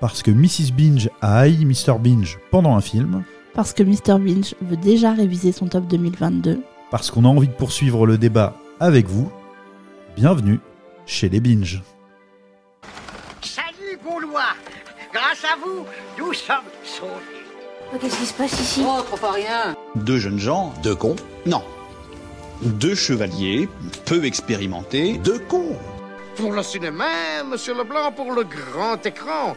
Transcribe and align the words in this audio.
Parce 0.00 0.22
que 0.22 0.30
Mrs. 0.30 0.72
Binge 0.72 1.10
a 1.20 1.40
haï 1.40 1.64
Mr. 1.64 1.98
Binge 1.98 2.38
pendant 2.50 2.74
un 2.74 2.80
film. 2.80 3.22
Parce 3.54 3.74
que 3.74 3.82
Mr. 3.82 4.18
Binge 4.18 4.54
veut 4.62 4.76
déjà 4.76 5.12
réviser 5.12 5.52
son 5.52 5.66
top 5.66 5.86
2022. 5.88 6.62
Parce 6.90 7.10
qu'on 7.10 7.24
a 7.24 7.28
envie 7.28 7.48
de 7.48 7.52
poursuivre 7.52 8.06
le 8.06 8.16
débat 8.16 8.54
avec 8.80 9.06
vous. 9.06 9.30
Bienvenue 10.16 10.58
chez 11.04 11.28
les 11.28 11.40
Binge. 11.40 11.82
Salut 13.42 13.98
Gaulois 14.02 14.54
Grâce 15.12 15.44
à 15.44 15.56
vous, 15.62 15.84
nous 16.18 16.32
sommes 16.32 16.56
sauvés. 16.82 17.10
Oh, 17.92 17.96
Qu'est-ce 18.00 18.16
qui 18.18 18.26
se 18.26 18.34
passe 18.34 18.58
ici? 18.60 18.82
Oh, 18.86 19.02
trop 19.02 19.16
pas 19.18 19.32
rien. 19.32 19.74
Deux 19.96 20.18
jeunes 20.18 20.38
gens, 20.38 20.72
deux 20.82 20.94
cons 20.94 21.16
Non. 21.44 21.62
Deux 22.62 22.94
chevaliers, 22.94 23.68
peu 24.06 24.24
expérimentés, 24.24 25.18
deux 25.18 25.40
cons. 25.40 25.76
Pour 26.36 26.52
le 26.52 26.62
cinéma, 26.62 27.42
monsieur 27.50 27.74
Leblanc, 27.74 28.12
pour 28.12 28.32
le 28.32 28.44
grand 28.44 29.04
écran. 29.04 29.56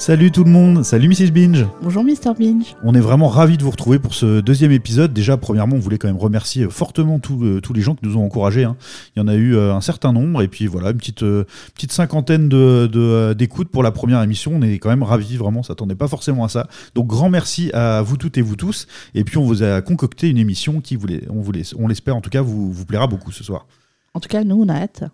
Salut 0.00 0.32
tout 0.32 0.44
le 0.44 0.50
monde, 0.50 0.82
salut 0.82 1.08
Mrs. 1.08 1.30
Binge. 1.30 1.66
Bonjour 1.82 2.02
Mr. 2.02 2.32
Binge. 2.38 2.74
On 2.82 2.94
est 2.94 3.00
vraiment 3.00 3.28
ravis 3.28 3.58
de 3.58 3.62
vous 3.62 3.70
retrouver 3.70 3.98
pour 3.98 4.14
ce 4.14 4.40
deuxième 4.40 4.72
épisode. 4.72 5.12
Déjà, 5.12 5.36
premièrement, 5.36 5.76
on 5.76 5.78
voulait 5.78 5.98
quand 5.98 6.08
même 6.08 6.16
remercier 6.16 6.66
fortement 6.70 7.18
tous 7.18 7.44
euh, 7.44 7.60
tous 7.60 7.74
les 7.74 7.82
gens 7.82 7.94
qui 7.94 8.06
nous 8.06 8.16
ont 8.16 8.24
encouragés. 8.24 8.64
hein. 8.64 8.76
Il 9.14 9.20
y 9.20 9.22
en 9.22 9.28
a 9.28 9.34
eu 9.34 9.54
euh, 9.54 9.74
un 9.74 9.82
certain 9.82 10.14
nombre, 10.14 10.40
et 10.40 10.48
puis 10.48 10.66
voilà, 10.66 10.90
une 10.92 10.96
petite, 10.96 11.22
euh, 11.22 11.44
petite 11.74 11.92
cinquantaine 11.92 12.48
de- 12.48 12.88
euh, 12.96 13.34
d'écoutes 13.34 13.68
pour 13.68 13.82
la 13.82 13.92
première 13.92 14.22
émission. 14.22 14.52
On 14.54 14.62
est 14.62 14.78
quand 14.78 14.88
même 14.88 15.02
ravis, 15.02 15.36
vraiment, 15.36 15.60
on 15.60 15.64
s'attendait 15.64 15.94
pas 15.94 16.08
forcément 16.08 16.44
à 16.44 16.48
ça. 16.48 16.66
Donc, 16.94 17.06
grand 17.06 17.28
merci 17.28 17.70
à 17.74 18.00
vous 18.00 18.16
toutes 18.16 18.38
et 18.38 18.42
vous 18.42 18.56
tous. 18.56 18.86
Et 19.14 19.22
puis, 19.22 19.36
on 19.36 19.44
vous 19.44 19.62
a 19.62 19.82
concocté 19.82 20.30
une 20.30 20.38
émission 20.38 20.80
qui, 20.80 20.96
voulait, 20.96 21.24
on, 21.28 21.42
voulait, 21.42 21.62
on 21.78 21.86
l'espère 21.88 22.16
en 22.16 22.22
tout 22.22 22.30
cas, 22.30 22.40
vous, 22.40 22.72
vous 22.72 22.86
plaira 22.86 23.06
beaucoup 23.06 23.32
ce 23.32 23.44
soir. 23.44 23.66
En 24.14 24.20
tout 24.20 24.28
cas, 24.30 24.44
nous, 24.44 24.60
on 24.62 24.68
a 24.70 24.74
hâte. 24.76 25.04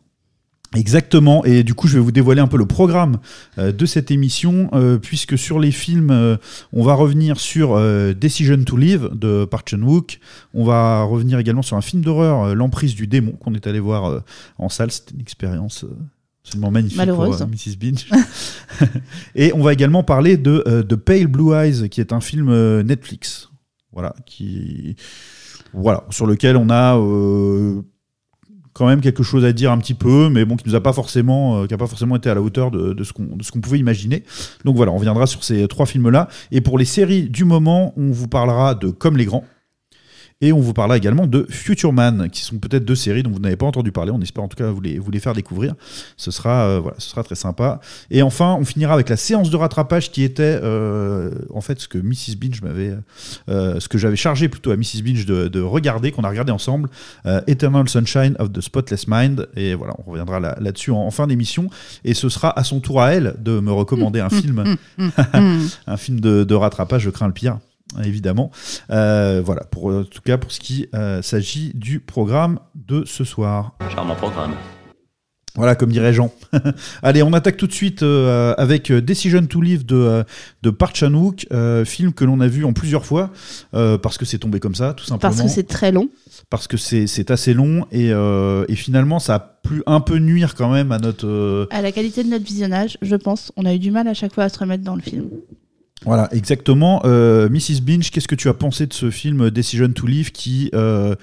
Exactement, 0.75 1.45
et 1.45 1.63
du 1.63 1.75
coup 1.75 1.87
je 1.87 1.95
vais 1.95 2.05
vous 2.05 2.13
dévoiler 2.13 2.41
un 2.41 2.49
peu 2.49 2.59
le 2.59 2.67
programme 2.67 3.19
euh, 3.57 3.71
de 3.71 3.87
cette 3.87 4.11
émission, 4.11 4.69
euh, 4.73 4.99
puisque 4.99 5.39
sur 5.39 5.61
les 5.61 5.71
films, 5.71 6.11
euh, 6.11 6.37
on 6.73 6.83
va 6.83 6.95
revenir 6.95 7.39
sur 7.39 7.77
Decision 8.15 8.63
to 8.65 8.77
Live 8.77 9.11
de 9.13 9.45
Park 9.45 9.71
Chan-wook, 9.71 10.19
on 10.55 10.65
va 10.65 11.05
revenir 11.05 11.39
également 11.39 11.63
sur 11.63 11.77
un 11.77 11.83
film 11.83 12.03
d'horreur, 12.03 12.55
L'emprise 12.55 12.95
du 12.95 13.07
démon, 13.07 13.33
qu'on 13.33 13.55
est 13.55 13.67
allé 13.67 13.79
voir 13.79 14.23
en 14.59 14.69
salle, 14.69 14.91
c'était 14.91 15.15
une 15.15 15.21
expérience 15.21 15.85
absolument 16.45 16.71
magnifique 16.71 16.99
Malheureuse. 16.99 17.39
pour 17.39 17.49
Mrs. 17.49 17.77
Binge. 17.79 18.07
et 19.35 19.53
on 19.53 19.63
va 19.63 19.73
également 19.73 20.03
parler 20.03 20.37
de 20.37 20.85
The 20.89 20.97
Pale 20.97 21.29
Blue 21.29 21.55
Eyes, 21.55 21.89
qui 21.89 22.01
est 22.01 22.13
un 22.13 22.21
film 22.21 22.51
Netflix, 22.83 23.51
voilà, 23.93 24.15
qui... 24.27 24.97
Voilà, 25.73 26.05
sur 26.11 26.27
lequel 26.27 26.57
on 26.57 26.71
a... 26.71 26.97
quand 28.77 28.87
même 28.87 29.01
quelque 29.01 29.23
chose 29.23 29.43
à 29.47 29.55
dire 29.55 29.73
un 29.73 29.79
petit 29.79 29.95
peu, 29.95 30.29
mais 30.29 30.45
bon, 30.45 30.57
qui 30.57 30.69
nous 30.69 30.75
a 30.75 30.83
pas 30.83 30.93
forcément, 30.93 31.63
euh, 31.63 31.67
qui 31.67 31.73
a 31.73 31.79
pas 31.79 31.87
forcément 31.87 32.15
été 32.15 32.29
à 32.29 32.35
la 32.35 32.43
hauteur 32.43 32.71
de, 32.71 32.93
de 32.93 33.05
ce 33.05 33.15
qu'on 33.15 33.35
de 33.35 33.43
ce 33.43 33.51
qu'on 33.51 33.61
pouvait 33.61 33.79
imaginer. 33.79 34.23
Donc 34.67 34.77
voilà, 34.77 34.93
on 34.93 34.97
reviendra 34.97 35.27
sur 35.27 35.43
ces 35.45 35.67
trois 35.67 35.87
films-là. 35.87 36.29
Et 36.53 36.61
pour 36.61 36.79
les 36.79 36.85
séries 36.85 37.31
du 37.31 37.47
moment, 37.47 37.95
on 37.97 38.11
vous 38.11 38.29
parlera 38.29 38.75
de 38.75 38.91
Comme 38.91 39.17
les 39.17 39.25
grands. 39.25 39.45
Et 40.43 40.53
on 40.53 40.61
vous 40.61 40.75
parlera 40.75 40.99
également 40.99 41.27
de 41.27 41.47
Future 41.49 41.95
Man, 41.95 42.29
qui 42.31 42.43
sont 42.43 42.59
peut-être 42.59 42.85
deux 42.85 42.95
séries 42.95 43.23
dont 43.23 43.31
vous 43.31 43.39
n'avez 43.39 43.57
pas 43.57 43.65
entendu 43.65 43.91
parler. 43.91 44.11
On 44.15 44.21
espère 44.21 44.45
en 44.45 44.49
tout 44.49 44.57
cas 44.57 44.71
vous 44.71 44.83
les, 44.83 44.99
vous 44.99 45.11
les 45.11 45.19
faire 45.19 45.33
découvrir. 45.33 45.73
Ce 46.19 46.31
sera, 46.31 46.67
euh, 46.67 46.79
voilà, 46.79 46.97
ce 47.01 47.09
sera 47.09 47.23
très 47.25 47.35
sympa. 47.37 47.81
Et 48.11 48.21
enfin, 48.21 48.55
on 48.61 48.65
finira 48.67 48.93
avec 48.93 49.09
la 49.09 49.17
séance 49.17 49.49
de 49.49 49.57
rattrapage 49.57 50.11
qui 50.11 50.23
était 50.25 50.61
euh, 50.63 51.31
en 51.55 51.63
fait 51.63 51.81
ce 51.81 51.89
que 51.89 51.97
Mrs. 51.97 52.37
Binge 52.39 52.61
m'avait, 52.61 52.95
euh, 53.49 53.81
ce 53.81 53.89
que 53.89 53.97
j'avais 53.97 54.17
chargé 54.17 54.51
plutôt 54.51 54.73
à 54.73 54.77
Mrs. 54.77 55.01
Binge 55.03 55.25
de, 55.25 55.49
de 55.49 55.61
regarder, 55.63 56.13
qu'on 56.13 56.23
a 56.25 56.29
regardé 56.29 56.53
ensemble, 56.53 56.91
Eternal 57.47 57.89
Sunshine 57.89 58.37
of 58.39 58.53
the 58.53 58.61
Spotless 58.61 59.09
Mind. 59.09 59.49
Et 59.57 59.75
voilà, 59.75 59.95
on 60.07 60.11
reviendra 60.11 60.39
là- 60.39 60.59
là-dessus 60.61 60.91
en, 60.91 60.99
en 60.99 61.11
fin 61.11 61.27
d'émission. 61.27 61.71
Et 62.05 62.13
ce 62.13 62.29
sera 62.29 62.57
à 62.59 62.63
son 62.63 62.81
tour 62.81 63.01
à 63.01 63.15
elle 63.15 63.37
de 63.39 63.59
me 63.61 63.73
recommander 63.73 64.21
un 64.21 64.29
film, 64.29 64.77
un 65.87 65.97
film 65.97 66.21
de, 66.21 66.45
de 66.45 66.55
rattrapage. 66.55 67.03
Je 67.03 67.11
crains 67.11 67.27
le 67.29 67.33
pire. 67.33 67.59
Évidemment. 68.05 68.51
Euh, 68.91 69.43
voilà, 69.45 69.65
pour, 69.65 69.87
en 69.87 70.05
tout 70.05 70.21
cas 70.23 70.39
pour 70.39 70.53
ce 70.53 70.61
qui 70.61 70.89
euh, 70.95 71.23
s'agit 71.23 71.73
du 71.75 72.01
programme 72.01 72.59
de 72.75 73.05
ce 73.05 73.25
soir. 73.25 73.73
Charmant 73.95 74.17
programme. 74.17 74.53
Voilà, 75.55 75.75
comme 75.75 75.91
dirait 75.91 76.13
Jean. 76.13 76.31
Allez, 77.03 77.23
on 77.23 77.33
attaque 77.33 77.57
tout 77.57 77.67
de 77.67 77.73
suite 77.73 78.03
euh, 78.03 78.55
avec 78.59 78.93
Decision 78.93 79.47
to 79.47 79.63
Live 79.63 79.87
de, 79.87 80.23
de 80.63 80.69
Park 80.71 80.95
Chan-wook, 80.97 81.47
euh, 81.51 81.87
film 81.87 82.13
que 82.13 82.27
l'on 82.27 82.41
a 82.41 82.47
vu 82.47 82.67
en 82.67 82.75
plusieurs 82.75 83.07
fois, 83.07 83.31
euh, 83.73 83.97
parce 83.97 84.19
que 84.19 84.27
c'est 84.27 84.37
tombé 84.37 84.61
comme 84.61 84.75
ça, 84.75 84.93
tout 84.93 85.05
simplement. 85.07 85.33
Parce 85.35 85.43
que 85.43 85.49
c'est 85.49 85.67
très 85.67 85.93
long. 85.93 86.11
Parce 86.51 86.69
que 86.69 86.77
c'est 86.77 87.07
c'est 87.07 87.31
assez 87.31 87.55
long, 87.55 87.87
et, 87.91 88.11
euh, 88.13 88.67
et 88.69 88.75
finalement, 88.77 89.19
ça 89.19 89.35
a 89.37 89.39
pu 89.39 89.83
un 89.87 90.01
peu 90.01 90.19
nuire 90.19 90.55
quand 90.57 90.71
même 90.71 90.93
à 90.93 90.99
notre... 90.99 91.27
euh, 91.27 91.67
À 91.71 91.81
la 91.81 91.91
qualité 91.91 92.23
de 92.23 92.29
notre 92.29 92.45
visionnage, 92.45 92.99
je 93.01 93.17
pense. 93.17 93.51
On 93.57 93.65
a 93.65 93.73
eu 93.75 93.79
du 93.79 93.91
mal 93.91 94.07
à 94.09 94.15
chaque 94.15 94.35
fois 94.35 94.45
à 94.45 94.49
se 94.51 94.59
remettre 94.59 94.85
dans 94.85 94.95
le 94.95 95.01
film. 95.03 95.31
Voilà, 96.07 96.33
exactement. 96.33 97.03
Euh, 97.05 97.49
Mrs. 97.49 97.81
Binge, 97.83 98.11
qu'est-ce 98.11 98.29
que 98.29 98.37
tu 98.37 98.49
as 98.49 98.55
pensé 98.55 98.87
de 98.87 98.93
ce 98.93 99.11
film 99.11 99.51
Decision 99.51 99.89
to 99.91 100.07
Live 100.07 100.31
qui 100.31 100.71
euh, 100.73 101.17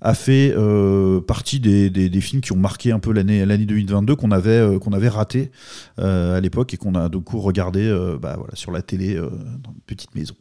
a 0.00 0.12
fait 0.12 0.52
euh, 0.56 1.20
partie 1.20 1.60
des, 1.60 1.88
des- 1.88 2.20
films 2.20 2.42
qui 2.42 2.50
ont 2.52 2.56
marqué 2.56 2.90
un 2.90 2.98
peu 2.98 3.12
l'année 3.12 3.46
l'année 3.46 3.64
2022 3.64 4.16
qu'on 4.16 4.32
avait 4.32 4.78
qu'on 4.80 4.92
avait 4.92 5.08
raté 5.08 5.50
à 5.98 6.40
l'époque 6.40 6.74
et 6.74 6.76
qu'on 6.76 6.96
a 6.96 7.08
du 7.08 7.20
coup 7.20 7.38
regardé 7.38 7.88
bah, 8.20 8.34
voilà, 8.36 8.54
sur 8.54 8.72
la 8.72 8.82
télé 8.82 9.14
dans 9.14 9.70
une 9.70 9.80
petite 9.86 10.14
maison. 10.16 10.34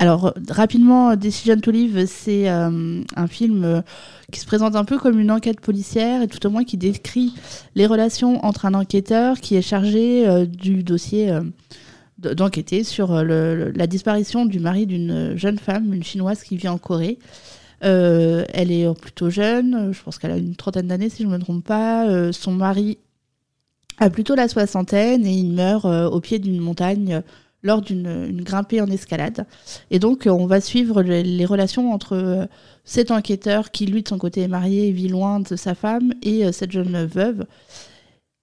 Alors, 0.00 0.34
rapidement, 0.50 1.14
Decision 1.14 1.60
to 1.60 1.70
Live, 1.70 2.06
c'est 2.08 2.48
un 2.48 3.26
film 3.28 3.84
qui 4.32 4.40
se 4.40 4.46
présente 4.46 4.74
un 4.74 4.84
peu 4.84 4.98
comme 4.98 5.20
une 5.20 5.30
enquête 5.30 5.60
policière 5.60 6.20
et 6.22 6.26
tout 6.26 6.44
au 6.44 6.50
moins 6.50 6.64
qui 6.64 6.76
décrit 6.76 7.32
les 7.76 7.86
relations 7.86 8.44
entre 8.44 8.66
un 8.66 8.74
enquêteur 8.74 9.38
qui 9.38 9.54
est 9.54 9.62
chargé 9.62 10.46
du 10.46 10.82
dossier 10.82 11.32
d'enquêter 12.18 12.84
sur 12.84 13.12
euh, 13.12 13.72
la 13.74 13.86
disparition 13.86 14.46
du 14.46 14.60
mari 14.60 14.86
d'une 14.86 15.36
jeune 15.36 15.58
femme, 15.58 15.92
une 15.92 16.04
chinoise 16.04 16.42
qui 16.42 16.56
vit 16.56 16.68
en 16.68 16.78
Corée. 16.78 17.18
Euh, 17.82 18.44
elle 18.52 18.70
est 18.70 18.86
plutôt 18.98 19.30
jeune, 19.30 19.92
je 19.92 20.02
pense 20.02 20.18
qu'elle 20.18 20.30
a 20.30 20.36
une 20.36 20.56
trentaine 20.56 20.86
d'années 20.86 21.10
si 21.10 21.22
je 21.22 21.28
ne 21.28 21.32
me 21.32 21.38
trompe 21.38 21.64
pas. 21.64 22.08
Euh, 22.08 22.32
son 22.32 22.52
mari 22.52 22.98
a 23.98 24.10
plutôt 24.10 24.34
la 24.34 24.48
soixantaine 24.48 25.26
et 25.26 25.32
il 25.32 25.52
meurt 25.52 25.84
au 25.84 26.20
pied 26.20 26.38
d'une 26.38 26.60
montagne 26.60 27.22
lors 27.62 27.80
d'une 27.80 28.06
une 28.28 28.42
grimpée 28.42 28.80
en 28.80 28.86
escalade. 28.86 29.46
Et 29.90 29.98
donc, 29.98 30.24
on 30.26 30.46
va 30.46 30.60
suivre 30.60 31.02
les, 31.02 31.44
relations 31.44 31.92
entre 31.92 32.48
cet 32.84 33.10
enquêteur 33.10 33.70
qui, 33.70 33.86
lui, 33.86 34.02
de 34.02 34.08
son 34.08 34.18
côté, 34.18 34.42
est 34.42 34.48
marié 34.48 34.88
et 34.88 34.90
vit 34.90 35.08
loin 35.08 35.40
de 35.40 35.54
sa 35.56 35.74
femme, 35.74 36.12
et 36.22 36.50
cette 36.52 36.72
jeune 36.72 37.06
veuve. 37.06 37.46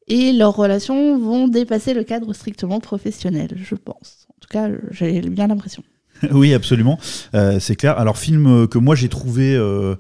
Et 0.08 0.34
leurs 0.34 0.56
relations 0.56 1.18
vont 1.20 1.48
dépasser 1.48 1.94
le 1.94 2.04
cadre 2.04 2.34
strictement 2.34 2.80
professionnel, 2.80 3.50
je 3.56 3.76
pense. 3.76 4.28
En 4.30 4.40
tout 4.42 4.50
cas, 4.50 4.70
j'ai 4.92 5.22
bien 5.22 5.48
l'impression. 5.48 5.84
oui, 6.32 6.54
absolument, 6.54 7.00
Euh, 7.34 7.60
c'est 7.60 7.76
clair. 7.76 7.98
Alors 7.98 8.18
film 8.18 8.48
euh, 8.48 8.68
que 8.68 8.78
moi 8.78 8.96
j'ai 8.96 9.10
trouvé 9.10 9.56
euh, 9.56 9.96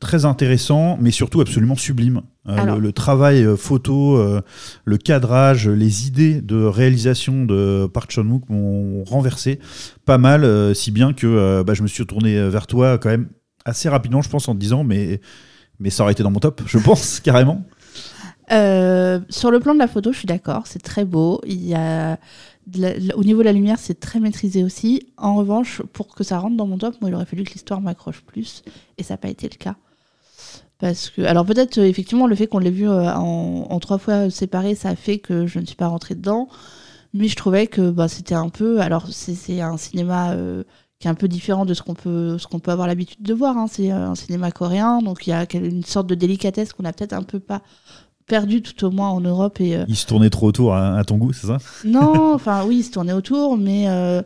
très 0.00 0.24
intéressant, 0.24 0.98
mais 1.00 1.10
surtout 1.10 1.40
absolument 1.40 1.76
sublime. 1.76 2.22
Euh, 2.48 2.56
Alors. 2.56 2.76
le, 2.76 2.82
le 2.82 2.92
travail 2.92 3.44
photo, 3.56 4.22
le 4.84 4.96
cadrage, 4.98 5.68
les 5.68 6.06
idées 6.06 6.40
de 6.40 6.62
réalisation 6.62 7.44
de 7.44 7.86
Park 7.92 8.10
Chan-wook 8.10 8.48
m'ont 8.48 9.04
renversé 9.04 9.58
pas 10.04 10.18
mal, 10.18 10.74
si 10.74 10.90
bien 10.90 11.12
que 11.12 11.62
bah, 11.62 11.74
je 11.74 11.82
me 11.82 11.88
suis 11.88 12.06
tourné 12.06 12.48
vers 12.48 12.66
toi 12.66 12.98
quand 12.98 13.08
même 13.08 13.28
assez 13.64 13.88
rapidement, 13.88 14.22
je 14.22 14.28
pense, 14.28 14.48
en 14.48 14.54
te 14.54 14.60
disant 14.60 14.84
mais 14.84 15.20
mais 15.78 15.90
ça 15.90 16.04
aurait 16.04 16.12
été 16.12 16.22
dans 16.22 16.30
mon 16.30 16.40
top, 16.40 16.62
je 16.66 16.78
pense 16.78 17.20
carrément. 17.24 17.64
Euh, 18.52 19.20
sur 19.28 19.50
le 19.50 19.60
plan 19.60 19.74
de 19.74 19.78
la 19.78 19.88
photo, 19.88 20.12
je 20.12 20.18
suis 20.18 20.26
d'accord, 20.26 20.66
c'est 20.66 20.82
très 20.82 21.04
beau. 21.04 21.40
Il 21.46 21.64
y 21.66 21.74
a 21.74 22.18
au 23.14 23.22
niveau 23.22 23.40
de 23.40 23.44
la 23.44 23.52
lumière, 23.52 23.78
c'est 23.78 24.00
très 24.00 24.18
maîtrisé 24.20 24.64
aussi. 24.64 25.08
En 25.16 25.36
revanche, 25.36 25.82
pour 25.92 26.14
que 26.14 26.24
ça 26.24 26.38
rentre 26.38 26.56
dans 26.56 26.66
mon 26.66 26.78
top, 26.78 26.96
moi, 27.00 27.10
il 27.10 27.14
aurait 27.14 27.24
fallu 27.26 27.44
que 27.44 27.52
l'histoire 27.52 27.80
m'accroche 27.80 28.22
plus, 28.22 28.62
et 28.98 29.02
ça 29.04 29.14
n'a 29.14 29.18
pas 29.18 29.28
été 29.28 29.48
le 29.48 29.56
cas. 29.56 29.76
Parce 30.78 31.10
que, 31.10 31.22
alors 31.22 31.46
peut-être 31.46 31.78
euh, 31.78 31.84
effectivement 31.86 32.26
le 32.26 32.34
fait 32.36 32.46
qu'on 32.48 32.58
l'ait 32.58 32.70
vu 32.70 32.88
euh, 32.88 33.12
en, 33.14 33.78
trois 33.80 33.98
fois 33.98 34.30
séparés, 34.30 34.74
ça 34.74 34.90
a 34.90 34.96
fait 34.96 35.18
que 35.18 35.46
je 35.46 35.58
ne 35.58 35.66
suis 35.66 35.76
pas 35.76 35.88
rentrée 35.88 36.14
dedans. 36.14 36.48
Mais 37.14 37.28
je 37.28 37.36
trouvais 37.36 37.66
que 37.66 37.90
bah, 37.90 38.08
c'était 38.08 38.34
un 38.34 38.50
peu, 38.50 38.80
alors 38.80 39.06
c'est 39.10 39.60
un 39.62 39.76
cinéma 39.78 40.36
qui 40.98 41.08
est 41.08 41.10
un 41.10 41.14
peu 41.14 41.28
différent 41.28 41.64
de 41.66 41.74
ce 41.74 41.82
qu'on 41.82 41.94
peut, 41.94 42.36
qu'on 42.50 42.58
peut 42.58 42.70
avoir 42.70 42.86
l'habitude 42.88 43.22
de 43.22 43.34
voir. 43.34 43.56
hein. 43.56 43.66
C'est 43.70 43.90
un 43.90 44.14
cinéma 44.14 44.50
coréen, 44.50 45.00
donc 45.02 45.26
il 45.26 45.30
y 45.30 45.32
a 45.32 45.46
une 45.54 45.84
sorte 45.84 46.06
de 46.08 46.14
délicatesse 46.14 46.72
qu'on 46.72 46.84
a 46.84 46.92
peut-être 46.92 47.12
un 47.14 47.22
peu 47.22 47.40
pas 47.40 47.62
perdu 48.26 48.62
tout 48.62 48.84
au 48.84 48.90
moins 48.90 49.08
en 49.10 49.20
Europe 49.20 49.60
et 49.60 49.76
euh, 49.76 49.84
Il 49.88 49.96
se 49.96 50.06
tournait 50.06 50.30
trop 50.30 50.46
autour 50.48 50.74
à, 50.74 50.96
à 50.98 51.04
ton 51.04 51.16
goût, 51.16 51.32
c'est 51.32 51.46
ça? 51.46 51.58
Non, 51.84 52.32
enfin 52.34 52.64
oui, 52.66 52.78
il 52.78 52.82
se 52.82 52.90
tournait 52.90 53.12
autour, 53.12 53.56
mais 53.56 53.88
euh, 53.88 54.22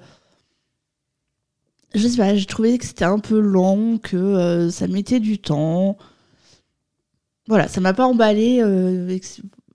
je 1.94 2.06
sais 2.06 2.16
pas, 2.16 2.34
j'ai 2.34 2.46
trouvé 2.46 2.78
que 2.78 2.86
c'était 2.86 3.04
un 3.04 3.18
peu 3.18 3.38
long, 3.40 3.98
que 3.98 4.16
euh, 4.16 4.70
ça 4.70 4.86
mettait 4.86 5.20
du 5.20 5.38
temps. 5.38 5.96
Voilà, 7.48 7.66
ça 7.68 7.80
m'a 7.80 7.92
pas 7.94 8.06
emballé. 8.06 8.60
euh, 8.62 9.18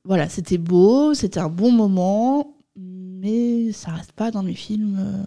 voilà, 0.05 0.29
c'était 0.29 0.57
beau, 0.57 1.13
c'était 1.13 1.39
un 1.39 1.49
bon 1.49 1.71
moment, 1.71 2.55
mais 2.77 3.71
ça 3.73 3.91
reste 3.91 4.13
pas 4.13 4.31
dans 4.31 4.43
mes 4.43 4.53
films. 4.53 5.25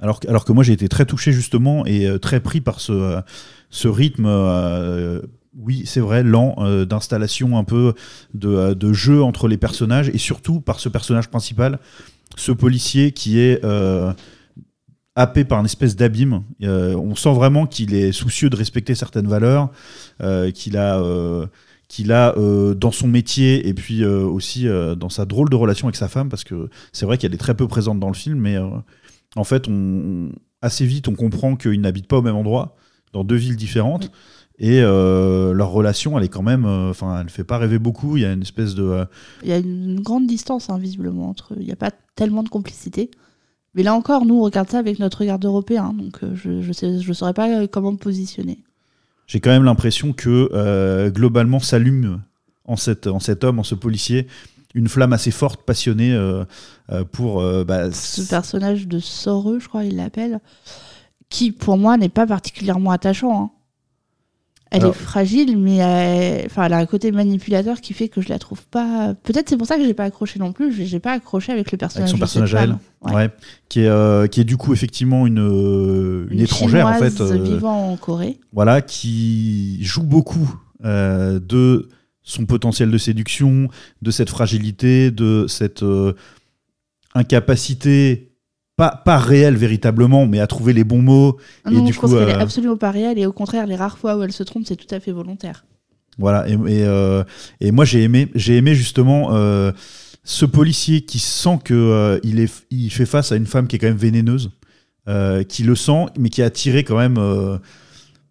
Alors, 0.00 0.20
que- 0.20 0.28
alors 0.28 0.44
que 0.44 0.52
moi 0.52 0.64
j'ai 0.64 0.72
été 0.72 0.88
très 0.88 1.04
touché 1.04 1.32
justement 1.32 1.84
et 1.86 2.08
très 2.20 2.40
pris 2.40 2.60
par 2.60 2.80
ce, 2.80 3.20
ce 3.70 3.88
rythme, 3.88 4.26
oui 5.56 5.82
c'est 5.86 6.00
vrai, 6.00 6.22
lent, 6.22 6.54
euh, 6.58 6.84
d'installation 6.84 7.56
un 7.58 7.64
peu 7.64 7.94
de, 8.34 8.48
euh, 8.48 8.74
de 8.74 8.92
jeu 8.92 9.22
entre 9.22 9.48
les 9.48 9.56
personnages 9.56 10.08
et 10.08 10.18
surtout 10.18 10.60
par 10.60 10.80
ce 10.80 10.88
personnage 10.88 11.28
principal, 11.28 11.78
ce 12.36 12.52
policier 12.52 13.12
qui 13.12 13.38
est 13.38 13.64
euh, 13.64 14.12
happé 15.14 15.44
par 15.44 15.60
une 15.60 15.66
espèce 15.66 15.94
d'abîme. 15.94 16.42
On 16.60 17.14
sent 17.14 17.32
vraiment 17.34 17.66
qu'il 17.66 17.94
est 17.94 18.10
soucieux 18.10 18.50
de 18.50 18.56
respecter 18.56 18.96
certaines 18.96 19.28
valeurs, 19.28 19.70
qu'il 20.54 20.76
a... 20.76 21.00
qu'il 21.86 22.10
a 22.10 22.34
dans 22.74 22.90
son 22.90 23.06
métier 23.06 23.68
et 23.68 23.74
puis 23.74 24.04
aussi 24.04 24.66
dans 24.98 25.08
sa 25.08 25.24
drôle 25.24 25.50
de 25.50 25.54
relation 25.54 25.86
avec 25.86 25.94
sa 25.94 26.08
femme 26.08 26.28
parce 26.28 26.42
que 26.42 26.68
c'est 26.92 27.06
vrai 27.06 27.16
qu'elle 27.16 27.32
est 27.32 27.38
très 27.38 27.54
peu 27.54 27.68
présente 27.68 28.00
dans 28.00 28.08
le 28.08 28.14
film 28.14 28.40
mais 28.40 28.58
en 29.36 29.44
fait, 29.44 29.68
on, 29.68 30.30
assez 30.62 30.86
vite, 30.86 31.08
on 31.08 31.14
comprend 31.14 31.56
qu'ils 31.56 31.80
n'habitent 31.80 32.08
pas 32.08 32.18
au 32.18 32.22
même 32.22 32.36
endroit, 32.36 32.76
dans 33.12 33.24
deux 33.24 33.36
villes 33.36 33.56
différentes. 33.56 34.10
Et 34.58 34.80
euh, 34.82 35.52
leur 35.52 35.70
relation, 35.70 36.16
elle 36.16 36.24
est 36.24 36.28
quand 36.28 36.42
même. 36.42 36.64
euh, 36.64 36.90
Enfin, 36.90 37.18
elle 37.18 37.24
ne 37.26 37.30
fait 37.30 37.42
pas 37.44 37.58
rêver 37.58 37.78
beaucoup. 37.80 38.16
Il 38.16 38.22
y 38.22 38.24
a 38.24 38.32
une 38.32 38.42
espèce 38.42 38.74
de. 38.74 38.84
euh, 38.84 39.04
Il 39.42 39.48
y 39.48 39.52
a 39.52 39.58
une 39.58 40.00
grande 40.00 40.26
distance, 40.26 40.70
hein, 40.70 40.78
visiblement, 40.78 41.28
entre 41.28 41.54
eux. 41.54 41.56
Il 41.60 41.66
n'y 41.66 41.72
a 41.72 41.76
pas 41.76 41.90
tellement 42.14 42.42
de 42.44 42.48
complicité. 42.48 43.10
Mais 43.74 43.82
là 43.82 43.94
encore, 43.94 44.24
nous, 44.24 44.36
on 44.38 44.42
regarde 44.42 44.70
ça 44.70 44.78
avec 44.78 45.00
notre 45.00 45.18
regard 45.18 45.40
européen, 45.42 45.92
donc 45.98 46.22
euh, 46.22 46.36
je 46.36 46.50
ne 46.86 47.00
je 47.00 47.12
saurais 47.12 47.34
pas 47.34 47.66
comment 47.66 47.90
me 47.90 47.96
positionner. 47.96 48.58
J'ai 49.26 49.40
quand 49.40 49.50
même 49.50 49.64
l'impression 49.64 50.12
que 50.12 51.08
globalement 51.08 51.58
s'allume 51.58 52.20
en, 52.66 52.76
cette, 52.76 53.08
en 53.08 53.18
cet 53.18 53.42
homme, 53.42 53.58
en 53.58 53.64
ce 53.64 53.74
policier, 53.74 54.28
une 54.74 54.88
flamme 54.88 55.12
assez 55.12 55.30
forte, 55.32 55.62
passionnée 55.62 56.12
euh, 56.12 56.44
euh, 56.90 57.04
pour. 57.04 57.40
euh, 57.40 57.64
bah, 57.64 57.90
ce 57.90 58.22
personnage 58.28 58.86
de 58.86 58.98
Soreux, 59.00 59.58
je 59.58 59.66
crois 59.68 59.84
il 59.84 59.96
l'appelle, 59.96 60.40
qui 61.28 61.50
pour 61.52 61.76
moi 61.76 61.96
n'est 61.96 62.08
pas 62.08 62.26
particulièrement 62.26 62.90
attachant. 62.92 63.42
hein. 63.44 63.50
Elle 64.74 64.80
Alors- 64.82 64.94
est 64.94 64.98
fragile, 64.98 65.56
mais 65.56 65.76
elle, 65.76 66.46
enfin, 66.46 66.64
elle 66.64 66.72
a 66.72 66.78
un 66.78 66.86
côté 66.86 67.12
manipulateur 67.12 67.80
qui 67.80 67.94
fait 67.94 68.08
que 68.08 68.20
je 68.20 68.28
la 68.28 68.40
trouve 68.40 68.60
pas. 68.66 69.14
Peut-être 69.22 69.48
c'est 69.48 69.56
pour 69.56 69.68
ça 69.68 69.76
que 69.76 69.84
j'ai 69.84 69.94
pas 69.94 70.02
accroché 70.04 70.40
non 70.40 70.52
plus. 70.52 70.72
J'ai 70.84 70.98
pas 70.98 71.12
accroché 71.12 71.52
avec 71.52 71.70
le 71.70 71.78
personnage. 71.78 72.08
avec 72.10 72.12
son 72.12 72.18
personnage 72.18 72.54
à 72.56 72.62
elle, 72.64 72.76
femme. 73.02 73.14
ouais. 73.14 73.30
qui, 73.68 73.80
est, 73.82 73.86
euh, 73.86 74.26
qui 74.26 74.40
est 74.40 74.44
du 74.44 74.56
coup 74.56 74.72
effectivement 74.72 75.28
une, 75.28 75.38
euh, 75.38 76.26
une, 76.28 76.40
étrangère 76.40 76.88
en 76.88 76.94
fait, 76.94 77.20
euh, 77.20 77.36
vivant 77.40 77.92
en 77.92 77.96
Corée. 77.96 78.38
voilà, 78.52 78.82
qui 78.82 79.78
joue 79.84 80.02
beaucoup 80.02 80.52
euh, 80.84 81.38
de 81.38 81.88
son 82.22 82.44
potentiel 82.44 82.90
de 82.90 82.98
séduction, 82.98 83.68
de 84.02 84.10
cette 84.10 84.30
fragilité, 84.30 85.10
de 85.12 85.46
cette 85.46 85.82
euh, 85.84 86.14
incapacité, 87.14 88.33
pas, 88.76 89.02
pas 89.04 89.18
réelle 89.18 89.56
véritablement, 89.56 90.26
mais 90.26 90.40
à 90.40 90.46
trouver 90.46 90.72
les 90.72 90.84
bons 90.84 91.02
mots. 91.02 91.38
Ah 91.64 91.70
et 91.70 91.74
non, 91.74 91.84
du 91.84 91.92
je 91.92 91.98
coup, 91.98 92.06
pense 92.06 92.18
qu'elle 92.18 92.28
est 92.28 92.34
euh, 92.34 92.40
absolument 92.40 92.76
pas 92.76 92.90
réelle 92.90 93.18
et 93.18 93.26
au 93.26 93.32
contraire, 93.32 93.66
les 93.66 93.76
rares 93.76 93.98
fois 93.98 94.16
où 94.16 94.22
elle 94.22 94.32
se 94.32 94.42
trompe, 94.42 94.64
c'est 94.66 94.76
tout 94.76 94.92
à 94.94 95.00
fait 95.00 95.12
volontaire. 95.12 95.64
Voilà, 96.18 96.48
et, 96.48 96.52
et, 96.52 96.84
euh, 96.84 97.24
et 97.60 97.72
moi 97.72 97.84
j'ai 97.84 98.04
aimé, 98.04 98.28
j'ai 98.36 98.56
aimé 98.56 98.74
justement 98.74 99.34
euh, 99.34 99.72
ce 100.22 100.44
policier 100.44 101.00
qui 101.00 101.18
sent 101.18 101.58
que 101.64 101.74
euh, 101.74 102.20
il, 102.22 102.38
est, 102.38 102.64
il 102.70 102.90
fait 102.90 103.06
face 103.06 103.32
à 103.32 103.36
une 103.36 103.46
femme 103.46 103.66
qui 103.66 103.76
est 103.76 103.78
quand 103.80 103.88
même 103.88 103.96
vénéneuse, 103.96 104.50
qui 105.48 105.64
le 105.64 105.74
sent, 105.74 106.06
mais 106.18 106.30
qui 106.30 106.40
est 106.40 106.44
attiré 106.44 106.84
quand 106.84 106.96
même, 106.96 107.18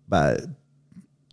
bah, 0.08 0.34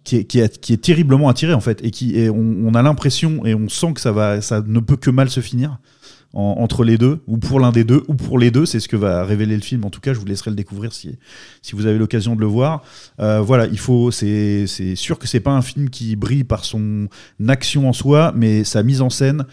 qui, 0.04 0.16
est, 0.16 0.24
qui, 0.24 0.40
est, 0.40 0.60
qui 0.60 0.72
est 0.72 0.82
terriblement 0.82 1.28
attiré 1.28 1.54
en 1.54 1.60
fait, 1.60 1.82
et 1.84 1.90
qui, 1.90 2.18
et 2.18 2.28
on, 2.28 2.56
on 2.64 2.74
a 2.74 2.82
l'impression 2.82 3.46
et 3.46 3.54
on 3.54 3.68
sent 3.68 3.94
que 3.94 4.00
ça 4.00 4.12
va, 4.12 4.40
ça 4.42 4.60
ne 4.60 4.80
peut 4.80 4.96
que 4.96 5.10
mal 5.10 5.30
se 5.30 5.40
finir. 5.40 5.78
En- 6.32 6.56
entre 6.58 6.84
les 6.84 6.98
deux, 6.98 7.22
ou 7.26 7.38
pour 7.38 7.60
l'un 7.60 7.72
des 7.72 7.84
deux, 7.84 8.02
ou 8.08 8.14
pour 8.14 8.38
les 8.38 8.50
deux, 8.50 8.66
c'est 8.66 8.80
ce 8.80 8.88
que 8.88 8.96
va 8.96 9.24
révéler 9.24 9.56
le 9.56 9.62
film. 9.62 9.84
En 9.84 9.90
tout 9.90 10.00
cas, 10.00 10.12
je 10.12 10.18
vous 10.18 10.26
laisserai 10.26 10.50
le 10.50 10.56
découvrir 10.56 10.92
si, 10.92 11.18
vous 11.72 11.86
avez 11.86 11.98
l'occasion 11.98 12.36
de 12.36 12.40
le 12.40 12.46
voir. 12.46 12.82
Euh, 13.20 13.40
voilà, 13.40 13.66
il 13.66 13.78
faut, 13.78 14.10
c'est, 14.10 14.66
sûr 14.94 15.18
que 15.18 15.26
c'est 15.26 15.40
pas 15.40 15.52
un 15.52 15.62
film 15.62 15.90
qui 15.90 16.16
brille 16.16 16.44
par 16.44 16.64
son 16.64 17.08
action 17.48 17.88
en 17.88 17.92
soi, 17.92 18.32
mais 18.36 18.64
sa 18.64 18.82
mise 18.82 19.00
en 19.02 19.10
scène, 19.10 19.44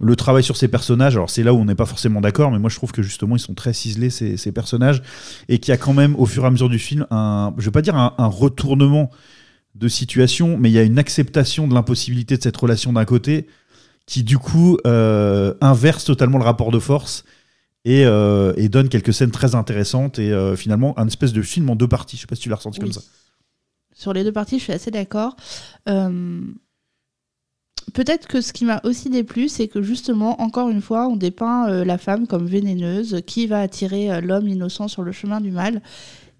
le 0.00 0.16
travail 0.16 0.42
sur 0.42 0.56
ses 0.56 0.68
personnages. 0.68 1.14
Alors 1.16 1.30
c'est 1.30 1.42
là 1.42 1.54
où 1.54 1.58
on 1.58 1.64
n'est 1.64 1.74
pas 1.74 1.86
forcément 1.86 2.20
d'accord, 2.20 2.50
mais 2.50 2.58
moi 2.58 2.68
je 2.68 2.76
trouve 2.76 2.92
que 2.92 3.02
justement 3.02 3.36
ils 3.36 3.40
sont 3.40 3.54
très 3.54 3.72
ciselés 3.72 4.10
ces, 4.10 4.36
ces 4.36 4.50
personnages 4.50 5.02
et 5.48 5.58
qu'il 5.58 5.70
y 5.70 5.74
a 5.74 5.76
quand 5.76 5.92
même 5.92 6.16
au 6.16 6.26
fur 6.26 6.42
et 6.42 6.46
à 6.48 6.50
mesure 6.50 6.68
du 6.68 6.80
film 6.80 7.06
un, 7.12 7.54
je 7.58 7.64
vais 7.64 7.70
pas 7.70 7.80
dire 7.80 7.94
un 7.94 8.26
retournement 8.26 9.10
de 9.74 9.88
situation, 9.88 10.56
mais 10.58 10.70
il 10.70 10.72
y 10.72 10.78
a 10.78 10.82
une 10.82 10.98
acceptation 10.98 11.66
de 11.66 11.74
l'impossibilité 11.74 12.36
de 12.36 12.42
cette 12.42 12.56
relation 12.56 12.92
d'un 12.92 13.04
côté 13.04 13.46
qui 14.06 14.22
du 14.22 14.38
coup 14.38 14.78
euh, 14.86 15.54
inverse 15.60 16.04
totalement 16.04 16.38
le 16.38 16.44
rapport 16.44 16.70
de 16.70 16.78
force 16.78 17.24
et, 17.84 18.04
euh, 18.04 18.52
et 18.56 18.68
donne 18.68 18.88
quelques 18.88 19.12
scènes 19.14 19.30
très 19.30 19.54
intéressantes 19.54 20.18
et 20.18 20.30
euh, 20.30 20.56
finalement 20.56 20.98
un 20.98 21.06
espèce 21.06 21.32
de 21.32 21.42
film 21.42 21.70
en 21.70 21.76
deux 21.76 21.88
parties. 21.88 22.16
Je 22.16 22.22
sais 22.22 22.26
pas 22.26 22.34
si 22.34 22.42
tu 22.42 22.48
l'as 22.48 22.56
ressenti 22.56 22.80
Oui. 22.80 22.84
comme 22.86 22.92
ça. 22.92 23.02
Sur 23.94 24.12
les 24.12 24.24
deux 24.24 24.32
parties, 24.32 24.58
je 24.58 24.64
suis 24.64 24.72
assez 24.72 24.90
d'accord. 24.90 25.36
Peut-être 27.92 28.26
que 28.26 28.40
ce 28.40 28.52
qui 28.52 28.64
m'a 28.64 28.80
aussi 28.82 29.10
déplu, 29.10 29.48
c'est 29.48 29.68
que 29.68 29.82
justement, 29.82 30.40
encore 30.40 30.68
une 30.70 30.80
fois, 30.80 31.06
on 31.06 31.16
dépeint 31.16 31.84
la 31.84 31.98
femme 31.98 32.26
comme 32.26 32.46
vénéneuse, 32.46 33.20
qui 33.26 33.46
va 33.46 33.60
attirer 33.60 34.20
l'homme 34.20 34.48
innocent 34.48 34.88
sur 34.88 35.02
le 35.02 35.12
chemin 35.12 35.40
du 35.40 35.52
mal, 35.52 35.80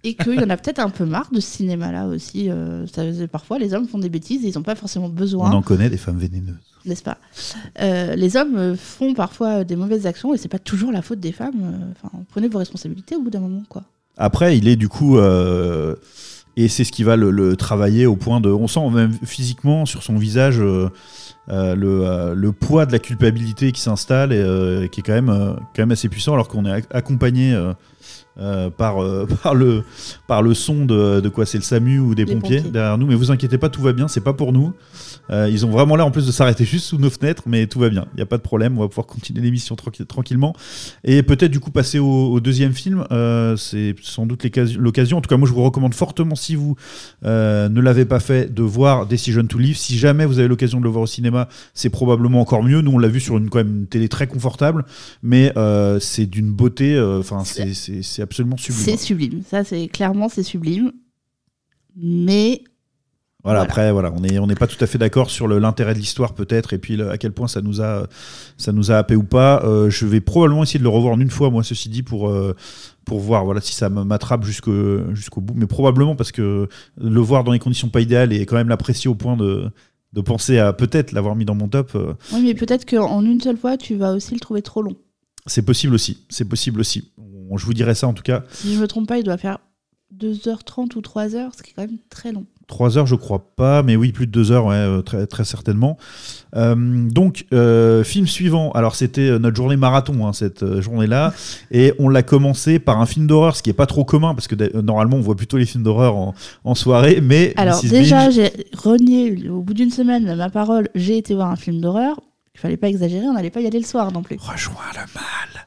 et 0.04 0.14
qu'il 0.14 0.34
y 0.34 0.44
en 0.44 0.50
a 0.50 0.56
peut-être 0.56 0.78
un 0.78 0.90
peu 0.90 1.04
marre 1.04 1.30
de 1.32 1.40
ce 1.40 1.48
cinéma-là 1.56 2.06
aussi. 2.06 2.50
euh, 2.50 2.86
ça, 2.86 3.02
parfois, 3.32 3.58
les 3.58 3.74
hommes 3.74 3.88
font 3.88 3.98
des 3.98 4.08
bêtises, 4.10 4.44
et 4.44 4.48
ils 4.50 4.54
n'ont 4.54 4.62
pas 4.62 4.74
forcément 4.76 5.08
besoin 5.08 5.50
On 5.50 5.54
en 5.54 5.62
connaît 5.62 5.88
des 5.90 5.96
femmes 5.96 6.18
vénéneuses. 6.18 6.54
n'est-ce 6.84 7.02
pas? 7.02 7.18
Euh, 7.80 8.14
Les 8.14 8.36
hommes 8.36 8.56
euh, 8.56 8.76
font 8.76 9.14
parfois 9.14 9.64
des 9.64 9.76
mauvaises 9.76 10.06
actions 10.06 10.34
et 10.34 10.38
c'est 10.38 10.48
pas 10.48 10.58
toujours 10.60 10.92
la 10.92 11.02
faute 11.02 11.20
des 11.20 11.32
femmes. 11.32 11.92
Enfin, 12.02 12.12
prenez 12.30 12.48
vos 12.48 12.58
responsabilités 12.58 13.16
au 13.16 13.22
bout 13.22 13.30
d'un 13.30 13.40
moment, 13.40 13.62
quoi. 13.68 13.82
Après, 14.16 14.56
il 14.58 14.68
est 14.68 14.76
du 14.76 14.88
coup. 14.88 15.18
euh, 15.18 15.96
et 16.56 16.68
c'est 16.68 16.84
ce 16.84 16.92
qui 16.92 17.02
va 17.02 17.16
le, 17.16 17.32
le 17.32 17.56
travailler 17.56 18.06
au 18.06 18.14
point 18.14 18.40
de. 18.40 18.48
On 18.48 18.68
sent 18.68 18.88
même 18.90 19.12
physiquement 19.24 19.86
sur 19.86 20.04
son 20.04 20.16
visage 20.16 20.60
euh, 21.48 21.54
euh, 21.54 21.74
le, 21.74 22.06
euh, 22.06 22.34
le 22.34 22.52
poids 22.52 22.86
de 22.86 22.92
la 22.92 22.98
culpabilité 22.98 23.70
qui 23.72 23.80
s'installe 23.80 24.32
et 24.32 24.38
euh, 24.38 24.86
qui 24.88 25.00
est 25.00 25.02
quand 25.02 25.12
même, 25.12 25.28
quand 25.74 25.82
même 25.82 25.90
assez 25.92 26.08
puissant 26.08 26.32
alors 26.34 26.48
qu'on 26.48 26.64
est 26.64 26.80
ac- 26.80 26.84
accompagné. 26.92 27.54
par, 28.76 28.96
par, 29.42 29.54
le, 29.54 29.84
par 30.26 30.42
le 30.42 30.54
son 30.54 30.84
de, 30.86 31.20
de 31.20 31.28
quoi 31.28 31.46
c'est 31.46 31.56
le 31.58 31.62
SAMU 31.62 32.00
ou 32.00 32.16
des 32.16 32.26
pompiers, 32.26 32.56
pompiers. 32.56 32.70
derrière 32.72 32.98
nous 32.98 33.06
mais 33.06 33.14
vous 33.14 33.30
inquiétez 33.30 33.58
pas 33.58 33.68
tout 33.68 33.80
va 33.80 33.92
bien 33.92 34.08
c'est 34.08 34.22
pas 34.24 34.32
pour 34.32 34.52
nous 34.52 34.72
ils 35.30 35.64
ont 35.64 35.70
vraiment 35.70 35.94
l'air 35.94 36.04
en 36.06 36.10
plus 36.10 36.26
de 36.26 36.32
s'arrêter 36.32 36.64
juste 36.64 36.86
sous 36.86 36.98
nos 36.98 37.10
fenêtres 37.10 37.44
mais 37.46 37.66
tout 37.68 37.78
va 37.78 37.88
bien 37.90 38.06
il 38.12 38.16
n'y 38.16 38.22
a 38.22 38.26
pas 38.26 38.36
de 38.36 38.42
problème 38.42 38.76
on 38.76 38.80
va 38.82 38.88
pouvoir 38.88 39.06
continuer 39.06 39.40
l'émission 39.40 39.76
tranqui- 39.76 40.04
tranquillement 40.04 40.52
et 41.04 41.22
peut-être 41.22 41.52
du 41.52 41.60
coup 41.60 41.70
passer 41.70 42.00
au, 42.00 42.32
au 42.32 42.40
deuxième 42.40 42.72
film, 42.72 43.04
c'est 43.56 43.94
sans 44.02 44.26
doute 44.26 44.44
l'occasion-. 44.76 45.18
En 45.18 45.20
tout 45.20 45.28
cas, 45.28 45.36
moi 45.36 45.48
je 45.48 45.52
vous 45.54 45.62
recommande 45.62 45.94
fortement, 45.94 46.34
si 46.34 46.56
vous 46.56 46.74
ne 47.22 47.80
l'avez 47.80 48.04
pas 48.04 48.20
fait, 48.20 48.52
de 48.52 48.62
voir 48.62 49.06
Decision 49.06 49.46
to 49.46 49.58
Live. 49.58 49.76
Si 49.76 49.96
jamais 49.96 50.26
vous 50.26 50.38
avez 50.40 50.48
l'occasion 50.48 50.78
de 50.80 50.84
le 50.84 50.90
voir 50.90 51.02
au 51.04 51.06
cinéma, 51.06 51.33
c'est 51.74 51.90
probablement 51.90 52.40
encore 52.40 52.62
mieux. 52.62 52.80
Nous 52.80 52.90
on 52.92 52.98
l'a 52.98 53.08
vu 53.08 53.20
sur 53.20 53.36
une, 53.38 53.48
quand 53.50 53.58
même, 53.58 53.76
une 53.80 53.86
télé 53.86 54.08
très 54.08 54.26
confortable, 54.26 54.84
mais 55.22 55.52
euh, 55.56 55.98
c'est 56.00 56.26
d'une 56.26 56.50
beauté, 56.52 56.94
euh, 56.94 57.20
enfin 57.20 57.42
c'est- 57.44 58.22
absolument 58.22 58.56
sublime. 58.56 58.84
C'est 58.84 58.96
sublime. 58.96 59.42
Ça, 59.48 59.64
c'est 59.64 59.88
clairement, 59.88 60.28
c'est 60.28 60.42
sublime. 60.42 60.92
Mais 61.96 62.62
Voilà, 63.46 63.58
Voilà. 63.58 63.70
après, 63.70 63.92
voilà, 63.92 64.10
on 64.16 64.20
n'est 64.20 64.38
on 64.38 64.46
n'est 64.46 64.54
pas 64.54 64.66
tout 64.66 64.82
à 64.82 64.86
fait 64.86 64.96
d'accord 64.96 65.28
sur 65.30 65.46
l'intérêt 65.46 65.92
de 65.92 65.98
l'histoire, 65.98 66.32
peut-être, 66.32 66.72
et 66.72 66.78
puis 66.78 66.96
le- 66.96 67.10
à 67.10 67.18
quel 67.18 67.30
point 67.32 67.46
ça 67.46 67.60
nous 67.60 67.82
a, 67.82 68.06
ça 68.56 68.72
nous 68.72 68.90
a 68.90 68.96
happé 68.96 69.16
ou 69.16 69.22
pas. 69.22 69.62
Euh, 69.66 69.90
je 69.90 70.06
vais 70.06 70.22
probablement 70.22 70.62
essayer 70.62 70.78
de 70.78 70.84
le 70.84 70.88
revoir 70.88 71.12
en 71.12 71.20
une 71.20 71.28
fois, 71.28 71.50
moi, 71.50 71.62
ceci 71.62 71.90
dit, 71.90 72.02
pour, 72.02 72.30
euh, 72.30 72.56
pour 73.04 73.20
voir 73.20 73.44
voilà, 73.44 73.60
si 73.60 73.74
ça 73.74 73.90
m'attrape 73.90 74.44
jusqu'au 74.44 75.12
jusqu'au 75.14 75.42
bout. 75.42 75.52
Mais 75.54 75.66
probablement 75.66 76.16
parce 76.16 76.32
que 76.32 76.68
le 76.98 77.20
voir 77.20 77.44
dans 77.44 77.52
les 77.52 77.58
conditions 77.58 77.90
pas 77.90 78.00
idéales 78.00 78.32
et 78.32 78.46
quand 78.46 78.56
même 78.56 78.70
l'apprécier 78.70 79.10
au 79.10 79.14
point 79.14 79.36
de, 79.36 79.70
de 80.14 80.20
penser 80.20 80.58
à 80.58 80.72
peut-être 80.72 81.12
l'avoir 81.12 81.34
mis 81.34 81.44
dans 81.44 81.54
mon 81.56 81.68
top, 81.68 81.92
euh, 81.96 82.14
oui, 82.32 82.42
mais 82.44 82.54
peut-être 82.54 82.86
qu'en 82.88 83.20
une 83.24 83.40
seule 83.40 83.56
fois, 83.58 83.76
tu 83.76 83.96
vas 83.96 84.12
aussi 84.12 84.32
le 84.34 84.40
trouver 84.40 84.62
trop 84.62 84.80
long. 84.82 84.96
c'est 85.46 85.64
possible 85.64 85.92
aussi. 85.94 86.24
C'est 86.30 86.48
possible 86.48 86.80
aussi. 86.80 87.12
On- 87.18 87.56
je 87.58 87.66
vous 87.66 87.74
dirai 87.74 87.94
ça 87.94 88.06
en 88.08 88.14
tout 88.14 88.22
cas. 88.22 88.44
Si 88.50 88.74
je 88.74 88.80
me 88.80 88.86
trompe 88.88 89.06
pas, 89.08 89.18
il 89.18 89.24
doit 89.24 89.36
faire 89.36 89.58
2h30 90.12 90.94
ou 90.96 91.00
3h, 91.00 91.50
ce 91.56 91.62
qui 91.62 91.70
est 91.70 91.74
quand 91.74 91.82
même 91.86 91.98
très 92.08 92.32
long. 92.32 92.46
Trois 92.66 92.96
heures, 92.96 93.06
je 93.06 93.14
crois 93.14 93.50
pas, 93.56 93.82
mais 93.82 93.94
oui, 93.94 94.12
plus 94.12 94.26
de 94.26 94.32
deux 94.32 94.50
heures, 94.50 94.66
ouais, 94.66 94.74
euh, 94.74 95.02
très, 95.02 95.26
très 95.26 95.44
certainement. 95.44 95.98
Euh, 96.56 96.74
donc, 96.74 97.44
euh, 97.52 98.02
film 98.04 98.26
suivant. 98.26 98.70
Alors, 98.72 98.94
c'était 98.94 99.38
notre 99.38 99.56
journée 99.56 99.76
marathon, 99.76 100.26
hein, 100.26 100.32
cette 100.32 100.80
journée-là, 100.80 101.34
et 101.70 101.92
on 101.98 102.08
l'a 102.08 102.22
commencé 102.22 102.78
par 102.78 103.00
un 103.00 103.06
film 103.06 103.26
d'horreur, 103.26 103.56
ce 103.56 103.62
qui 103.62 103.70
est 103.70 103.74
pas 103.74 103.86
trop 103.86 104.04
commun, 104.04 104.34
parce 104.34 104.48
que 104.48 104.80
normalement, 104.80 105.16
on 105.16 105.20
voit 105.20 105.36
plutôt 105.36 105.58
les 105.58 105.66
films 105.66 105.84
d'horreur 105.84 106.16
en, 106.16 106.34
en 106.64 106.74
soirée, 106.74 107.20
mais 107.22 107.52
Alors 107.56 107.84
Mrs. 107.84 107.90
déjà, 107.90 108.30
j'ai 108.30 108.50
renié 108.76 109.48
au 109.48 109.60
bout 109.60 109.74
d'une 109.74 109.90
semaine 109.90 110.34
ma 110.34 110.50
parole, 110.50 110.88
j'ai 110.94 111.18
été 111.18 111.34
voir 111.34 111.50
un 111.50 111.56
film 111.56 111.80
d'horreur. 111.80 112.20
Il 112.54 112.60
fallait 112.60 112.76
pas 112.76 112.88
exagérer, 112.88 113.26
on 113.26 113.34
n'allait 113.34 113.50
pas 113.50 113.60
y 113.60 113.66
aller 113.66 113.80
le 113.80 113.84
soir 113.84 114.12
non 114.12 114.22
plus. 114.22 114.36
rejoins 114.38 114.74
le 114.94 115.00
mal. 115.00 115.66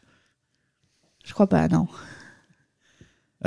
Je 1.26 1.34
crois 1.34 1.48
pas, 1.48 1.68
non. 1.68 1.88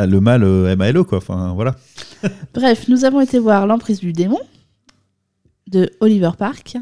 Le 0.07 0.21
mal, 0.21 0.43
euh, 0.45 0.73
M.A.L.E. 0.73 1.03
quoi. 1.05 1.19
Enfin, 1.19 1.53
voilà. 1.55 1.77
Bref, 2.55 2.89
nous 2.89 3.05
avons 3.05 3.21
été 3.21 3.39
voir 3.39 3.67
L'emprise 3.67 4.01
du 4.01 4.13
démon 4.13 4.39
de 5.69 5.91
Oliver 6.01 6.31
Park, 6.39 6.77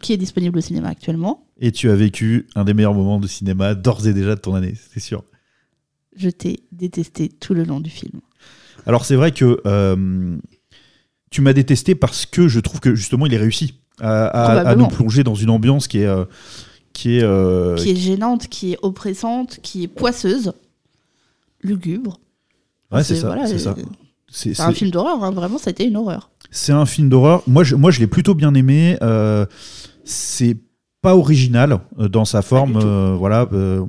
qui 0.00 0.12
est 0.12 0.16
disponible 0.16 0.58
au 0.58 0.60
cinéma 0.60 0.88
actuellement. 0.88 1.46
Et 1.60 1.72
tu 1.72 1.90
as 1.90 1.96
vécu 1.96 2.46
un 2.54 2.64
des 2.64 2.74
meilleurs 2.74 2.94
moments 2.94 3.18
de 3.18 3.26
cinéma 3.26 3.74
d'ores 3.74 4.06
et 4.06 4.12
déjà 4.14 4.34
de 4.36 4.40
ton 4.40 4.54
année, 4.54 4.74
c'est 4.92 5.00
sûr. 5.00 5.24
Je 6.16 6.28
t'ai 6.30 6.60
détesté 6.72 7.28
tout 7.28 7.54
le 7.54 7.64
long 7.64 7.80
du 7.80 7.90
film. 7.90 8.20
Alors 8.86 9.04
c'est 9.04 9.16
vrai 9.16 9.32
que 9.32 9.60
euh, 9.66 10.36
tu 11.30 11.40
m'as 11.40 11.52
détesté 11.52 11.94
parce 11.94 12.26
que 12.26 12.46
je 12.48 12.60
trouve 12.60 12.80
que 12.80 12.94
justement 12.94 13.26
il 13.26 13.34
est 13.34 13.38
réussi 13.38 13.74
à, 14.00 14.26
à- 14.26 14.42
à 14.44 14.54
Probablement. 14.56 14.88
nous 14.88 14.94
plonger 14.96 15.24
dans 15.24 15.34
une 15.34 15.50
ambiance 15.50 15.88
qui 15.88 15.98
est 15.98 16.06
euh, 16.06 16.24
qui 16.92 17.18
est, 17.18 17.22
euh, 17.24 17.76
Qui 17.76 17.90
est 17.90 17.96
gênante, 17.96 18.48
qui 18.48 18.72
est 18.72 18.78
oppressante, 18.82 19.58
qui 19.62 19.84
est 19.84 19.88
poisseuse, 19.88 20.52
lugubre. 21.62 22.20
ouais 22.92 23.02
c'est 23.04 23.16
ça, 23.16 23.26
voilà, 23.28 23.46
c'est 23.46 23.54
euh, 23.54 23.58
ça. 23.58 23.74
C'est 24.30 24.54
C'est 24.54 24.62
un 24.62 24.72
film 24.72 24.90
d'horreur, 24.90 25.24
hein, 25.24 25.30
vraiment, 25.30 25.56
ça 25.58 25.68
a 25.68 25.70
été 25.70 25.84
une 25.86 25.96
horreur. 25.96 26.30
c'est 26.50 26.72
un 26.72 26.86
film 26.86 27.08
d'horreur. 27.08 27.42
Moi 27.46 27.64
je, 27.64 27.74
moi 27.76 27.90
je 27.90 28.00
l'ai 28.00 28.06
plutôt 28.06 28.34
bien 28.34 28.54
aimé. 28.54 28.96
euh, 29.02 29.46
c'est 30.04 30.56
pas 31.00 31.14
original 31.16 31.78
euh, 31.98 32.08
dans 32.08 32.24
sa 32.24 32.42
forme. 32.42 32.76
euh, 32.76 33.14
voilà, 33.16 33.46
euh, 33.52 33.84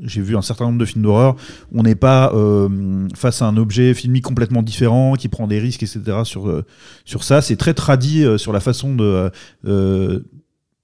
j'ai 0.00 0.22
vu 0.22 0.36
un 0.36 0.42
certain 0.42 0.64
nombre 0.66 0.78
de 0.78 0.84
films 0.86 1.02
d'horreur. 1.02 1.36
On 1.72 1.82
n'est 1.82 1.94
pas 1.94 2.32
euh, 2.34 3.06
face 3.14 3.42
à 3.42 3.46
un 3.46 3.56
objet 3.58 3.92
filmique 3.94 4.24
complètement 4.24 4.62
différent 4.62 5.14
qui 5.14 5.28
prend 5.28 5.46
des 5.46 5.58
risques, 5.58 5.82
etc. 5.82 6.00
Sur 6.24 6.62
sur 7.04 7.22
ça, 7.24 7.40
c'est 7.42 7.56
très 7.56 7.74
tradit 7.74 8.24
sur 8.38 8.52
la 8.52 8.60
façon 8.60 8.94
de 8.94 9.30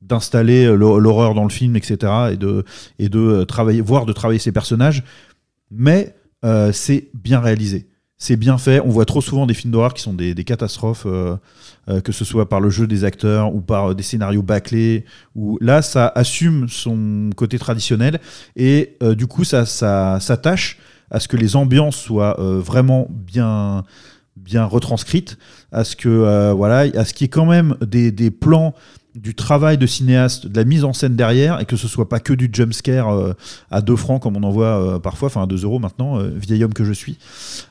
d'installer 0.00 0.66
l'hor- 0.76 0.98
l'horreur 1.00 1.34
dans 1.34 1.44
le 1.44 1.50
film, 1.50 1.76
etc. 1.76 2.12
Et 2.32 2.36
de 2.36 2.64
et 2.98 3.08
de 3.08 3.44
travailler, 3.44 3.80
voire 3.80 4.04
de 4.06 4.12
travailler 4.12 4.40
ses 4.40 4.52
personnages. 4.52 5.02
Mais 5.70 6.14
euh, 6.44 6.72
c'est 6.72 7.08
bien 7.14 7.40
réalisé. 7.40 7.88
C'est 8.18 8.36
bien 8.36 8.56
fait. 8.56 8.80
On 8.80 8.88
voit 8.88 9.04
trop 9.04 9.20
souvent 9.20 9.46
des 9.46 9.54
films 9.54 9.72
d'horreur 9.72 9.94
qui 9.94 10.02
sont 10.02 10.14
des, 10.14 10.34
catastrophes, 10.44 11.06
euh, 11.06 11.36
euh, 11.88 12.00
que 12.00 12.12
ce 12.12 12.24
soit 12.24 12.48
par 12.48 12.60
le 12.60 12.70
jeu 12.70 12.86
des 12.86 13.04
acteurs 13.04 13.52
ou 13.52 13.60
par 13.60 13.94
des 13.94 14.02
scénarios 14.02 14.42
bâclés. 14.42 15.04
Ou 15.34 15.58
là, 15.60 15.82
ça 15.82 16.06
assume 16.14 16.68
son 16.68 17.30
côté 17.34 17.58
traditionnel 17.58 18.20
et 18.54 18.96
du 19.16 19.26
coup, 19.26 19.44
ça, 19.44 19.66
s'attache 19.66 20.78
à 21.10 21.18
ce 21.20 21.28
que 21.28 21.36
les 21.36 21.56
ambiances 21.56 21.96
soient 21.96 22.36
vraiment 22.38 23.08
bien, 23.10 23.82
bien 24.36 24.64
retranscrites, 24.64 25.36
à 25.72 25.82
ce 25.82 25.96
que 25.96 26.52
voilà, 26.52 26.86
à 26.96 27.04
ce 27.04 27.12
qu'il 27.12 27.24
y 27.24 27.26
ait 27.26 27.28
quand 27.28 27.46
même 27.46 27.76
des 27.80 28.30
plans 28.30 28.72
du 29.14 29.34
travail 29.34 29.76
de 29.76 29.86
cinéaste, 29.86 30.46
de 30.46 30.56
la 30.56 30.64
mise 30.64 30.84
en 30.84 30.92
scène 30.92 31.16
derrière, 31.16 31.60
et 31.60 31.66
que 31.66 31.76
ce 31.76 31.86
soit 31.86 32.08
pas 32.08 32.20
que 32.20 32.32
du 32.32 32.48
jump 32.50 32.72
scare 32.72 33.10
euh, 33.10 33.34
à 33.70 33.82
2 33.82 33.96
francs 33.96 34.22
comme 34.22 34.36
on 34.36 34.42
en 34.42 34.50
voit 34.50 34.94
euh, 34.94 34.98
parfois, 34.98 35.26
enfin 35.26 35.42
à 35.42 35.46
2 35.46 35.64
euros 35.64 35.78
maintenant, 35.78 36.18
euh, 36.18 36.30
vieil 36.34 36.64
homme 36.64 36.72
que 36.72 36.84
je 36.84 36.92
suis. 36.92 37.18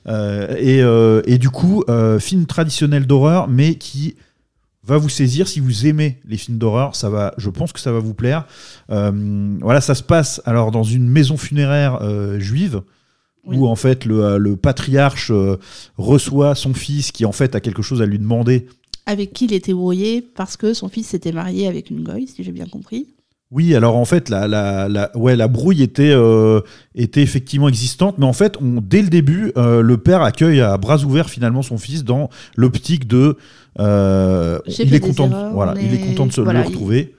Euh, 0.07 0.55
et, 0.57 1.31
et 1.31 1.38
du 1.38 1.50
coup, 1.50 1.83
film 2.19 2.45
traditionnel 2.45 3.07
d'horreur, 3.07 3.48
mais 3.48 3.75
qui 3.75 4.15
va 4.83 4.98
vous 4.98 5.10
saisir 5.10 5.48
si 5.48 5.60
vous 5.60 5.86
aimez 5.86 6.19
les 6.27 6.38
films 6.38 6.57
d'horreur. 6.57 6.95
Ça 6.95 7.10
va, 7.10 7.33
je 7.38 7.50
pense 7.50 7.71
que 7.71 7.79
ça 7.79 7.91
va 7.91 8.00
vous 8.00 8.13
plaire. 8.13 8.45
Voilà, 8.89 9.81
ça 9.81 9.95
se 9.95 10.03
passe 10.03 10.41
alors 10.45 10.71
dans 10.71 10.83
une 10.83 11.07
maison 11.07 11.38
funéraire 11.38 12.00
juive. 12.39 12.81
Oui. 13.43 13.57
Où 13.57 13.67
en 13.67 13.75
fait 13.75 14.05
le, 14.05 14.38
le 14.38 14.55
patriarche 14.55 15.31
reçoit 15.98 16.53
son 16.53 16.75
fils 16.75 17.12
qui 17.12 17.25
en 17.25 17.31
fait 17.31 17.55
a 17.55 17.60
quelque 17.60 17.81
chose 17.81 18.00
à 18.00 18.05
lui 18.05 18.19
demander 18.19 18.67
Avec 19.05 19.34
qui 19.34 19.46
il 19.46 19.53
était 19.53 19.74
brouillé 19.74 20.22
parce 20.22 20.58
que 20.58 20.74
son 20.74 20.88
fils 20.89 21.08
s'était 21.08 21.31
marié 21.31 21.67
avec 21.67 21.89
une 21.89 22.03
goy, 22.03 22.27
si 22.27 22.43
j'ai 22.43 22.51
bien 22.51 22.65
compris. 22.67 23.08
Oui, 23.50 23.75
alors 23.75 23.98
en 23.98 24.05
fait, 24.05 24.29
la, 24.29 24.48
la, 24.48 24.88
la, 24.88 25.12
ouais, 25.17 25.36
la 25.36 25.50
brouille 25.50 25.81
était, 25.84 26.12
euh, 26.13 26.62
était 26.96 27.22
effectivement 27.22 27.67
existante, 27.67 28.17
mais 28.17 28.25
en 28.25 28.31
fait, 28.31 28.55
on, 28.62 28.79
dès 28.81 29.01
le 29.01 29.10
début, 29.10 29.51
euh, 29.58 29.81
le 29.81 29.98
père 29.98 30.22
accueille 30.22 30.62
à 30.62 30.77
bras 30.77 31.03
ouverts 31.03 31.29
finalement 31.29 31.62
son 31.62 31.77
fils 31.77 32.05
dans 32.05 32.29
l'optique 32.55 33.08
de. 33.08 33.36
euh, 33.79 34.60
il 34.67 34.93
est 34.96 35.00
content, 35.01 35.27
de- 35.27 35.53
voilà, 35.53 35.74
il 35.81 35.93
est 35.93 36.00
content 36.00 36.27
de 36.27 36.31
se 36.31 36.39
voilà, 36.39 36.60
le 36.62 36.65
il- 36.65 36.70
retrouver. 36.70 37.15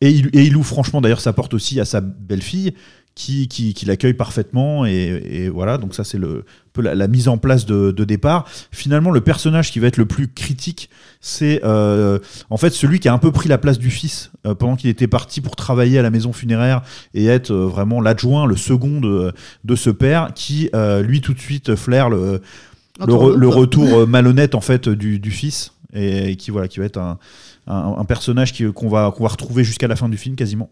Et 0.00 0.10
il, 0.10 0.26
et 0.32 0.44
il 0.44 0.52
loue 0.52 0.62
franchement, 0.62 1.00
d'ailleurs, 1.00 1.20
sa 1.20 1.32
porte 1.32 1.54
aussi 1.54 1.80
à 1.80 1.84
sa 1.84 2.00
belle-fille 2.00 2.74
qui, 3.14 3.46
qui, 3.46 3.74
qui 3.74 3.86
l'accueille 3.86 4.14
parfaitement. 4.14 4.84
Et, 4.86 5.22
et 5.30 5.48
voilà, 5.48 5.78
donc 5.78 5.94
ça, 5.94 6.02
c'est 6.02 6.18
le, 6.18 6.38
un 6.38 6.70
peu 6.72 6.82
la, 6.82 6.94
la 6.96 7.06
mise 7.06 7.28
en 7.28 7.38
place 7.38 7.64
de, 7.64 7.92
de 7.92 8.04
départ. 8.04 8.44
Finalement, 8.72 9.12
le 9.12 9.20
personnage 9.20 9.70
qui 9.70 9.78
va 9.78 9.86
être 9.86 9.96
le 9.98 10.06
plus 10.06 10.26
critique, 10.26 10.90
c'est 11.20 11.60
euh, 11.64 12.18
en 12.50 12.56
fait 12.56 12.70
celui 12.70 12.98
qui 12.98 13.08
a 13.08 13.12
un 13.14 13.18
peu 13.18 13.30
pris 13.30 13.48
la 13.48 13.56
place 13.56 13.78
du 13.78 13.90
fils 13.90 14.32
euh, 14.46 14.54
pendant 14.56 14.74
qu'il 14.74 14.90
était 14.90 15.06
parti 15.06 15.40
pour 15.40 15.54
travailler 15.54 15.98
à 16.00 16.02
la 16.02 16.10
maison 16.10 16.32
funéraire 16.32 16.82
et 17.14 17.26
être 17.26 17.52
euh, 17.52 17.66
vraiment 17.66 18.00
l'adjoint, 18.00 18.46
le 18.46 18.56
second 18.56 19.00
de, 19.00 19.32
de 19.62 19.76
ce 19.76 19.90
père, 19.90 20.32
qui 20.34 20.70
lui 21.04 21.20
tout 21.20 21.34
de 21.34 21.40
suite 21.40 21.76
flaire 21.76 22.10
le, 22.10 22.40
le, 22.98 23.04
re- 23.04 23.04
Entourloupe. 23.04 23.36
le 23.38 23.48
retour 23.48 24.08
malhonnête 24.08 24.54
en 24.56 24.60
fait 24.60 24.88
du, 24.88 25.20
du 25.20 25.30
fils 25.30 25.72
et, 25.92 26.30
et 26.32 26.36
qui 26.36 26.50
voilà 26.50 26.66
qui 26.68 26.80
va 26.80 26.86
être 26.86 26.98
un, 26.98 27.18
un, 27.66 28.04
personnage 28.04 28.52
qui- 28.52 28.72
qu'on 28.72 28.88
va 28.88 29.12
qu'on 29.14 29.22
va 29.22 29.30
retrouver 29.30 29.64
jusqu'à 29.64 29.88
la 29.88 29.96
fin 29.96 30.08
du 30.08 30.16
film 30.16 30.36
quasiment 30.36 30.70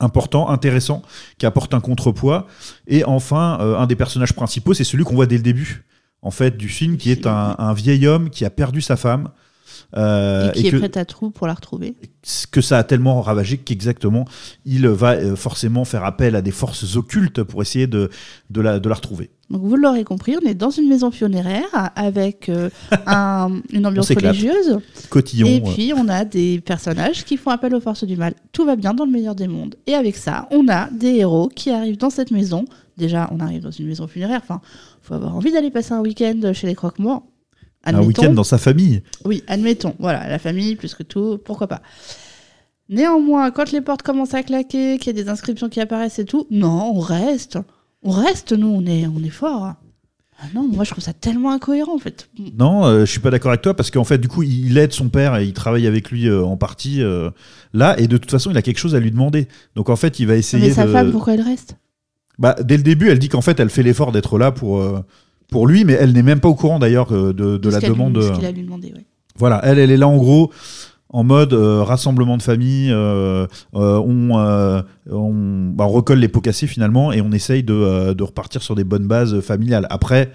important, 0.00 0.48
intéressant, 0.48 1.02
qui 1.38 1.46
apporte 1.46 1.72
un 1.72 1.80
contrepoids. 1.80 2.46
Et 2.88 3.04
enfin, 3.04 3.58
euh, 3.60 3.78
un 3.78 3.86
des 3.86 3.96
personnages 3.96 4.32
principaux, 4.32 4.74
c'est 4.74 4.84
celui 4.84 5.04
qu'on 5.04 5.14
voit 5.14 5.26
dès 5.26 5.36
le 5.36 5.42
début, 5.42 5.84
en 6.22 6.30
fait, 6.32 6.56
du 6.56 6.68
film, 6.68 6.96
qui 6.96 7.10
est 7.10 7.26
un 7.26 7.72
vieil 7.72 8.06
homme 8.06 8.30
qui 8.30 8.44
a 8.44 8.50
perdu 8.50 8.80
sa 8.80 8.96
femme. 8.96 9.28
Euh, 9.96 10.50
et 10.54 10.60
qui 10.60 10.66
est 10.68 10.70
que, 10.72 10.76
prêt 10.76 10.98
à 10.98 11.04
tout 11.04 11.30
pour 11.30 11.46
la 11.46 11.54
retrouver. 11.54 11.94
que 12.50 12.60
ça 12.60 12.78
a 12.78 12.84
tellement 12.84 13.20
ravagé 13.22 13.58
qu'exactement, 13.58 14.26
il 14.64 14.86
va 14.88 15.12
euh, 15.12 15.36
forcément 15.36 15.84
faire 15.84 16.04
appel 16.04 16.36
à 16.36 16.42
des 16.42 16.50
forces 16.50 16.96
occultes 16.96 17.42
pour 17.42 17.62
essayer 17.62 17.86
de, 17.86 18.10
de, 18.50 18.60
la, 18.60 18.78
de 18.78 18.88
la 18.88 18.94
retrouver. 18.94 19.30
Donc 19.48 19.62
vous 19.62 19.76
l'aurez 19.76 20.02
compris, 20.04 20.36
on 20.42 20.46
est 20.46 20.54
dans 20.54 20.70
une 20.70 20.88
maison 20.88 21.10
pionnière 21.10 21.62
avec 21.94 22.48
euh, 22.48 22.68
un- 23.06 23.60
une 23.72 23.86
ambiance 23.86 24.10
religieuse. 24.10 24.78
Cotillon. 25.08 25.46
Et 25.46 25.60
puis 25.60 25.92
on 25.96 26.08
a 26.08 26.24
des 26.24 26.60
personnages 26.60 27.24
qui 27.24 27.36
font 27.36 27.50
appel 27.50 27.74
aux 27.74 27.80
forces 27.80 28.04
du 28.04 28.16
mal. 28.16 28.34
Tout 28.52 28.64
va 28.64 28.76
bien 28.76 28.92
dans 28.92 29.04
le 29.04 29.12
meilleur 29.12 29.34
des 29.34 29.46
mondes. 29.48 29.76
Et 29.86 29.94
avec 29.94 30.16
ça, 30.16 30.48
on 30.50 30.68
a 30.68 30.90
des 30.90 31.16
héros 31.16 31.48
qui 31.48 31.70
arrivent 31.70 31.96
dans 31.98 32.10
cette 32.10 32.30
maison. 32.32 32.64
Déjà, 32.98 33.28
on 33.30 33.40
arrive 33.40 33.62
dans 33.62 33.70
une 33.70 33.86
maison 33.86 34.06
funéraire. 34.08 34.40
Enfin, 34.42 34.60
faut 35.02 35.14
avoir 35.14 35.36
envie 35.36 35.52
d'aller 35.52 35.70
passer 35.70 35.92
un 35.92 36.00
week-end 36.00 36.40
chez 36.54 36.66
les 36.66 36.74
croque-morts. 36.74 37.22
Un 37.86 38.02
week-end 38.02 38.32
dans 38.32 38.44
sa 38.44 38.58
famille. 38.58 39.02
Oui, 39.24 39.42
admettons. 39.46 39.94
Voilà, 39.98 40.28
la 40.28 40.38
famille, 40.38 40.76
plus 40.76 40.94
que 40.94 41.02
tout, 41.02 41.38
pourquoi 41.44 41.66
pas. 41.66 41.82
Néanmoins, 42.88 43.50
quand 43.50 43.72
les 43.72 43.80
portes 43.80 44.02
commencent 44.02 44.34
à 44.34 44.42
claquer, 44.42 44.98
qu'il 44.98 45.16
y 45.16 45.20
a 45.20 45.22
des 45.22 45.28
inscriptions 45.28 45.68
qui 45.68 45.80
apparaissent 45.80 46.18
et 46.18 46.24
tout, 46.24 46.46
non, 46.50 46.92
on 46.94 47.00
reste. 47.00 47.58
On 48.02 48.10
reste, 48.10 48.52
nous, 48.52 48.68
on 48.68 48.86
est, 48.86 49.06
on 49.06 49.22
est 49.24 49.30
fort. 49.30 49.74
Ah 50.38 50.44
non, 50.54 50.68
moi 50.68 50.84
je 50.84 50.90
trouve 50.90 51.02
ça 51.02 51.14
tellement 51.14 51.50
incohérent 51.50 51.94
en 51.94 51.98
fait. 51.98 52.28
Non, 52.58 52.84
euh, 52.84 53.06
je 53.06 53.10
suis 53.10 53.20
pas 53.20 53.30
d'accord 53.30 53.50
avec 53.52 53.62
toi 53.62 53.74
parce 53.74 53.90
qu'en 53.90 54.04
fait, 54.04 54.18
du 54.18 54.28
coup, 54.28 54.42
il 54.42 54.76
aide 54.76 54.92
son 54.92 55.08
père 55.08 55.34
et 55.36 55.46
il 55.46 55.54
travaille 55.54 55.86
avec 55.86 56.10
lui 56.10 56.28
euh, 56.28 56.44
en 56.44 56.58
partie 56.58 57.00
euh, 57.02 57.30
là, 57.72 57.98
et 57.98 58.06
de 58.06 58.18
toute 58.18 58.30
façon, 58.30 58.50
il 58.50 58.56
a 58.58 58.62
quelque 58.62 58.78
chose 58.78 58.94
à 58.94 59.00
lui 59.00 59.10
demander. 59.10 59.48
Donc 59.76 59.88
en 59.88 59.96
fait, 59.96 60.20
il 60.20 60.26
va 60.26 60.36
essayer 60.36 60.68
Mais 60.68 60.74
sa 60.74 60.86
de. 60.86 60.92
femme, 60.92 61.10
pourquoi 61.10 61.32
elle 61.32 61.40
reste? 61.40 61.76
Bah, 62.38 62.54
dès 62.62 62.76
le 62.76 62.82
début, 62.82 63.08
elle 63.08 63.18
dit 63.18 63.30
qu'en 63.30 63.40
fait, 63.40 63.58
elle 63.60 63.70
fait 63.70 63.82
l'effort 63.82 64.12
d'être 64.12 64.38
là 64.38 64.52
pour 64.52 64.78
euh, 64.78 65.00
pour 65.50 65.66
lui, 65.66 65.84
mais 65.84 65.92
elle 65.94 66.12
n'est 66.12 66.22
même 66.22 66.40
pas 66.40 66.48
au 66.48 66.54
courant 66.54 66.78
d'ailleurs 66.78 67.12
euh, 67.14 67.32
de, 67.32 67.68
la 67.70 67.80
lui- 67.80 67.88
demande. 67.88 68.20
ce 68.20 68.28
euh, 68.28 68.32
qu'il 68.34 68.44
a 68.46 68.50
lui 68.52 68.62
demandé, 68.62 68.92
ouais. 68.94 69.04
Voilà, 69.38 69.60
elle, 69.64 69.78
elle 69.78 69.90
est 69.90 69.96
là 69.96 70.08
en 70.08 70.16
gros 70.16 70.50
en 71.08 71.22
mode 71.24 71.52
euh, 71.52 71.82
rassemblement 71.82 72.36
de 72.36 72.42
famille. 72.42 72.90
euh, 72.90 73.46
euh, 73.74 73.98
on, 74.04 74.38
euh, 74.38 74.82
on, 75.10 75.70
bah, 75.74 75.84
on 75.84 75.88
recolle 75.88 76.18
les 76.18 76.28
pots 76.28 76.40
cassés 76.40 76.66
finalement 76.66 77.12
et 77.12 77.20
on 77.20 77.30
essaye 77.32 77.62
de, 77.62 78.12
de 78.12 78.22
repartir 78.24 78.62
sur 78.62 78.74
des 78.74 78.84
bonnes 78.84 79.06
bases 79.06 79.40
familiales. 79.40 79.86
Après. 79.90 80.32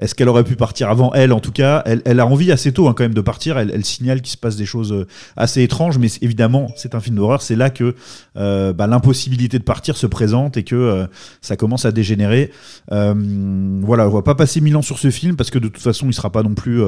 Est-ce 0.00 0.14
qu'elle 0.14 0.30
aurait 0.30 0.44
pu 0.44 0.56
partir 0.56 0.88
avant 0.88 1.12
Elle, 1.12 1.32
en 1.32 1.40
tout 1.40 1.52
cas, 1.52 1.82
elle, 1.84 2.00
elle 2.06 2.20
a 2.20 2.26
envie 2.26 2.50
assez 2.50 2.72
tôt 2.72 2.88
hein, 2.88 2.94
quand 2.96 3.04
même 3.04 3.14
de 3.14 3.20
partir. 3.20 3.58
Elle, 3.58 3.70
elle 3.70 3.84
signale 3.84 4.22
qu'il 4.22 4.32
se 4.32 4.38
passe 4.38 4.56
des 4.56 4.64
choses 4.64 4.92
euh, 4.92 5.06
assez 5.36 5.62
étranges, 5.62 5.98
mais 5.98 6.08
évidemment, 6.22 6.68
c'est 6.74 6.94
un 6.94 7.00
film 7.00 7.16
d'horreur. 7.16 7.42
C'est 7.42 7.54
là 7.54 7.68
que 7.68 7.94
euh, 8.38 8.72
bah, 8.72 8.86
l'impossibilité 8.86 9.58
de 9.58 9.64
partir 9.64 9.98
se 9.98 10.06
présente 10.06 10.56
et 10.56 10.64
que 10.64 10.74
euh, 10.74 11.06
ça 11.42 11.56
commence 11.56 11.84
à 11.84 11.92
dégénérer. 11.92 12.50
Voilà, 12.90 14.08
on 14.08 14.10
va 14.10 14.22
pas 14.22 14.34
passer 14.34 14.60
mille 14.60 14.76
ans 14.76 14.82
sur 14.82 14.98
ce 14.98 15.10
film 15.10 15.36
parce 15.36 15.50
que 15.50 15.58
de 15.58 15.68
toute 15.68 15.82
façon, 15.82 16.06
il 16.08 16.14
sera 16.14 16.30
pas 16.30 16.42
non 16.42 16.54
plus 16.54 16.82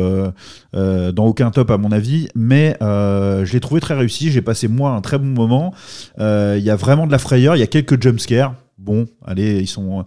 dans 0.72 1.24
aucun 1.24 1.50
top 1.50 1.70
à 1.70 1.76
mon 1.76 1.92
avis. 1.92 2.28
Mais 2.34 2.76
je 2.80 3.52
l'ai 3.52 3.60
trouvé 3.60 3.80
très 3.80 3.94
réussi. 3.94 4.30
J'ai 4.30 4.42
passé 4.42 4.68
moi 4.68 4.92
un 4.92 5.02
très 5.02 5.18
bon 5.18 5.26
moment. 5.26 5.74
Il 6.18 6.62
y 6.62 6.70
a 6.70 6.76
vraiment 6.76 7.06
de 7.06 7.12
la 7.12 7.18
frayeur. 7.18 7.56
Il 7.56 7.60
y 7.60 7.62
a 7.62 7.66
quelques 7.66 8.02
jumpscares. 8.02 8.54
Bon, 8.78 9.06
allez, 9.24 9.60
ils 9.60 9.68
sont, 9.68 10.04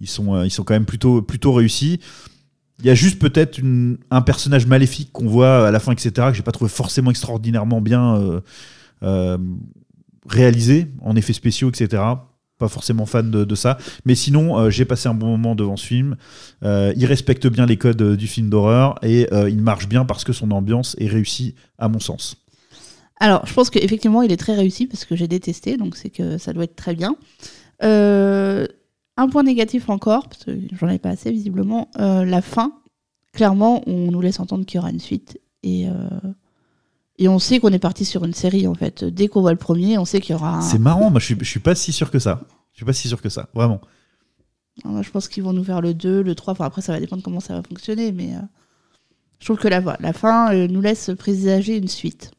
ils 0.00 0.08
sont, 0.08 0.42
ils 0.42 0.50
sont 0.50 0.64
quand 0.64 0.74
même 0.74 0.84
plutôt, 0.84 1.22
plutôt 1.22 1.52
réussis. 1.52 2.00
Il 2.80 2.86
y 2.86 2.90
a 2.90 2.94
juste 2.94 3.18
peut-être 3.18 3.60
un 4.10 4.22
personnage 4.22 4.66
maléfique 4.66 5.10
qu'on 5.12 5.26
voit 5.26 5.66
à 5.66 5.70
la 5.70 5.80
fin, 5.80 5.92
etc., 5.92 6.10
que 6.30 6.34
j'ai 6.34 6.42
pas 6.42 6.52
trouvé 6.52 6.70
forcément 6.70 7.10
extraordinairement 7.10 7.80
bien 7.80 8.16
euh, 8.16 8.40
euh, 9.02 9.38
réalisé, 10.28 10.86
en 11.00 11.16
effets 11.16 11.32
spéciaux, 11.32 11.70
etc. 11.70 12.02
Pas 12.58 12.68
forcément 12.68 13.06
fan 13.06 13.30
de, 13.30 13.54
ça. 13.54 13.78
Mais 14.04 14.14
sinon, 14.14 14.58
euh, 14.58 14.70
j'ai 14.70 14.84
passé 14.84 15.08
un 15.08 15.14
bon 15.14 15.26
moment 15.26 15.54
devant 15.54 15.76
ce 15.76 15.86
film. 15.86 16.16
Il 16.62 17.06
respecte 17.06 17.46
bien 17.46 17.66
les 17.66 17.76
codes 17.76 18.16
du 18.16 18.26
film 18.26 18.48
d'horreur 18.48 18.96
et 19.02 19.26
il 19.48 19.60
marche 19.60 19.88
bien 19.88 20.04
parce 20.04 20.24
que 20.24 20.32
son 20.32 20.50
ambiance 20.50 20.94
est 20.98 21.08
réussie, 21.08 21.54
à 21.78 21.88
mon 21.88 22.00
sens. 22.00 22.36
Alors, 23.20 23.44
je 23.46 23.52
pense 23.52 23.70
qu'effectivement, 23.70 24.22
il 24.22 24.30
est 24.30 24.36
très 24.36 24.54
réussi 24.54 24.86
parce 24.86 25.04
que 25.04 25.16
j'ai 25.16 25.26
détesté, 25.26 25.76
donc 25.76 25.96
c'est 25.96 26.10
que 26.10 26.38
ça 26.38 26.52
doit 26.52 26.64
être 26.64 26.76
très 26.76 26.94
bien. 26.94 27.16
Euh, 27.82 28.66
un 29.18 29.28
point 29.28 29.42
négatif 29.42 29.90
encore, 29.90 30.28
parce 30.28 30.44
que 30.44 30.58
j'en 30.80 30.88
ai 30.88 30.98
pas 30.98 31.10
assez 31.10 31.30
visiblement, 31.30 31.90
euh, 31.98 32.24
la 32.24 32.40
fin. 32.40 32.72
Clairement, 33.32 33.82
on 33.86 34.10
nous 34.10 34.20
laisse 34.20 34.40
entendre 34.40 34.64
qu'il 34.64 34.78
y 34.78 34.80
aura 34.80 34.90
une 34.90 35.00
suite. 35.00 35.38
Et, 35.64 35.88
euh, 35.88 35.92
et 37.18 37.28
on 37.28 37.40
sait 37.40 37.58
qu'on 37.58 37.72
est 37.72 37.80
parti 37.80 38.04
sur 38.04 38.24
une 38.24 38.32
série, 38.32 38.68
en 38.68 38.74
fait. 38.74 39.04
Dès 39.04 39.26
qu'on 39.26 39.40
voit 39.40 39.50
le 39.50 39.58
premier, 39.58 39.98
on 39.98 40.04
sait 40.04 40.20
qu'il 40.20 40.32
y 40.32 40.34
aura 40.36 40.58
un... 40.58 40.60
C'est 40.60 40.78
marrant, 40.78 41.10
moi 41.10 41.18
je 41.18 41.26
suis, 41.26 41.36
je 41.38 41.44
suis 41.44 41.60
pas 41.60 41.74
si 41.74 41.92
sûr 41.92 42.12
que 42.12 42.20
ça. 42.20 42.42
Je 42.72 42.78
suis 42.78 42.86
pas 42.86 42.92
si 42.92 43.08
sûr 43.08 43.20
que 43.20 43.28
ça, 43.28 43.48
vraiment. 43.54 43.80
Moi, 44.84 45.02
je 45.02 45.10
pense 45.10 45.26
qu'ils 45.26 45.42
vont 45.42 45.52
nous 45.52 45.64
faire 45.64 45.80
le 45.80 45.94
2, 45.94 46.22
le 46.22 46.34
3. 46.36 46.52
Enfin, 46.52 46.64
après, 46.64 46.80
ça 46.80 46.92
va 46.92 47.00
dépendre 47.00 47.22
comment 47.24 47.40
ça 47.40 47.54
va 47.54 47.62
fonctionner, 47.64 48.12
mais 48.12 48.36
euh, 48.36 48.40
je 49.40 49.46
trouve 49.46 49.58
que 49.58 49.66
la, 49.66 49.80
la 49.98 50.12
fin 50.12 50.54
nous 50.68 50.80
laisse 50.80 51.10
présager 51.18 51.76
une 51.76 51.88
suite. 51.88 52.30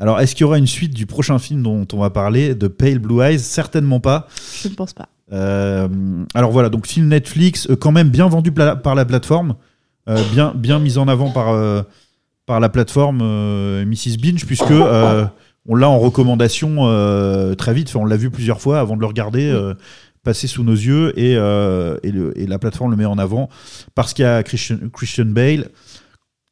Alors, 0.00 0.18
est-ce 0.18 0.34
qu'il 0.34 0.42
y 0.42 0.44
aura 0.44 0.56
une 0.56 0.66
suite 0.66 0.94
du 0.94 1.04
prochain 1.04 1.38
film 1.38 1.62
dont 1.62 1.86
on 1.92 1.98
va 1.98 2.08
parler, 2.08 2.54
de 2.54 2.68
Pale 2.68 2.98
Blue 2.98 3.20
Eyes? 3.20 3.38
Certainement 3.38 4.00
pas. 4.00 4.28
Je 4.62 4.68
ne 4.68 4.74
pense 4.74 4.94
pas. 4.94 5.10
Euh, 5.32 5.88
alors 6.34 6.50
voilà, 6.50 6.68
donc 6.68 6.86
film 6.86 7.08
Netflix, 7.08 7.68
euh, 7.70 7.76
quand 7.76 7.92
même 7.92 8.10
bien 8.10 8.28
vendu 8.28 8.52
par 8.52 8.94
la 8.94 9.04
plateforme, 9.04 9.56
euh, 10.08 10.22
bien, 10.32 10.52
bien 10.54 10.78
mis 10.78 10.98
en 10.98 11.08
avant 11.08 11.30
par, 11.30 11.54
par 12.46 12.60
la 12.60 12.68
plateforme 12.68 13.18
Mrs. 13.84 14.18
Binge, 14.20 14.44
puisque 14.46 14.72
on 15.66 15.76
l'a 15.76 15.88
en 15.88 15.98
recommandation 15.98 16.76
très 17.56 17.74
vite, 17.74 17.94
on 17.96 18.04
l'a 18.04 18.16
vu 18.16 18.30
plusieurs 18.30 18.60
fois 18.60 18.80
avant 18.80 18.96
de 18.96 19.00
le 19.00 19.06
regarder. 19.06 19.52
passer 20.22 20.46
sous 20.46 20.64
nos 20.64 20.72
yeux 20.72 21.18
et, 21.18 21.32
et, 21.32 22.46
la 22.46 22.58
plateforme 22.58 22.90
le 22.90 22.96
met 22.96 23.04
en 23.04 23.18
avant 23.18 23.48
parce 23.94 24.14
qu'il 24.14 24.24
y 24.24 24.28
a 24.28 24.42
Christian 24.42 25.26
Bale 25.26 25.68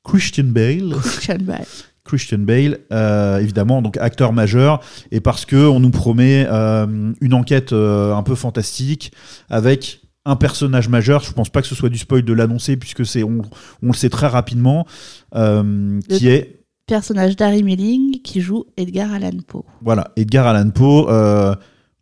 Christian 0.04 0.44
Bale 0.44 0.94
Christian 1.00 1.38
Bale. 1.40 1.66
Christian 2.04 2.38
Bale, 2.38 2.78
euh, 2.92 3.38
évidemment, 3.38 3.80
donc 3.80 3.96
acteur 3.98 4.32
majeur, 4.32 4.80
et 5.10 5.20
parce 5.20 5.44
que 5.44 5.56
on 5.56 5.80
nous 5.80 5.90
promet 5.90 6.46
euh, 6.48 7.12
une 7.20 7.34
enquête 7.34 7.72
euh, 7.72 8.14
un 8.14 8.22
peu 8.22 8.34
fantastique 8.34 9.12
avec 9.48 10.00
un 10.24 10.36
personnage 10.36 10.88
majeur. 10.88 11.22
Je 11.22 11.32
pense 11.32 11.48
pas 11.48 11.62
que 11.62 11.68
ce 11.68 11.74
soit 11.74 11.88
du 11.88 11.98
spoil 11.98 12.22
de 12.22 12.32
l'annoncer 12.32 12.76
puisque 12.76 13.06
c'est 13.06 13.22
on, 13.22 13.42
on 13.82 13.88
le 13.88 13.92
sait 13.94 14.10
très 14.10 14.26
rapidement, 14.26 14.86
qui 15.32 16.28
est 16.28 16.58
Personnage 16.86 17.36
d'Harry 17.36 17.62
Melling 17.62 18.20
qui 18.22 18.40
joue 18.40 18.64
Edgar 18.76 19.12
Allan 19.12 19.38
Poe. 19.46 19.64
voilà 19.82 20.10
Edgar 20.16 20.46
Allan 20.48 20.70
Poe. 20.70 21.06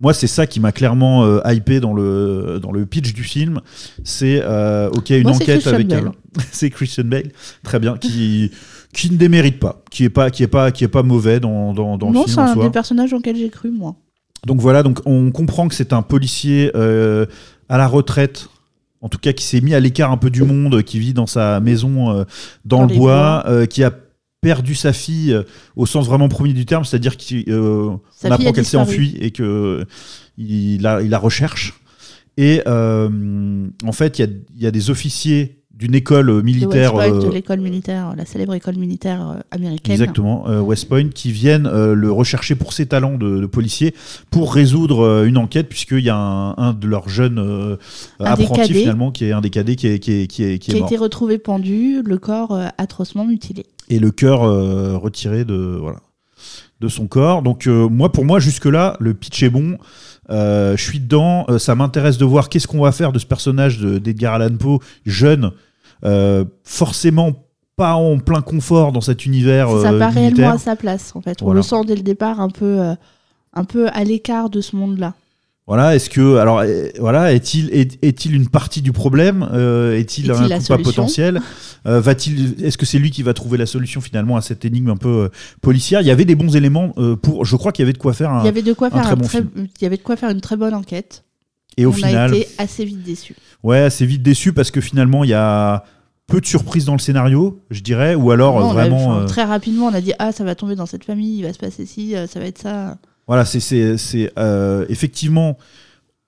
moi, 0.00 0.14
c'est 0.14 0.26
ça 0.26 0.46
qui 0.46 0.58
m'a 0.58 0.72
clairement 0.72 1.42
hypé 1.44 1.80
dans 1.80 1.92
le, 1.92 2.58
dans 2.60 2.72
le 2.72 2.86
pitch 2.86 3.12
du 3.12 3.22
film. 3.22 3.60
C'est 4.04 4.38
ok 4.42 5.10
une 5.10 5.22
Moi, 5.24 5.32
enquête 5.32 5.60
Christian 5.60 5.74
avec 5.74 5.88
c'est 6.52 6.70
Christian 6.70 7.04
Bale, 7.04 7.30
très 7.62 7.78
bien, 7.78 7.96
qui 7.96 8.50
qui 8.92 9.10
ne 9.10 9.16
démérite 9.16 9.58
pas, 9.60 9.82
qui 9.90 10.04
est 10.04 10.10
pas 10.10 10.30
qui 10.30 10.42
est 10.42 10.48
pas 10.48 10.70
qui 10.72 10.84
est 10.84 10.88
pas 10.88 11.02
mauvais 11.02 11.40
dans 11.40 11.72
dans, 11.72 11.96
dans 11.96 12.10
non, 12.10 12.22
le 12.22 12.26
film 12.26 12.34
c'est 12.34 12.40
en 12.40 12.44
un 12.44 12.54
soi. 12.54 12.64
des 12.64 12.70
personnages 12.70 13.12
auxquels 13.12 13.36
j'ai 13.36 13.50
cru, 13.50 13.70
moi. 13.70 13.96
Donc 14.46 14.60
voilà, 14.60 14.82
donc 14.82 15.00
on 15.04 15.30
comprend 15.30 15.68
que 15.68 15.74
c'est 15.74 15.92
un 15.92 16.02
policier 16.02 16.70
euh, 16.74 17.26
à 17.68 17.76
la 17.78 17.86
retraite, 17.86 18.48
en 19.00 19.08
tout 19.08 19.18
cas 19.18 19.32
qui 19.32 19.44
s'est 19.44 19.60
mis 19.60 19.74
à 19.74 19.80
l'écart 19.80 20.10
un 20.10 20.16
peu 20.16 20.30
du 20.30 20.42
monde, 20.42 20.82
qui 20.82 20.98
vit 20.98 21.12
dans 21.12 21.26
sa 21.26 21.60
maison 21.60 22.10
euh, 22.10 22.24
dans, 22.64 22.78
Dans 22.78 22.86
le 22.86 22.96
bois, 22.96 23.44
euh, 23.46 23.66
qui 23.66 23.84
a 23.84 23.92
perdu 24.40 24.74
sa 24.74 24.94
fille 24.94 25.38
au 25.76 25.84
sens 25.84 26.06
vraiment 26.06 26.28
premier 26.30 26.54
du 26.54 26.64
terme, 26.64 26.84
c'est-à-dire 26.84 27.18
qu'on 27.18 28.00
apprend 28.30 28.52
qu'elle 28.52 28.64
s'est 28.64 28.78
enfuie 28.78 29.14
et 29.20 29.30
que 29.30 29.84
il 30.38 30.80
la, 30.80 31.02
il 31.02 31.10
la 31.10 31.18
recherche. 31.18 31.74
Et 32.38 32.62
en 32.66 33.92
fait, 33.92 34.18
il 34.18 34.22
y 34.22 34.24
a, 34.24 34.28
il 34.56 34.62
y 34.62 34.66
a 34.66 34.70
des 34.70 34.88
officiers 34.88 35.59
d'une 35.80 35.94
école 35.94 36.26
De 36.26 36.40
militaire. 36.42 36.94
West 36.94 37.10
Point, 37.10 37.20
euh, 37.20 37.26
de 37.28 37.32
l'école 37.32 37.60
militaire, 37.60 38.14
la 38.16 38.24
célèbre 38.26 38.54
école 38.54 38.76
militaire 38.76 39.30
euh, 39.30 39.40
américaine. 39.50 39.92
Exactement, 39.92 40.44
euh, 40.48 40.60
West 40.60 40.88
Point, 40.88 41.08
qui 41.08 41.32
viennent 41.32 41.66
euh, 41.66 41.94
le 41.94 42.12
rechercher 42.12 42.54
pour 42.54 42.72
ses 42.72 42.86
talents 42.86 43.16
de, 43.16 43.40
de 43.40 43.46
policier, 43.46 43.94
pour 44.30 44.54
résoudre 44.54 45.00
euh, 45.00 45.24
une 45.26 45.38
enquête, 45.38 45.68
puisqu'il 45.68 46.04
y 46.04 46.10
a 46.10 46.16
un, 46.16 46.54
un 46.56 46.72
de 46.74 46.86
leurs 46.86 47.08
jeunes 47.08 47.38
euh, 47.40 47.76
apprentis 48.20 48.74
finalement, 48.74 49.10
qui 49.10 49.24
est 49.24 49.32
un 49.32 49.40
des 49.40 49.50
cadets 49.50 49.74
qui 49.76 49.86
est, 49.88 49.98
qui 49.98 50.12
est, 50.12 50.26
qui 50.26 50.44
est, 50.44 50.58
qui 50.58 50.70
Qui 50.70 50.76
est 50.78 50.82
a 50.82 50.86
été 50.86 50.96
retrouvé 50.96 51.38
pendu, 51.38 52.02
le 52.04 52.18
corps 52.18 52.52
euh, 52.52 52.66
atrocement 52.78 53.24
mutilé. 53.24 53.64
Et 53.88 53.98
le 53.98 54.10
cœur 54.10 54.44
euh, 54.44 54.96
retiré 54.96 55.44
de, 55.44 55.76
voilà, 55.80 55.98
de 56.80 56.88
son 56.88 57.06
corps. 57.06 57.42
Donc 57.42 57.66
euh, 57.66 57.88
moi, 57.88 58.12
pour 58.12 58.24
moi, 58.24 58.38
jusque-là, 58.38 58.96
le 59.00 59.14
pitch 59.14 59.42
est 59.42 59.50
bon. 59.50 59.78
Euh, 60.30 60.76
je 60.76 60.82
suis 60.84 61.00
dedans. 61.00 61.44
Euh, 61.48 61.58
ça 61.58 61.74
m'intéresse 61.74 62.18
de 62.18 62.24
voir 62.24 62.48
qu'est-ce 62.48 62.68
qu'on 62.68 62.82
va 62.82 62.92
faire 62.92 63.10
de 63.12 63.18
ce 63.18 63.26
personnage 63.26 63.78
de- 63.78 63.98
d'Edgar 63.98 64.34
Allan 64.34 64.56
Poe, 64.56 64.78
jeune, 65.04 65.46
euh, 65.46 65.50
forcément 66.64 67.32
pas 67.76 67.94
en 67.94 68.18
plein 68.18 68.42
confort 68.42 68.92
dans 68.92 69.00
cet 69.00 69.24
univers 69.24 69.70
ça 69.70 69.92
euh, 69.92 69.98
pas 69.98 70.10
réellement 70.10 70.50
à 70.50 70.58
sa 70.58 70.76
place, 70.76 71.12
en 71.14 71.22
fait. 71.22 71.42
On 71.42 71.52
le 71.52 71.62
sent 71.62 71.82
dès 71.86 71.96
le 71.96 72.02
départ 72.02 72.38
un 72.40 72.50
peu, 72.50 72.78
euh, 72.80 72.94
un 73.54 73.64
peu 73.64 73.88
à 73.88 74.04
l'écart 74.04 74.50
de 74.50 74.60
ce 74.60 74.76
monde-là. 74.76 75.14
Voilà, 75.66 75.94
est-ce 75.94 76.10
que 76.10 76.36
alors 76.36 76.58
euh, 76.58 76.88
voilà, 76.98 77.32
est-il 77.32 77.72
est, 77.72 77.96
est-il 78.02 78.34
une 78.34 78.48
partie 78.48 78.82
du 78.82 78.90
problème 78.92 79.48
Euh, 79.52 79.96
Est-il 79.96 80.30
un 80.32 80.58
coupable 80.58 80.82
potentiel 80.82 81.40
Euh, 81.86 81.98
Va-t-il 81.98 82.62
Est-ce 82.62 82.76
que 82.76 82.84
c'est 82.84 82.98
lui 82.98 83.10
qui 83.10 83.22
va 83.22 83.32
trouver 83.32 83.56
la 83.56 83.64
solution 83.64 84.02
finalement 84.02 84.36
à 84.36 84.42
cette 84.42 84.66
énigme 84.66 84.90
un 84.90 84.96
peu 84.98 85.08
euh, 85.08 85.28
policière? 85.62 86.02
Il 86.02 86.06
y 86.06 86.10
avait 86.10 86.26
des 86.26 86.34
bons 86.34 86.54
éléments 86.54 86.92
euh, 86.98 87.16
pour. 87.16 87.46
Je 87.46 87.56
crois 87.56 87.72
qu'il 87.72 87.82
y 87.82 87.86
avait 87.86 87.94
de 87.94 87.98
quoi 87.98 88.12
faire 88.12 88.30
un. 88.30 88.42
Il 88.42 88.44
y 88.46 88.48
avait 88.48 88.60
de 88.60 88.74
quoi 88.74 88.88
un 88.88 88.90
faire 88.90 89.02
très 89.02 89.12
un 89.12 89.16
bon 89.16 89.24
très, 89.24 89.38
film. 89.38 89.50
il 89.56 89.82
y 89.82 89.86
avait 89.86 89.96
de 89.96 90.02
quoi 90.02 90.16
faire 90.16 90.28
une 90.28 90.42
très 90.42 90.56
bonne 90.56 90.74
enquête. 90.74 91.24
Et 91.78 91.86
au 91.86 91.90
on 91.90 91.92
final, 91.92 92.34
a 92.34 92.36
été 92.36 92.48
assez 92.58 92.84
vite 92.84 93.02
déçus. 93.02 93.36
Ouais, 93.62 93.90
c'est 93.90 94.06
vite 94.06 94.22
déçu 94.22 94.52
parce 94.52 94.70
que 94.70 94.80
finalement 94.80 95.24
il 95.24 95.30
y 95.30 95.34
a 95.34 95.84
peu 96.26 96.40
de 96.40 96.46
surprises 96.46 96.84
dans 96.84 96.92
le 96.92 96.98
scénario, 97.00 97.60
je 97.70 97.80
dirais, 97.80 98.14
ou 98.14 98.30
alors 98.30 98.60
Non, 98.60 98.66
on 98.66 98.70
a- 98.70 98.72
vraiment. 98.74 99.16
euh, 99.18 99.26
Très 99.26 99.42
rapidement, 99.44 99.86
on 99.86 99.94
a 99.94 100.00
dit 100.00 100.12
ah 100.18 100.30
ça 100.32 100.44
va 100.44 100.54
tomber 100.54 100.76
dans 100.76 100.86
cette 100.86 101.04
famille, 101.04 101.38
il 101.38 101.42
va 101.42 101.52
se 101.52 101.58
passer 101.58 101.86
ci, 101.86 102.14
euh, 102.14 102.26
ça 102.26 102.38
va 102.40 102.46
être 102.46 102.58
ça. 102.58 102.98
Voilà, 103.26 103.44
c'est 103.44 104.32
euh, 104.38 104.86
effectivement 104.88 105.56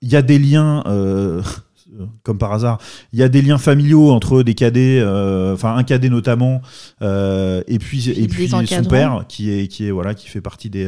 il 0.01 0.11
y 0.11 0.17
a 0.17 0.23
des 0.23 0.39
liens. 0.39 0.83
euh, 0.87 1.41
comme 2.23 2.39
par 2.39 2.53
hasard, 2.53 2.79
il 3.13 3.19
y 3.19 3.23
a 3.23 3.29
des 3.29 3.43
liens 3.43 3.59
familiaux 3.59 4.11
entre 4.13 4.43
des 4.43 4.55
cadets, 4.55 4.99
euh, 5.01 5.53
enfin 5.53 5.77
un 5.77 5.83
cadet 5.85 6.09
notamment, 6.09 6.63
et 7.03 7.79
puis 7.79 8.09
et 8.11 8.27
puis 8.29 8.49
son 8.49 8.65
père 8.89 9.25
qui 9.29 9.51
est 9.53 9.69
qui 9.69 9.87
est 9.87 9.91
voilà 9.91 10.15
qui 10.15 10.29
fait 10.29 10.41
partie 10.41 10.71
des 10.71 10.87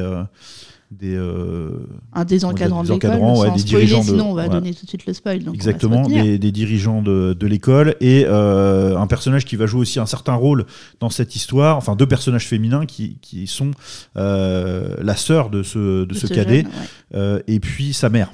des 0.98 1.14
euh, 1.16 1.86
Un 2.12 2.24
des 2.24 2.44
encadrants 2.44 2.82
des 2.82 2.88
de 2.88 2.92
l'école, 2.94 3.10
encadrants, 3.10 3.40
ouais, 3.40 3.50
des 3.52 3.58
spoiler, 3.58 3.86
dirigeants 3.86 4.00
de- 4.04 4.10
sinon 4.10 4.30
on 4.30 4.34
va 4.34 4.48
donner 4.48 4.72
tout 4.74 4.84
de 4.84 4.88
suite 4.88 5.06
le 5.06 5.12
spoil. 5.12 5.42
donc 5.42 5.54
exactement 5.54 6.02
des, 6.08 6.38
des 6.38 6.52
dirigeants 6.52 7.02
de, 7.02 7.36
de 7.38 7.46
l'école 7.46 7.96
et 8.00 8.24
euh, 8.26 8.96
un 8.96 9.06
personnage 9.06 9.44
qui 9.44 9.56
va 9.56 9.66
jouer 9.66 9.80
aussi 9.80 9.98
un 10.00 10.06
certain 10.06 10.34
rôle 10.34 10.66
dans 11.00 11.10
cette 11.10 11.36
histoire, 11.36 11.76
enfin 11.76 11.96
deux 11.96 12.06
personnages 12.06 12.46
féminins 12.46 12.86
qui, 12.86 13.18
qui 13.20 13.46
sont 13.46 13.72
euh, 14.16 14.94
la 15.02 15.16
sœur 15.16 15.50
de 15.50 15.62
ce 15.62 15.78
de, 15.78 16.04
De 16.06 16.14
ce 16.14 16.26
ce 16.26 16.32
cadet 16.34 16.62
jeune, 16.62 16.66
ouais. 16.66 16.72
euh, 17.16 17.40
et 17.46 17.60
puis 17.60 17.92
sa 17.92 18.08
mère, 18.08 18.30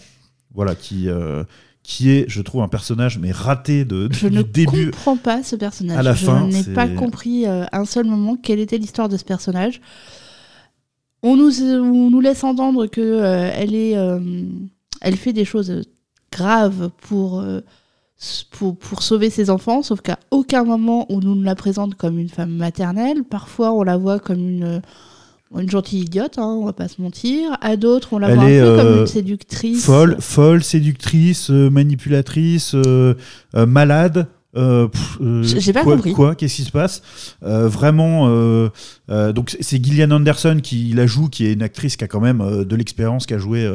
voilà 0.55 0.75
qui 0.75 1.09
qui 1.83 2.11
est, 2.11 2.27
je 2.29 2.43
trouve, 2.43 2.63
un 2.63 2.69
personnage 2.69 3.19
mais 3.19 3.33
raté 3.33 3.85
de, 3.87 4.09
Je 4.13 4.29
du 4.29 4.37
ne 4.37 4.43
début. 4.43 4.91
comprends 4.91 5.17
pas 5.17 5.43
ce 5.43 5.57
personnage. 5.57 5.99
à 5.99 6.03
la 6.03 6.15
je 6.15 6.27
fin, 6.27 6.47
n'ai 6.47 6.63
pas 6.63 6.87
compris 6.87 7.47
euh, 7.47 7.65
un 7.73 7.85
seul 7.87 8.05
moment 8.05 8.37
quelle 8.37 8.61
était 8.61 8.77
l'histoire 8.79 9.09
de 9.09 9.17
ce 9.17 9.25
personnage. 9.25 9.81
On 11.23 11.37
nous, 11.37 11.63
on 11.63 12.11
nous 12.11 12.21
laisse 12.21 12.45
entendre 12.45 12.87
que 12.87 13.01
euh, 13.01 13.51
elle 13.55 13.75
est, 13.75 13.97
euh, 13.97 14.21
elle 15.03 15.17
fait 15.17 15.33
des 15.33 15.45
choses 15.45 15.83
graves 16.33 16.91
pour, 17.03 17.41
euh, 17.41 17.61
pour, 18.51 18.77
pour 18.77 19.03
sauver 19.03 19.29
ses 19.29 19.51
enfants, 19.51 19.83
sauf 19.83 20.01
qu'à 20.01 20.19
aucun 20.31 20.65
moment 20.65 21.07
on 21.11 21.21
nous 21.21 21.43
la 21.43 21.55
présente 21.55 21.95
comme 21.95 22.19
une 22.19 22.31
femme 22.31 22.53
maternelle. 22.53 23.25
Parfois 23.25 23.73
on 23.73 23.83
la 23.83 23.99
voit 23.99 24.19
comme 24.19 24.39
une, 24.39 24.81
une 25.55 25.69
gentille 25.69 26.03
idiote, 26.03 26.39
hein, 26.39 26.57
on 26.59 26.65
va 26.65 26.73
pas 26.73 26.89
se 26.89 27.03
mentir. 27.03 27.57
À 27.61 27.77
d'autres 27.77 28.15
on 28.15 28.19
la 28.19 28.31
Elle 28.31 28.37
voit 28.37 28.45
un 28.45 28.49
peu 28.49 28.83
comme 28.83 29.01
une 29.01 29.07
séductrice. 29.07 29.85
Folle, 29.85 30.17
folle, 30.21 30.65
séductrice, 30.65 31.51
manipulatrice, 31.51 32.75
malade. 33.55 34.27
Euh, 34.57 34.89
euh, 35.21 35.43
J'ai- 35.43 35.73
pas 35.73 35.83
quoi, 35.85 35.97
compris. 35.97 36.13
Quoi 36.13 36.35
Qu'est-ce 36.35 36.57
qui 36.57 36.63
se 36.65 36.73
passe 36.73 37.03
Euh, 37.43 37.69
Vraiment. 37.69 38.29
donc 39.09 39.57
c'est- 39.61 39.83
Gillian 39.85 40.11
Anderson 40.11 40.59
qui 40.63 40.93
la 40.93 41.07
joue, 41.07 41.29
qui 41.29 41.47
est 41.47 41.53
une 41.53 41.63
actrice 41.63 41.97
qui 41.97 42.05
a 42.05 42.09
quand 42.09 42.21
même 42.21 42.65
de 42.65 42.77
l'expérience, 42.77 43.27
qui 43.27 43.35
a 43.35 43.39
joué 43.39 43.69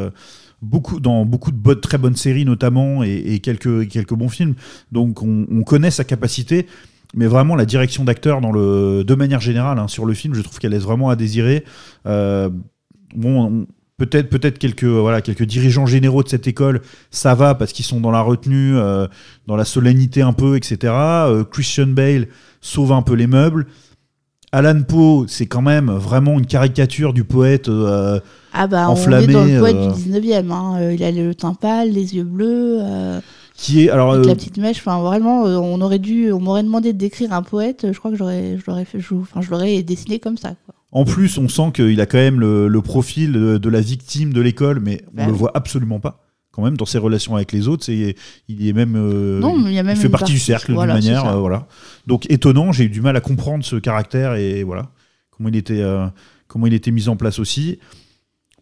beaucoup 0.61 0.99
dans 0.99 1.25
beaucoup 1.25 1.51
de 1.51 1.57
bonnes, 1.57 1.79
très 1.81 1.97
bonnes 1.97 2.15
séries 2.15 2.45
notamment 2.45 3.03
et, 3.03 3.11
et 3.13 3.39
quelques 3.39 3.87
quelques 3.89 4.13
bons 4.15 4.29
films. 4.29 4.55
Donc 4.91 5.21
on, 5.21 5.45
on 5.51 5.63
connaît 5.63 5.91
sa 5.91 6.03
capacité. 6.03 6.65
Mais 7.17 7.27
vraiment, 7.27 7.55
la 7.55 7.65
direction 7.65 8.03
d'acteur, 8.03 8.41
dans 8.41 8.51
le, 8.51 9.03
de 9.05 9.15
manière 9.15 9.39
générale, 9.39 9.79
hein, 9.79 9.87
sur 9.87 10.05
le 10.05 10.13
film, 10.13 10.33
je 10.33 10.41
trouve 10.41 10.59
qu'elle 10.59 10.71
laisse 10.71 10.83
vraiment 10.83 11.09
à 11.09 11.15
désirer. 11.15 11.63
Euh, 12.07 12.49
bon, 13.15 13.45
on- 13.45 13.67
Peut-être 13.97 14.29
peut-être 14.29 14.57
quelques 14.59 14.83
voilà 14.83 15.21
quelques 15.21 15.45
dirigeants 15.45 15.85
généraux 15.85 16.21
de 16.21 16.27
cette 16.27 16.47
école, 16.47 16.81
ça 17.11 17.33
va 17.33 17.55
parce 17.55 17.71
qu'ils 17.71 17.85
sont 17.85 18.01
dans 18.01 18.11
la 18.11 18.19
retenue, 18.21 18.75
euh, 18.75 19.07
dans 19.47 19.55
la 19.55 19.63
solennité 19.63 20.21
un 20.21 20.33
peu, 20.33 20.57
etc. 20.57 20.91
Euh, 20.93 21.43
Christian 21.45 21.87
Bale 21.87 22.27
sauve 22.59 22.91
un 22.91 23.01
peu 23.01 23.13
les 23.13 23.27
meubles. 23.27 23.67
Alan 24.51 24.81
Poe, 24.83 25.25
c'est 25.27 25.47
quand 25.47 25.61
même 25.61 25.89
vraiment 25.91 26.37
une 26.39 26.45
caricature 26.45 27.13
du 27.13 27.23
poète 27.23 27.67
euh, 27.69 28.19
Ah 28.53 28.67
bah, 28.67 28.89
enflammé. 28.89 29.27
on 29.27 29.29
est 29.29 29.33
dans 29.33 29.45
le 29.45 29.59
poète 29.59 29.75
euh, 29.75 29.91
du 29.93 30.09
19e. 30.11 30.51
hein. 30.51 30.77
Euh, 30.79 30.93
il 30.93 31.03
a 31.03 31.11
le 31.11 31.33
teint 31.33 31.53
pâle, 31.53 31.89
les 31.91 32.15
yeux 32.15 32.23
bleus, 32.23 32.79
euh, 32.81 33.19
qui 33.55 33.85
est 33.85 33.89
alors 33.89 34.11
avec 34.13 34.25
euh, 34.25 34.29
la 34.29 34.35
petite 34.35 34.57
mèche. 34.57 34.79
Enfin, 34.79 34.99
vraiment, 35.01 35.45
euh, 35.45 35.55
on 35.55 35.79
aurait 35.81 35.99
dû, 35.99 36.31
on 36.33 36.39
m'aurait 36.41 36.63
demandé 36.63 36.91
de 36.93 36.97
décrire 36.97 37.31
un 37.33 37.43
poète. 37.43 37.87
Je 37.91 37.97
crois 37.97 38.11
que 38.11 38.17
j'aurais, 38.17 38.57
je 38.57 38.63
l'aurais 38.67 38.85
enfin, 39.21 39.41
je 39.41 39.49
l'aurais 39.51 39.81
dessiné 39.83 40.19
comme 40.19 40.37
ça. 40.37 40.49
Quoi. 40.65 40.74
En 40.95 41.03
plus, 41.03 41.37
on 41.37 41.49
sent 41.49 41.73
qu'il 41.73 41.99
a 41.99 42.05
quand 42.05 42.17
même 42.17 42.39
le, 42.39 42.69
le 42.69 42.81
profil 42.81 43.33
de, 43.33 43.57
de 43.57 43.69
la 43.69 43.81
victime 43.81 44.31
de 44.31 44.39
l'école, 44.39 44.79
mais 44.79 45.01
on 45.11 45.17
Bah 45.17 45.25
le 45.25 45.33
voit 45.33 45.51
absolument 45.53 45.99
pas. 45.99 46.25
Quand 46.53 46.63
même, 46.63 46.77
dans 46.77 46.85
ses 46.85 46.99
relations 46.99 47.35
avec 47.35 47.51
les 47.51 47.67
autres, 47.67 47.83
c'est, 47.83 48.15
il 48.47 48.65
est 48.65 48.71
même, 48.71 48.95
euh, 48.95 49.41
Non, 49.41 49.57
mais 49.59 49.71
il 49.71 49.75
y 49.75 49.79
a 49.79 49.83
même 49.83 49.97
fait 49.97 50.07
partie 50.07 50.31
du 50.31 50.39
cercle 50.39 50.71
voilà, 50.71 50.93
d'une 50.97 51.03
manière, 51.03 51.27
euh, 51.27 51.35
voilà. 51.35 51.67
Donc 52.07 52.31
étonnant, 52.31 52.71
j'ai 52.71 52.85
eu 52.85 52.89
du 52.89 53.01
mal 53.01 53.17
à 53.17 53.19
comprendre 53.19 53.65
ce 53.65 53.75
caractère 53.75 54.35
et 54.35 54.63
voilà 54.63 54.89
comment 55.31 55.49
il 55.49 55.57
était, 55.57 55.81
euh, 55.81 56.07
comment 56.47 56.65
il 56.65 56.73
était 56.73 56.91
mis 56.91 57.09
en 57.09 57.17
place 57.17 57.39
aussi. 57.39 57.77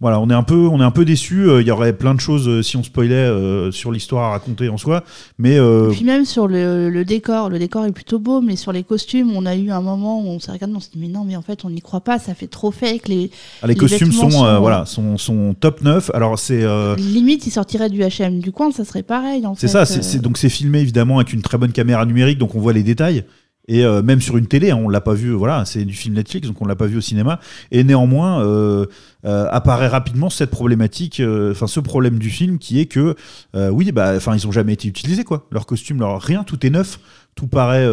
Voilà, 0.03 0.19
on 0.19 0.29
est 0.29 0.33
un 0.33 0.43
peu, 0.43 0.67
on 0.67 0.79
est 0.79 0.83
un 0.83 0.91
peu 0.91 1.05
déçu. 1.05 1.47
Il 1.61 1.65
y 1.65 1.71
aurait 1.71 1.93
plein 1.93 2.13
de 2.13 2.19
choses 2.19 2.47
euh, 2.47 2.61
si 2.61 2.75
on 2.77 2.83
spoilait 2.83 3.15
euh, 3.15 3.71
sur 3.71 3.89
l'histoire 3.91 4.25
à 4.25 4.29
raconter 4.31 4.67
en 4.69 4.77
soi, 4.77 5.03
mais 5.39 5.57
euh, 5.57 5.89
Et 5.89 5.95
puis 5.95 6.03
même 6.03 6.25
sur 6.25 6.47
le, 6.47 6.89
le 6.89 7.05
décor, 7.05 7.49
le 7.49 7.57
décor 7.57 7.85
est 7.85 7.91
plutôt 7.93 8.19
beau, 8.19 8.41
mais 8.41 8.57
sur 8.57 8.71
les 8.73 8.83
costumes, 8.83 9.31
on 9.35 9.45
a 9.45 9.55
eu 9.55 9.71
un 9.71 9.79
moment 9.81 10.19
où 10.21 10.27
on 10.27 10.39
s'est 10.39 10.51
regardé, 10.51 10.75
on 10.75 10.81
s'est 10.81 10.89
dit 10.93 10.99
mais 10.99 11.07
non, 11.07 11.23
mais 11.25 11.35
en 11.37 11.41
fait 11.41 11.63
on 11.63 11.69
n'y 11.69 11.81
croit 11.81 12.01
pas, 12.01 12.19
ça 12.19 12.35
fait 12.35 12.47
trop 12.47 12.69
fake. 12.71 13.07
Les, 13.07 13.31
ah, 13.61 13.67
les, 13.67 13.73
les 13.73 13.79
costumes 13.79 14.11
sont, 14.11 14.27
euh, 14.27 14.55
sont- 14.55 14.59
voilà, 14.59 14.85
sont, 14.85 15.17
sont 15.17 15.55
top 15.57 15.81
9. 15.81 16.11
Alors 16.13 16.37
c'est 16.37 16.63
euh, 16.63 16.95
limite, 16.97 17.47
ils 17.47 17.51
sortiraient 17.51 17.89
du 17.89 18.01
H&M 18.01 18.39
du 18.39 18.51
coin, 18.51 18.71
ça 18.71 18.83
serait 18.83 19.03
pareil. 19.03 19.45
en 19.45 19.55
C'est 19.55 19.69
ça, 19.69 19.83
euh. 19.83 19.85
c'est- 19.85 20.19
donc 20.19 20.37
c'est 20.37 20.49
filmé 20.49 20.79
évidemment 20.81 21.19
avec 21.19 21.31
une 21.31 21.41
très 21.41 21.57
bonne 21.57 21.71
caméra 21.71 22.05
numérique, 22.05 22.37
donc 22.39 22.55
on 22.55 22.59
voit 22.59 22.73
les 22.73 22.83
détails. 22.83 23.23
Et 23.67 23.85
euh, 23.85 24.01
même 24.01 24.19
sur 24.19 24.37
une 24.37 24.47
télé, 24.47 24.71
hein, 24.71 24.79
on 24.81 24.89
l'a 24.89 24.99
pas 24.99 25.13
vu. 25.13 25.31
Voilà, 25.31 25.63
c'est 25.65 25.85
du 25.85 25.93
film 25.93 26.15
Netflix, 26.15 26.47
donc 26.47 26.61
on 26.61 26.65
l'a 26.65 26.75
pas 26.75 26.85
vu 26.85 26.97
au 26.97 27.01
cinéma. 27.01 27.39
Et 27.71 27.83
néanmoins, 27.83 28.43
euh, 28.43 28.85
euh, 29.25 29.47
apparaît 29.51 29.87
rapidement 29.87 30.29
cette 30.29 30.49
problématique, 30.49 31.21
enfin 31.51 31.67
ce 31.67 31.79
problème 31.79 32.19
du 32.19 32.29
film, 32.29 32.59
qui 32.59 32.79
est 32.79 32.87
que 32.87 33.15
oui, 33.53 33.91
bah, 33.91 34.13
enfin 34.15 34.35
ils 34.35 34.47
ont 34.47 34.51
jamais 34.51 34.73
été 34.73 34.87
utilisés 34.87 35.23
quoi. 35.23 35.47
Leurs 35.51 35.65
costumes, 35.65 35.99
leur 35.99 36.21
rien, 36.21 36.43
tout 36.43 36.65
est 36.65 36.69
neuf, 36.69 36.99
tout 37.35 37.47
paraît. 37.47 37.87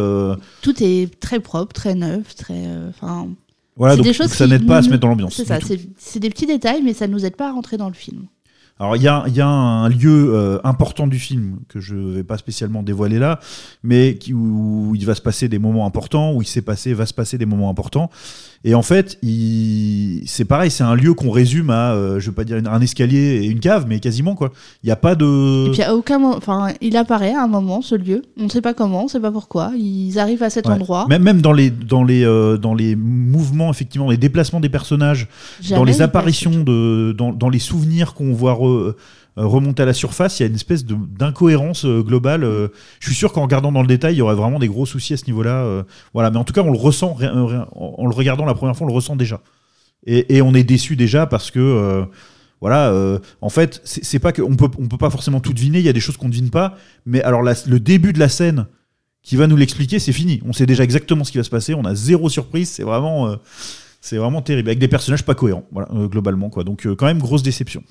Tout 0.61 0.83
est 0.83 1.19
très 1.19 1.39
propre, 1.39 1.73
très 1.73 1.95
neuf, 1.95 2.35
très. 2.35 2.65
Enfin. 2.89 3.29
voilà, 3.77 3.95
donc 3.95 4.05
des 4.05 4.13
choses 4.13 4.27
ça 4.27 4.47
n'aide 4.47 4.65
pas 4.65 4.77
à 4.77 4.81
se 4.81 4.89
mettre 4.89 5.01
dans 5.01 5.07
l'ambiance. 5.07 5.35
C'est 5.35 5.45
ça, 5.45 5.59
c'est 5.65 5.79
c'est 5.97 6.19
des 6.19 6.29
petits 6.29 6.47
détails, 6.47 6.81
mais 6.83 6.93
ça 6.93 7.07
nous 7.07 7.25
aide 7.25 7.37
pas 7.37 7.47
à 7.47 7.51
rentrer 7.53 7.77
dans 7.77 7.87
le 7.87 7.95
film. 7.95 8.25
Alors 8.81 8.95
il 8.95 9.03
y 9.03 9.07
a, 9.07 9.47
un 9.47 9.89
lieu 9.89 10.33
euh, 10.33 10.59
important 10.63 11.05
du 11.05 11.19
film 11.19 11.59
que 11.67 11.79
je 11.79 11.95
vais 11.95 12.23
pas 12.23 12.39
spécialement 12.39 12.81
dévoiler 12.81 13.19
là, 13.19 13.39
mais 13.83 14.15
qui, 14.15 14.33
où 14.33 14.93
il 14.95 15.05
va 15.05 15.13
se 15.13 15.21
passer 15.21 15.47
des 15.47 15.59
moments 15.59 15.85
importants, 15.85 16.33
où 16.33 16.41
il 16.41 16.47
s'est 16.47 16.63
passé, 16.63 16.95
va 16.95 17.05
se 17.05 17.13
passer 17.13 17.37
des 17.37 17.45
moments 17.45 17.69
importants. 17.69 18.09
Et 18.63 18.75
en 18.75 18.83
fait, 18.83 19.17
il- 19.23 20.21
c'est 20.27 20.45
pareil, 20.45 20.69
c'est 20.69 20.83
un 20.83 20.93
lieu 20.95 21.13
qu'on 21.15 21.31
résume 21.31 21.71
à, 21.71 21.93
euh, 21.93 22.19
je 22.19 22.27
veux 22.27 22.31
pas 22.35 22.43
dire 22.43 22.57
un 22.63 22.81
escalier 22.81 23.41
et 23.43 23.47
une 23.47 23.59
cave, 23.59 23.85
mais 23.87 23.99
quasiment 23.99 24.35
quoi. 24.35 24.51
Il 24.83 24.87
n'y 24.87 24.91
a 24.91 24.95
pas 24.95 25.15
de. 25.15 25.67
Et 25.67 25.71
puis 25.71 25.81
à 25.81 25.95
aucun 25.95 26.19
moment, 26.19 26.35
enfin, 26.37 26.67
il 26.79 26.95
apparaît 26.95 27.33
à 27.33 27.41
un 27.43 27.47
moment 27.47 27.81
ce 27.81 27.95
lieu. 27.95 28.21
On 28.39 28.43
ne 28.43 28.49
sait 28.49 28.61
pas 28.61 28.73
comment, 28.75 29.01
on 29.01 29.05
ne 29.05 29.09
sait 29.09 29.19
pas 29.19 29.31
pourquoi. 29.31 29.71
Ils 29.75 30.19
arrivent 30.19 30.43
à 30.43 30.49
cet 30.51 30.67
Ouais. 30.67 30.73
endroit. 30.73 31.07
Même, 31.09 31.23
même 31.23 31.41
dans 31.41 31.53
les 31.53 31.71
dans 31.71 32.03
les 32.03 32.23
euh, 32.23 32.57
dans 32.57 32.75
les 32.75 32.95
mouvements 32.95 33.71
effectivement, 33.71 34.09
les 34.11 34.17
déplacements 34.17 34.59
des 34.59 34.69
personnages, 34.69 35.27
Jamais 35.61 35.79
dans 35.79 35.83
les 35.83 36.01
apparitions 36.03 36.63
de 36.63 37.15
dans, 37.17 37.31
dans 37.33 37.49
les 37.49 37.59
souvenirs 37.59 38.13
qu'on 38.13 38.31
voit 38.33 38.53
re- 38.53 38.93
euh, 39.37 39.45
remonter 39.45 39.83
à 39.83 39.85
la 39.85 39.93
surface, 39.93 40.39
il 40.39 40.43
y 40.43 40.45
a 40.45 40.49
une 40.49 40.55
espèce 40.55 40.85
d'incohérence 40.85 41.85
euh, 41.85 42.03
globale. 42.03 42.43
euh. 42.43 42.67
je 42.99 43.07
suis 43.07 43.15
sûr 43.15 43.31
qu'en 43.31 43.43
regardant 43.43 43.71
dans 43.71 43.81
le 43.81 43.87
détail, 43.87 44.15
il 44.15 44.17
y 44.17 44.21
aurait 44.21 44.35
vraiment 44.35 44.59
des 44.59 44.67
gros 44.67 44.85
soucis 44.85 45.13
à 45.13 45.17
ce 45.17 45.25
niveau-là. 45.25 45.85
voilà, 46.13 46.31
mais 46.31 46.37
en 46.37 46.43
tout 46.43 46.53
cas, 46.53 46.61
on 46.61 46.71
le 46.71 46.77
ressent 46.77 47.17
en, 47.21 48.07
le 48.07 48.13
regardant 48.13 48.45
la 48.45 48.53
première 48.53 48.75
fois, 48.75 48.85
on 48.85 48.89
le 48.89 48.95
ressent 48.95 49.15
déjà. 49.15 49.41
Et, 50.05 50.41
on 50.41 50.53
est 50.53 50.63
déçu 50.63 50.95
déjà 50.95 51.27
parce 51.27 51.51
que 51.51 52.05
voilà, 52.59 52.93
en 53.41 53.49
fait, 53.49 53.81
c'est 53.85 54.19
pas 54.19 54.33
qu'on 54.33 54.55
peut 54.55 54.69
peut 54.69 54.97
pas 54.97 55.09
forcément 55.09 55.39
tout 55.39 55.53
deviner. 55.53 55.79
Il 55.79 55.85
y 55.85 55.89
a 55.89 55.93
des 55.93 55.99
choses 55.99 56.17
qu'on 56.17 56.29
devine 56.29 56.49
pas, 56.49 56.75
mais 57.05 57.21
alors 57.23 57.41
le 57.41 57.79
début 57.79 58.13
de 58.13 58.19
la 58.19 58.29
scène 58.29 58.67
qui 59.23 59.35
va 59.35 59.47
nous 59.47 59.55
l'expliquer, 59.55 59.99
c'est 59.99 60.13
fini. 60.13 60.41
On 60.45 60.53
sait 60.53 60.65
déjà 60.65 60.83
exactement 60.83 61.23
ce 61.23 61.31
qui 61.31 61.37
va 61.37 61.43
se 61.43 61.49
passer. 61.49 61.73
On 61.73 61.85
a 61.85 61.95
zéro 61.95 62.27
surprise. 62.29 62.69
C'est 62.69 62.83
vraiment, 62.83 63.35
c'est 64.01 64.17
vraiment 64.17 64.41
terrible 64.41 64.69
avec 64.69 64.79
des 64.79 64.89
personnages 64.89 65.23
pas 65.23 65.35
cohérents. 65.35 65.65
Globalement 65.93 66.49
quoi. 66.49 66.63
Donc 66.65 66.85
quand 66.95 67.05
même 67.05 67.19
grosse 67.19 67.43
déception. 67.43 67.83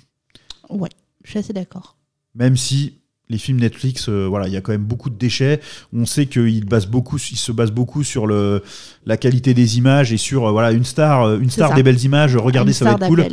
Ouais, 0.69 0.91
je 1.25 1.31
suis 1.31 1.39
assez 1.39 1.53
d'accord. 1.53 1.97
Même 2.35 2.57
si 2.57 2.95
les 3.29 3.39
films 3.39 3.61
Netflix, 3.61 4.09
euh, 4.09 4.27
voilà, 4.27 4.49
il 4.49 4.53
y 4.53 4.57
a 4.57 4.61
quand 4.61 4.73
même 4.73 4.85
beaucoup 4.85 5.09
de 5.09 5.15
déchets. 5.17 5.61
On 5.93 6.05
sait 6.05 6.27
qu'ils 6.27 6.65
basent 6.65 6.87
beaucoup, 6.89 7.17
ils 7.17 7.37
se 7.37 7.53
basent 7.53 7.71
beaucoup 7.71 8.03
sur 8.03 8.27
le, 8.27 8.63
la 9.07 9.17
qualité 9.17 9.55
des 9.55 9.79
images 9.79 10.13
et 10.13 10.17
sur 10.17 10.47
euh, 10.47 10.51
voilà 10.51 10.73
une 10.73 10.85
star, 10.85 11.23
euh, 11.23 11.39
une 11.39 11.51
star 11.51 11.69
ça. 11.71 11.75
des 11.77 11.85
belles 11.85 12.03
images. 12.05 12.37
Regardez, 12.37 12.71
Une 12.73 12.75
ça 12.75 12.85
va 12.87 12.93
être 12.93 13.07
cool. 13.07 13.25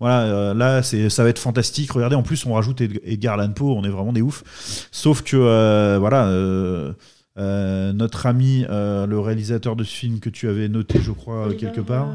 Voilà, 0.00 0.22
euh, 0.22 0.54
là, 0.54 0.82
c'est, 0.82 1.08
ça 1.08 1.24
va 1.24 1.30
être 1.30 1.38
fantastique. 1.38 1.90
Regardez, 1.92 2.14
en 2.14 2.22
plus, 2.22 2.44
on 2.46 2.52
rajoute 2.52 2.82
Ed- 2.82 3.00
Edgar 3.04 3.38
Allan 3.38 3.52
Poe, 3.52 3.72
on 3.74 3.82
est 3.84 3.88
vraiment 3.88 4.12
des 4.12 4.22
oufs. 4.22 4.44
Sauf 4.92 5.22
que, 5.22 5.36
euh, 5.36 5.96
voilà, 5.98 6.28
euh, 6.28 6.92
euh, 7.38 7.92
notre 7.94 8.26
ami, 8.26 8.64
euh, 8.68 9.06
le 9.06 9.18
réalisateur 9.18 9.76
de 9.76 9.82
ce 9.84 9.94
film 9.94 10.20
que 10.20 10.28
tu 10.30 10.48
avais 10.48 10.68
noté, 10.68 11.00
je 11.02 11.10
crois, 11.10 11.48
euh, 11.48 11.54
quelque 11.54 11.80
part. 11.80 12.08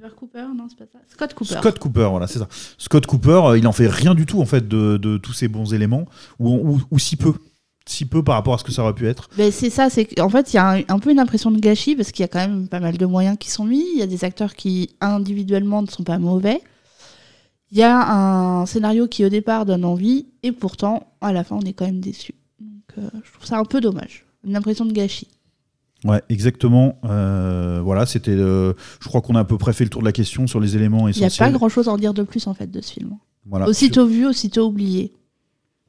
Oliver 0.00 0.14
Cooper, 0.16 0.46
non, 0.56 0.66
c'est 0.68 0.78
pas 0.78 0.86
ça. 0.90 0.98
Scott 1.08 1.34
Cooper. 1.34 1.54
Scott 1.54 1.78
Cooper, 1.78 2.08
voilà, 2.10 2.26
c'est 2.26 2.38
ça. 2.38 2.48
Scott 2.78 3.06
Cooper, 3.06 3.40
euh, 3.44 3.58
il 3.58 3.66
en 3.66 3.72
fait 3.72 3.88
rien 3.88 4.14
du 4.14 4.26
tout, 4.26 4.40
en 4.40 4.46
fait, 4.46 4.66
de, 4.66 4.96
de 4.96 5.18
tous 5.18 5.32
ces 5.32 5.48
bons 5.48 5.74
éléments, 5.74 6.06
ou, 6.38 6.48
ou, 6.48 6.82
ou 6.90 6.98
si 6.98 7.16
peu. 7.16 7.34
Si 7.86 8.04
peu 8.04 8.22
par 8.22 8.36
rapport 8.36 8.54
à 8.54 8.58
ce 8.58 8.62
que 8.62 8.70
ça 8.72 8.82
aurait 8.82 8.94
pu 8.94 9.08
être. 9.08 9.28
Ben, 9.36 9.50
c'est 9.50 9.70
ça, 9.70 9.90
c'est 9.90 10.04
qu'en 10.04 10.28
fait, 10.28 10.52
il 10.52 10.56
y 10.56 10.58
a 10.58 10.70
un, 10.70 10.82
un 10.86 10.98
peu 11.00 11.10
une 11.10 11.18
impression 11.18 11.50
de 11.50 11.58
gâchis 11.58 11.96
parce 11.96 12.12
qu'il 12.12 12.22
y 12.22 12.24
a 12.24 12.28
quand 12.28 12.38
même 12.38 12.68
pas 12.68 12.78
mal 12.78 12.96
de 12.96 13.06
moyens 13.06 13.36
qui 13.38 13.50
sont 13.50 13.64
mis. 13.64 13.84
Il 13.94 13.98
y 13.98 14.02
a 14.02 14.06
des 14.06 14.22
acteurs 14.22 14.54
qui, 14.54 14.90
individuellement, 15.00 15.82
ne 15.82 15.88
sont 15.88 16.04
pas 16.04 16.18
mauvais. 16.18 16.60
Il 17.72 17.78
y 17.78 17.82
a 17.82 18.60
un 18.60 18.66
scénario 18.66 19.08
qui, 19.08 19.24
au 19.24 19.28
départ, 19.28 19.64
donne 19.66 19.84
envie 19.84 20.26
et 20.42 20.52
pourtant, 20.52 21.08
à 21.20 21.32
la 21.32 21.42
fin, 21.42 21.56
on 21.56 21.62
est 21.62 21.72
quand 21.72 21.86
même 21.86 22.00
déçu. 22.00 22.34
Donc, 22.60 22.98
euh, 22.98 23.08
je 23.24 23.32
trouve 23.32 23.46
ça 23.46 23.58
un 23.58 23.64
peu 23.64 23.80
dommage. 23.80 24.24
Une 24.44 24.56
impression 24.56 24.84
de 24.84 24.92
gâchis. 24.92 25.28
Ouais, 26.04 26.22
exactement. 26.30 26.98
Euh, 27.04 27.80
voilà, 27.84 28.06
c'était. 28.06 28.30
euh, 28.32 28.72
je 29.02 29.08
crois 29.08 29.20
qu'on 29.20 29.34
a 29.34 29.40
à 29.40 29.44
peu 29.44 29.58
près 29.58 29.72
fait 29.72 29.84
le 29.84 29.90
tour 29.90 30.00
de 30.00 30.06
la 30.06 30.12
question 30.12 30.46
sur 30.46 30.58
les 30.60 30.76
éléments 30.76 31.08
Il 31.08 31.16
n'y 31.16 31.22
a 31.24 31.26
essentiels. 31.26 31.52
pas 31.52 31.58
grand 31.58 31.68
chose 31.68 31.88
à 31.88 31.92
en 31.92 31.98
dire 31.98 32.14
de 32.14 32.22
plus, 32.22 32.46
en 32.46 32.54
fait, 32.54 32.70
de 32.70 32.80
ce 32.80 32.92
film. 32.92 33.16
Voilà, 33.46 33.68
aussitôt 33.68 34.06
vu, 34.06 34.26
aussitôt 34.26 34.66
oublié. 34.68 35.12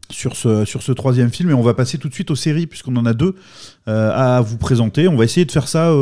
sur 0.09 0.35
ce, 0.35 0.65
sur 0.65 0.81
ce 0.83 0.91
troisième 0.91 1.29
film 1.29 1.51
et 1.51 1.53
on 1.53 1.61
va 1.61 1.73
passer 1.73 1.97
tout 1.97 2.09
de 2.09 2.13
suite 2.13 2.31
aux 2.31 2.35
séries 2.35 2.67
puisqu'on 2.67 2.95
en 2.97 3.05
a 3.05 3.13
deux 3.13 3.35
euh, 3.87 4.11
à 4.13 4.41
vous 4.41 4.57
présenter. 4.57 5.07
On 5.07 5.15
va 5.15 5.23
essayer 5.23 5.45
de 5.45 5.51
faire 5.51 5.67
ça 5.69 5.93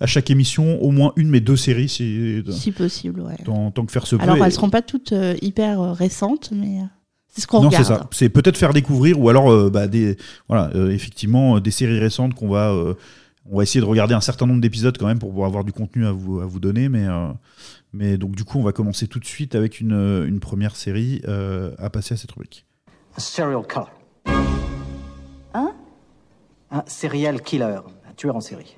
à 0.00 0.06
chaque 0.06 0.30
émission, 0.30 0.80
au 0.82 0.90
moins 0.90 1.12
une 1.16 1.28
mais 1.28 1.40
deux 1.40 1.56
séries 1.56 1.88
si, 1.90 2.42
Si 2.50 2.72
possible, 2.72 3.20
ouais. 3.20 3.36
tant, 3.44 3.70
tant 3.70 3.84
que 3.84 3.92
faire 3.92 4.06
se 4.06 4.16
peut. 4.16 4.22
Alors, 4.22 4.36
Et- 4.36 4.40
elles 4.40 4.52
seront 4.52 4.70
pas 4.70 4.80
toutes 4.82 5.12
hyper 5.42 5.92
récentes, 5.94 6.50
mais 6.54 6.78
c'est 7.28 7.42
ce 7.42 7.46
qu'on 7.46 7.62
non, 7.62 7.70
c'est 7.70 7.84
ça. 7.84 8.08
C'est 8.10 8.28
peut-être 8.30 8.56
faire 8.56 8.72
découvrir 8.72 9.18
ou 9.20 9.28
alors 9.28 9.50
euh, 9.52 9.68
bah, 9.70 9.86
des, 9.86 10.16
voilà, 10.48 10.70
euh, 10.74 10.90
effectivement 10.90 11.60
des 11.60 11.70
séries 11.70 11.98
récentes 11.98 12.34
qu'on 12.34 12.48
va, 12.48 12.70
euh, 12.72 12.94
on 13.50 13.56
va 13.56 13.62
essayer 13.62 13.80
de 13.80 13.86
regarder 13.86 14.14
un 14.14 14.20
certain 14.20 14.46
nombre 14.46 14.60
d'épisodes 14.60 14.96
quand 14.96 15.06
même 15.06 15.18
pour 15.18 15.30
pouvoir 15.30 15.48
avoir 15.48 15.64
du 15.64 15.72
contenu 15.72 16.06
à 16.06 16.12
vous, 16.12 16.40
à 16.40 16.46
vous 16.46 16.60
donner. 16.60 16.88
Mais, 16.88 17.06
euh, 17.06 17.28
mais 17.92 18.16
donc 18.16 18.36
du 18.36 18.44
coup, 18.44 18.58
on 18.58 18.62
va 18.62 18.72
commencer 18.72 19.06
tout 19.06 19.18
de 19.18 19.24
suite 19.24 19.54
avec 19.54 19.80
une, 19.80 19.92
euh, 19.92 20.26
une 20.26 20.40
première 20.40 20.76
série 20.76 21.22
euh, 21.26 21.72
à 21.78 21.90
passer 21.90 22.14
à 22.14 22.16
cette 22.16 22.32
rubrique. 22.32 22.64
A 23.16 23.20
serial 23.20 23.66
killer. 23.66 23.86
Hein? 25.54 25.72
Un 26.70 26.84
serial 26.86 27.42
killer, 27.42 27.80
un 28.08 28.14
tueur 28.16 28.36
en 28.36 28.40
série. 28.40 28.76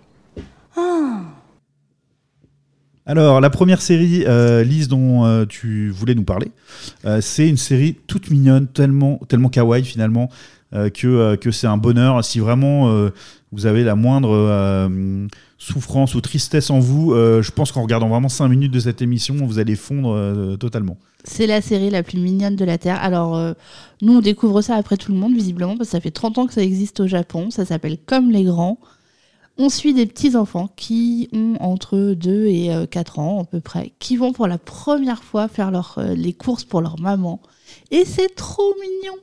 Alors, 3.07 3.43
la 3.43 3.51
première 3.51 3.83
série, 3.83 4.25
euh, 4.27 4.65
Lise, 4.65 4.89
dont 4.89 5.27
euh, 5.27 5.45
tu 5.45 5.91
voulais 5.91 6.15
nous 6.15 6.25
parler, 6.25 6.51
euh, 7.05 7.21
c'est 7.21 7.47
une 7.47 7.59
série 7.59 7.99
toute 8.07 8.31
mignonne, 8.31 8.67
tellement, 8.67 9.19
tellement 9.29 9.51
kawaii 9.51 9.85
finalement, 9.85 10.31
euh, 10.73 10.89
que, 10.89 11.07
euh, 11.07 11.37
que 11.37 11.51
c'est 11.51 11.67
un 11.67 11.77
bonheur. 11.77 12.25
Si 12.25 12.41
vraiment 12.41 12.89
euh, 12.89 13.11
vous 13.55 13.67
avez 13.67 13.85
la 13.85 13.95
moindre 13.95 14.31
euh, 14.33 15.27
souffrance 15.59 16.15
ou 16.15 16.21
tristesse 16.21 16.71
en 16.71 16.81
vous, 16.81 17.13
euh, 17.13 17.41
je 17.43 17.51
pense 17.53 17.73
qu'en 17.73 17.83
regardant 17.83 18.09
vraiment 18.09 18.29
5 18.29 18.49
minutes 18.49 18.73
de 18.73 18.81
cette 18.81 19.01
émission, 19.01 19.35
vous 19.47 19.59
allez 19.59 19.77
fondre 19.77 20.13
euh, 20.15 20.57
totalement. 20.57 20.97
C'est 21.25 21.47
la 21.47 21.63
série 21.63 21.91
la 21.91 22.03
plus 22.03 22.19
mignonne 22.19 22.57
de 22.57 22.65
la 22.65 22.77
Terre. 22.77 22.99
Alors, 23.01 23.55
nous, 24.03 24.19
on 24.19 24.21
découvre 24.21 24.61
ça 24.61 24.75
après 24.75 24.99
tout 24.99 25.11
le 25.11 25.17
monde, 25.17 25.35
visiblement, 25.35 25.75
parce 25.77 25.89
que 25.89 25.93
ça 25.93 26.01
fait 26.01 26.11
30 26.11 26.37
ans 26.39 26.47
que 26.47 26.53
ça 26.53 26.63
existe 26.63 27.01
au 27.01 27.07
Japon. 27.07 27.51
Ça 27.51 27.65
s'appelle 27.65 27.97
Comme 28.05 28.31
les 28.31 28.45
grands. 28.45 28.79
On 29.57 29.71
suit 29.71 29.95
des 29.95 30.05
petits-enfants 30.05 30.69
qui 30.77 31.31
ont 31.33 31.55
entre 31.61 32.15
2 32.15 32.47
et 32.47 32.75
euh, 32.75 32.87
4 32.87 33.21
ans, 33.21 33.43
à 33.43 33.45
peu 33.45 33.61
près, 33.61 33.93
qui 34.01 34.17
vont 34.17 34.33
pour 34.33 34.49
la 34.49 34.59
première 34.59 35.23
fois 35.23 35.49
faire 35.49 35.71
les 35.97 36.33
courses 36.35 36.65
pour 36.65 36.83
leur 36.83 37.01
maman. 37.01 37.41
Et 37.91 38.05
c'est 38.05 38.35
trop 38.35 38.75
mignon 38.83 39.17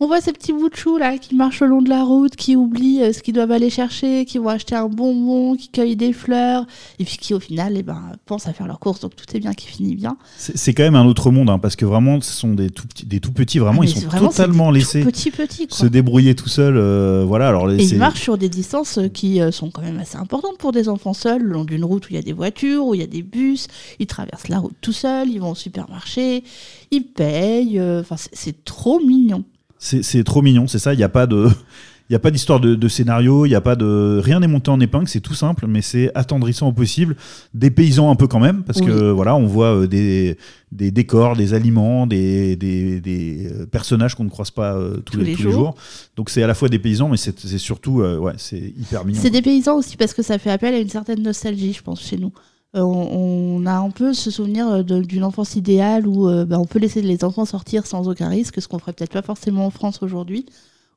On 0.00 0.06
voit 0.08 0.20
ces 0.20 0.32
petits 0.32 0.52
bouts 0.52 0.68
de 0.68 0.74
choux 0.74 0.98
là 0.98 1.18
qui 1.18 1.36
marchent 1.36 1.60
le 1.60 1.68
long 1.68 1.80
de 1.80 1.88
la 1.88 2.02
route, 2.02 2.34
qui 2.34 2.56
oublient 2.56 3.02
euh, 3.02 3.12
ce 3.12 3.22
qu'ils 3.22 3.34
doivent 3.34 3.52
aller 3.52 3.70
chercher, 3.70 4.24
qui 4.24 4.38
vont 4.38 4.48
acheter 4.48 4.74
un 4.74 4.88
bonbon, 4.88 5.54
qui 5.54 5.68
cueillent 5.68 5.94
des 5.94 6.12
fleurs, 6.12 6.66
et 6.98 7.04
puis 7.04 7.16
qui 7.16 7.32
au 7.32 7.38
final 7.38 7.74
eh 7.76 7.82
ben, 7.82 8.00
pensent 8.26 8.48
à 8.48 8.52
faire 8.52 8.66
leurs 8.66 8.80
courses, 8.80 9.00
donc 9.00 9.14
tout 9.14 9.24
est 9.36 9.38
bien 9.38 9.52
qui 9.54 9.68
finit 9.68 9.94
bien. 9.94 10.16
C'est 10.36 10.74
quand 10.74 10.82
même 10.82 10.96
un 10.96 11.06
autre 11.06 11.30
monde, 11.30 11.48
hein, 11.48 11.60
parce 11.60 11.76
que 11.76 11.84
vraiment, 11.84 12.20
ce 12.20 12.32
sont 12.32 12.54
des 12.54 12.70
tout 12.70 12.88
petits, 12.88 13.06
des 13.06 13.20
tout 13.20 13.30
petits, 13.32 13.60
vraiment, 13.60 13.82
Ah, 13.82 13.86
ils 13.86 13.94
sont 13.94 14.08
vraiment, 14.08 14.28
totalement 14.30 14.70
laissés 14.72 15.04
petits, 15.04 15.30
petits, 15.30 15.68
se 15.70 15.86
débrouiller 15.86 16.34
tout 16.34 16.48
seuls. 16.48 16.76
euh, 16.76 17.24
voilà, 17.26 17.48
alors 17.48 17.70
Et 17.70 17.76
ils 17.76 17.96
marchent 17.96 18.22
sur 18.22 18.36
des 18.36 18.48
distances 18.48 18.98
euh, 18.98 19.08
qui 19.08 19.40
euh, 19.40 19.52
sont 19.52 19.70
quand 19.70 19.82
même 19.82 20.00
assez 20.00 20.16
importantes 20.16 20.58
pour 20.58 20.72
des 20.72 20.88
enfants 20.88 21.14
seuls, 21.14 21.42
le 21.42 21.52
long 21.52 21.64
d'une 21.64 21.84
route 21.84 22.06
où 22.06 22.08
il 22.10 22.16
y 22.16 22.18
a 22.18 22.22
des 22.22 22.32
voitures, 22.32 22.84
où 22.84 22.94
il 22.94 23.00
y 23.00 23.04
a 23.04 23.06
des 23.06 23.22
bus. 23.22 23.68
Ils 24.00 24.06
traversent 24.06 24.48
la 24.48 24.58
route 24.58 24.74
tout 24.80 24.92
seuls, 24.92 25.28
ils 25.30 25.40
vont 25.40 25.52
au 25.52 25.54
supermarché, 25.54 26.42
ils 26.90 27.04
payent. 27.04 27.80
Enfin, 27.80 28.16
c'est 28.32 28.64
trop 28.64 28.98
mignon. 28.98 29.44
C'est 29.84 30.24
trop 30.24 30.40
mignon, 30.40 30.66
c'est 30.66 30.78
ça. 30.78 30.94
Il 30.94 30.96
n'y 30.96 31.02
a 31.02 31.08
pas 31.10 31.26
de, 31.26 31.48
il 32.10 32.16
a 32.16 32.18
pas 32.18 32.30
d'histoire 32.30 32.58
de, 32.58 32.74
de 32.74 32.88
scénario, 32.88 33.44
il 33.44 33.50
y 33.50 33.54
a 33.54 33.60
pas 33.60 33.76
de, 33.76 34.20
rien 34.22 34.40
n'est 34.40 34.46
monté 34.46 34.70
en 34.70 34.80
épingle. 34.80 35.08
C'est 35.08 35.20
tout 35.20 35.34
simple, 35.34 35.66
mais 35.66 35.82
c'est 35.82 36.10
attendrissant 36.14 36.68
au 36.68 36.72
possible. 36.72 37.16
Des 37.52 37.70
paysans 37.70 38.10
un 38.10 38.16
peu 38.16 38.26
quand 38.26 38.40
même, 38.40 38.62
parce 38.62 38.80
que 38.80 39.10
voilà, 39.10 39.36
on 39.36 39.46
voit 39.46 39.74
euh, 39.74 39.86
des, 39.86 40.38
des 40.72 40.90
décors, 40.90 41.36
des 41.36 41.54
aliments, 41.54 42.06
des, 42.06 42.56
des, 42.56 43.00
des, 43.00 43.46
euh, 43.46 43.66
personnages 43.66 44.14
qu'on 44.14 44.24
ne 44.24 44.30
croise 44.30 44.50
pas 44.50 44.74
euh, 44.74 44.98
tous, 44.98 45.18
les, 45.18 45.34
tous 45.34 45.44
les 45.44 45.52
jours. 45.52 45.76
Donc 46.16 46.30
c'est 46.30 46.42
à 46.42 46.46
la 46.46 46.54
fois 46.54 46.68
des 46.68 46.78
paysans, 46.78 47.08
mais 47.08 47.16
c'est 47.16 47.38
c'est 47.38 47.58
surtout, 47.58 48.00
euh, 48.00 48.18
ouais, 48.18 48.34
c'est 48.38 48.72
hyper 48.78 49.04
mignon. 49.04 49.20
C'est 49.22 49.30
des 49.30 49.42
paysans 49.42 49.76
aussi 49.76 49.96
parce 49.96 50.14
que 50.14 50.22
ça 50.22 50.38
fait 50.38 50.50
appel 50.50 50.74
à 50.74 50.78
une 50.78 50.88
certaine 50.88 51.22
nostalgie, 51.22 51.72
je 51.72 51.82
pense, 51.82 52.02
chez 52.02 52.16
nous. 52.16 52.32
Euh, 52.74 52.80
on, 52.80 53.60
on 53.60 53.66
a 53.66 53.74
un 53.74 53.90
peu 53.90 54.12
ce 54.12 54.30
souvenir 54.30 54.68
euh, 54.68 54.82
d'une 54.82 55.24
enfance 55.24 55.54
idéale 55.54 56.06
où 56.08 56.28
euh, 56.28 56.44
bah, 56.44 56.58
on 56.58 56.64
peut 56.64 56.80
laisser 56.80 57.02
les 57.02 57.24
enfants 57.24 57.44
sortir 57.44 57.86
sans 57.86 58.08
aucun 58.08 58.28
risque, 58.28 58.60
ce 58.60 58.66
qu'on 58.66 58.78
ferait 58.78 58.92
peut-être 58.92 59.12
pas 59.12 59.22
forcément 59.22 59.66
en 59.66 59.70
France 59.70 60.02
aujourd'hui, 60.02 60.46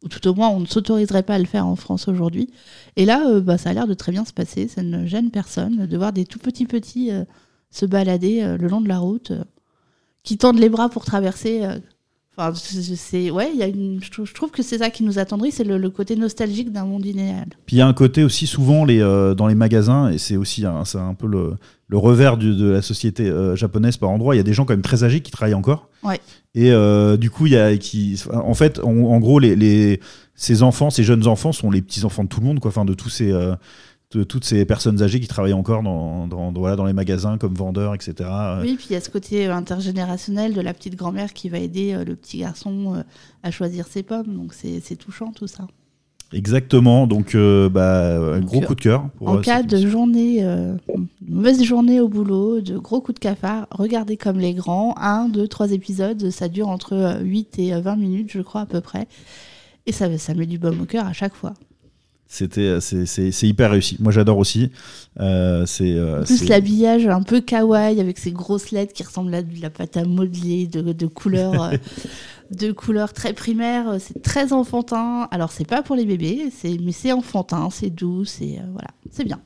ou 0.03 0.07
tout 0.09 0.25
au 0.27 0.33
moins 0.33 0.49
on 0.49 0.59
ne 0.59 0.65
s'autoriserait 0.65 1.23
pas 1.23 1.35
à 1.35 1.39
le 1.39 1.45
faire 1.45 1.67
en 1.67 1.75
France 1.75 2.07
aujourd'hui. 2.07 2.49
Et 2.95 3.05
là, 3.05 3.39
bah, 3.41 3.57
ça 3.57 3.69
a 3.69 3.73
l'air 3.73 3.87
de 3.87 3.93
très 3.93 4.11
bien 4.11 4.25
se 4.25 4.33
passer, 4.33 4.67
ça 4.67 4.81
ne 4.81 5.05
gêne 5.05 5.29
personne 5.29 5.85
de 5.85 5.97
voir 5.97 6.13
des 6.13 6.25
tout 6.25 6.39
petits 6.39 6.65
petits 6.65 7.11
se 7.69 7.85
balader 7.85 8.57
le 8.57 8.67
long 8.67 8.81
de 8.81 8.87
la 8.87 8.99
route, 8.99 9.33
qui 10.23 10.37
tendent 10.37 10.59
les 10.59 10.69
bras 10.69 10.89
pour 10.89 11.05
traverser. 11.05 11.61
Enfin, 12.39 12.53
c'est- 12.55 13.31
ouais, 13.31 13.49
il 13.51 13.59
y 13.59 13.63
a 13.63 13.67
une, 13.67 13.99
je 14.03 14.11
trouve- 14.11 14.25
je 14.27 14.33
trouve 14.33 14.51
que 14.51 14.61
c'est 14.61 14.77
ça 14.77 14.91
qui 14.91 15.03
nous 15.03 15.17
attendrit, 15.17 15.51
c'est 15.51 15.63
le, 15.63 15.77
le 15.79 15.89
côté 15.89 16.15
nostalgique 16.15 16.71
d'un 16.71 16.85
monde 16.85 17.03
idéal. 17.05 17.47
Puis 17.65 17.77
il 17.77 17.79
y 17.79 17.81
a 17.81 17.87
un 17.87 17.93
côté 17.93 18.23
aussi 18.23 18.45
souvent 18.45 18.85
les, 18.85 19.01
euh, 19.01 19.33
dans 19.33 19.47
les 19.47 19.55
magasins, 19.55 20.09
et 20.11 20.19
c'est 20.19 20.37
aussi 20.37 20.63
un, 20.65 20.85
c'est 20.85 20.99
un 20.99 21.15
peu 21.15 21.25
le, 21.25 21.55
le 21.87 21.97
revers 21.97 22.37
du- 22.37 22.55
de 22.55 22.67
la 22.69 22.83
société 22.83 23.27
euh, 23.27 23.55
japonaise 23.55 23.97
par 23.97 24.09
endroit. 24.09 24.35
Il 24.35 24.37
y 24.37 24.41
a 24.41 24.43
des 24.43 24.53
gens 24.53 24.65
quand 24.65 24.73
même 24.73 24.83
très 24.83 25.03
âgés 25.03 25.21
qui 25.21 25.31
travaillent 25.31 25.55
encore. 25.55 25.89
Ouais. 26.03 26.19
Et 26.53 26.71
euh, 26.71 27.17
du 27.17 27.31
coup, 27.31 27.47
il 27.47 27.53
y 27.53 27.57
a 27.57 27.75
qui, 27.77 28.21
en 28.31 28.53
fait, 28.53 28.79
en, 28.79 28.91
en 28.91 29.19
gros, 29.19 29.39
les, 29.39 29.55
les, 29.55 29.99
ces 30.35 30.61
enfants, 30.61 30.91
ces 30.91 31.03
jeunes 31.03 31.25
enfants 31.25 31.51
sont 31.51 31.71
les 31.71 31.81
petits 31.81 32.05
enfants 32.05 32.23
de 32.23 32.29
tout 32.29 32.39
le 32.41 32.45
monde, 32.45 32.59
quoi. 32.59 32.69
Enfin, 32.69 32.85
de 32.85 32.93
tous 32.93 33.09
ces, 33.09 33.31
toutes 34.09 34.45
ces 34.45 34.63
personnes 34.65 35.01
âgées 35.03 35.19
qui 35.19 35.27
travaillent 35.27 35.51
encore 35.53 35.83
dans, 35.83 36.27
dans, 36.27 36.51
dans- 36.51 36.59
voilà, 36.59 36.75
dans 36.75 36.85
les 36.85 36.93
magasins 36.93 37.37
comme 37.37 37.53
vendeurs, 37.53 37.93
etc. 37.93 38.13
Euh, 38.21 38.61
Oui, 38.61 38.75
puis 38.77 38.87
il 38.89 38.93
y 38.93 38.95
a 38.95 39.01
ce 39.01 39.09
côté 39.09 39.47
euh, 39.47 39.53
intergénérationnel 39.53 40.53
de 40.53 40.61
la 40.61 40.73
petite 40.73 40.95
grand-mère 40.95 41.33
qui 41.33 41.49
va 41.49 41.59
aider 41.59 41.93
euh, 41.93 42.05
le 42.05 42.15
petit 42.15 42.37
garçon 42.39 43.03
à 43.43 43.51
choisir 43.51 43.85
ses 43.87 44.03
pommes. 44.03 44.33
Donc 44.35 44.53
c'est 44.53 44.95
touchant 44.95 45.31
tout 45.33 45.47
ça. 45.47 45.67
Exactement. 46.33 47.07
Donc, 47.07 47.35
euh, 47.35 47.69
bah, 47.69 48.33
un 48.35 48.41
gros 48.41 48.59
coup 48.61 48.75
de 48.75 48.81
cœur. 48.81 49.09
pour, 49.17 49.29
en 49.29 49.37
cas 49.39 49.63
de 49.63 49.77
journée, 49.87 50.39
euh, 50.43 50.75
mauvaise 51.25 51.63
journée 51.63 52.01
au 52.01 52.09
boulot, 52.09 52.59
de 52.59 52.77
gros 52.77 52.99
coups 52.99 53.15
de 53.15 53.19
cafard, 53.23 53.65
regardez 53.71 54.17
comme 54.17 54.37
les 54.37 54.53
grands. 54.53 54.93
Un, 54.97 55.29
deux, 55.29 55.47
trois 55.47 55.71
épisodes, 55.71 56.29
ça 56.29 56.49
dure 56.49 56.67
entre 56.67 56.93
euh, 56.93 57.19
8 57.21 57.59
et 57.59 57.73
euh, 57.73 57.79
20 57.79 57.95
minutes, 57.95 58.31
je 58.33 58.41
crois, 58.41 58.61
à 58.61 58.65
peu 58.65 58.81
près. 58.81 59.07
Et 59.85 59.93
ça, 59.93 60.17
ça 60.17 60.33
met 60.33 60.45
du 60.45 60.57
baume 60.59 60.81
au 60.81 60.85
cœur 60.85 61.05
à 61.07 61.13
chaque 61.13 61.33
fois. 61.33 61.53
C'était, 62.29 62.81
c'est, 62.81 63.05
c'est, 63.05 63.47
hyper 63.47 63.71
réussi. 63.71 63.95
Moi, 63.99 64.11
j'adore 64.11 64.37
aussi. 64.37 64.71
Euh, 65.19 65.65
c'est, 65.65 65.95
euh, 65.95 66.23
plus, 66.23 66.47
l'habillage 66.49 67.07
un 67.07 67.21
peu 67.21 67.39
kawaii 67.39 68.01
avec 68.01 68.17
ces 68.17 68.31
grosses 68.31 68.71
lettres 68.71 68.93
qui 68.93 69.03
ressemblent 69.03 69.33
à 69.33 69.41
de 69.41 69.61
la 69.61 69.69
pâte 69.69 69.95
à 69.95 70.03
modeler 70.03 70.67
de, 70.67 70.81
de 70.81 71.07
couleurs. 71.07 71.63
euh, 71.63 71.77
de 72.51 72.71
couleurs 72.71 73.13
très 73.13 73.33
primaires, 73.33 73.89
euh, 73.89 73.97
c'est 73.99 74.21
très 74.21 74.53
enfantin. 74.53 75.27
Alors 75.31 75.51
c'est 75.51 75.67
pas 75.67 75.81
pour 75.81 75.95
les 75.95 76.05
bébés, 76.05 76.49
c'est 76.55 76.77
mais 76.81 76.91
c'est 76.91 77.11
enfantin, 77.11 77.69
c'est 77.71 77.89
doux, 77.89 78.25
c'est 78.25 78.59
euh, 78.59 78.65
voilà, 78.71 78.89
c'est 79.11 79.23
bien. 79.23 79.39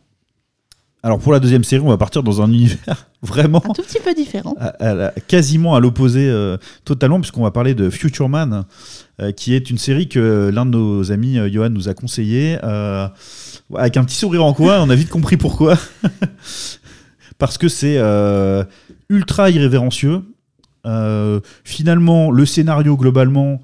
Alors 1.03 1.17
pour 1.17 1.33
la 1.33 1.39
deuxième 1.39 1.63
série, 1.63 1.81
on 1.83 1.89
va 1.89 1.97
partir 1.97 2.21
dans 2.21 2.41
un 2.43 2.47
univers 2.51 3.07
vraiment 3.23 3.63
Un 3.65 3.73
tout 3.73 3.81
petit 3.81 3.99
peu 4.03 4.13
différent. 4.13 4.55
à- 4.59 4.67
à 4.67 4.93
la- 4.93 5.11
quasiment 5.27 5.73
à 5.75 5.79
l'opposé 5.79 6.29
euh, 6.29 6.57
totalement, 6.85 7.19
puisqu'on 7.19 7.41
va 7.43 7.49
parler 7.51 7.73
de 7.73 7.89
Future 7.89 8.29
Man, 8.29 8.65
euh, 9.19 9.31
qui 9.31 9.55
est 9.55 9.69
une 9.71 9.79
série 9.79 10.07
que 10.09 10.51
l'un 10.53 10.65
de 10.65 10.71
nos 10.71 11.11
amis, 11.11 11.39
euh, 11.39 11.49
Johan, 11.51 11.69
nous 11.71 11.89
a 11.89 11.95
conseillé, 11.95 12.57
avec 13.75 13.97
un 13.97 14.03
petit 14.03 14.15
sourire 14.15 14.45
en 14.45 14.53
coin, 14.53 14.79
on 14.81 14.89
a 14.91 14.95
vite 14.95 15.09
compris 15.09 15.37
pourquoi. 15.37 15.75
Parce 17.39 17.57
que 17.57 17.67
c'est 17.67 17.99
ultra 19.09 19.49
irrévérencieux. 19.49 20.21
Finalement, 21.63 22.29
le 22.31 22.45
scénario, 22.45 22.95
globalement, 22.95 23.59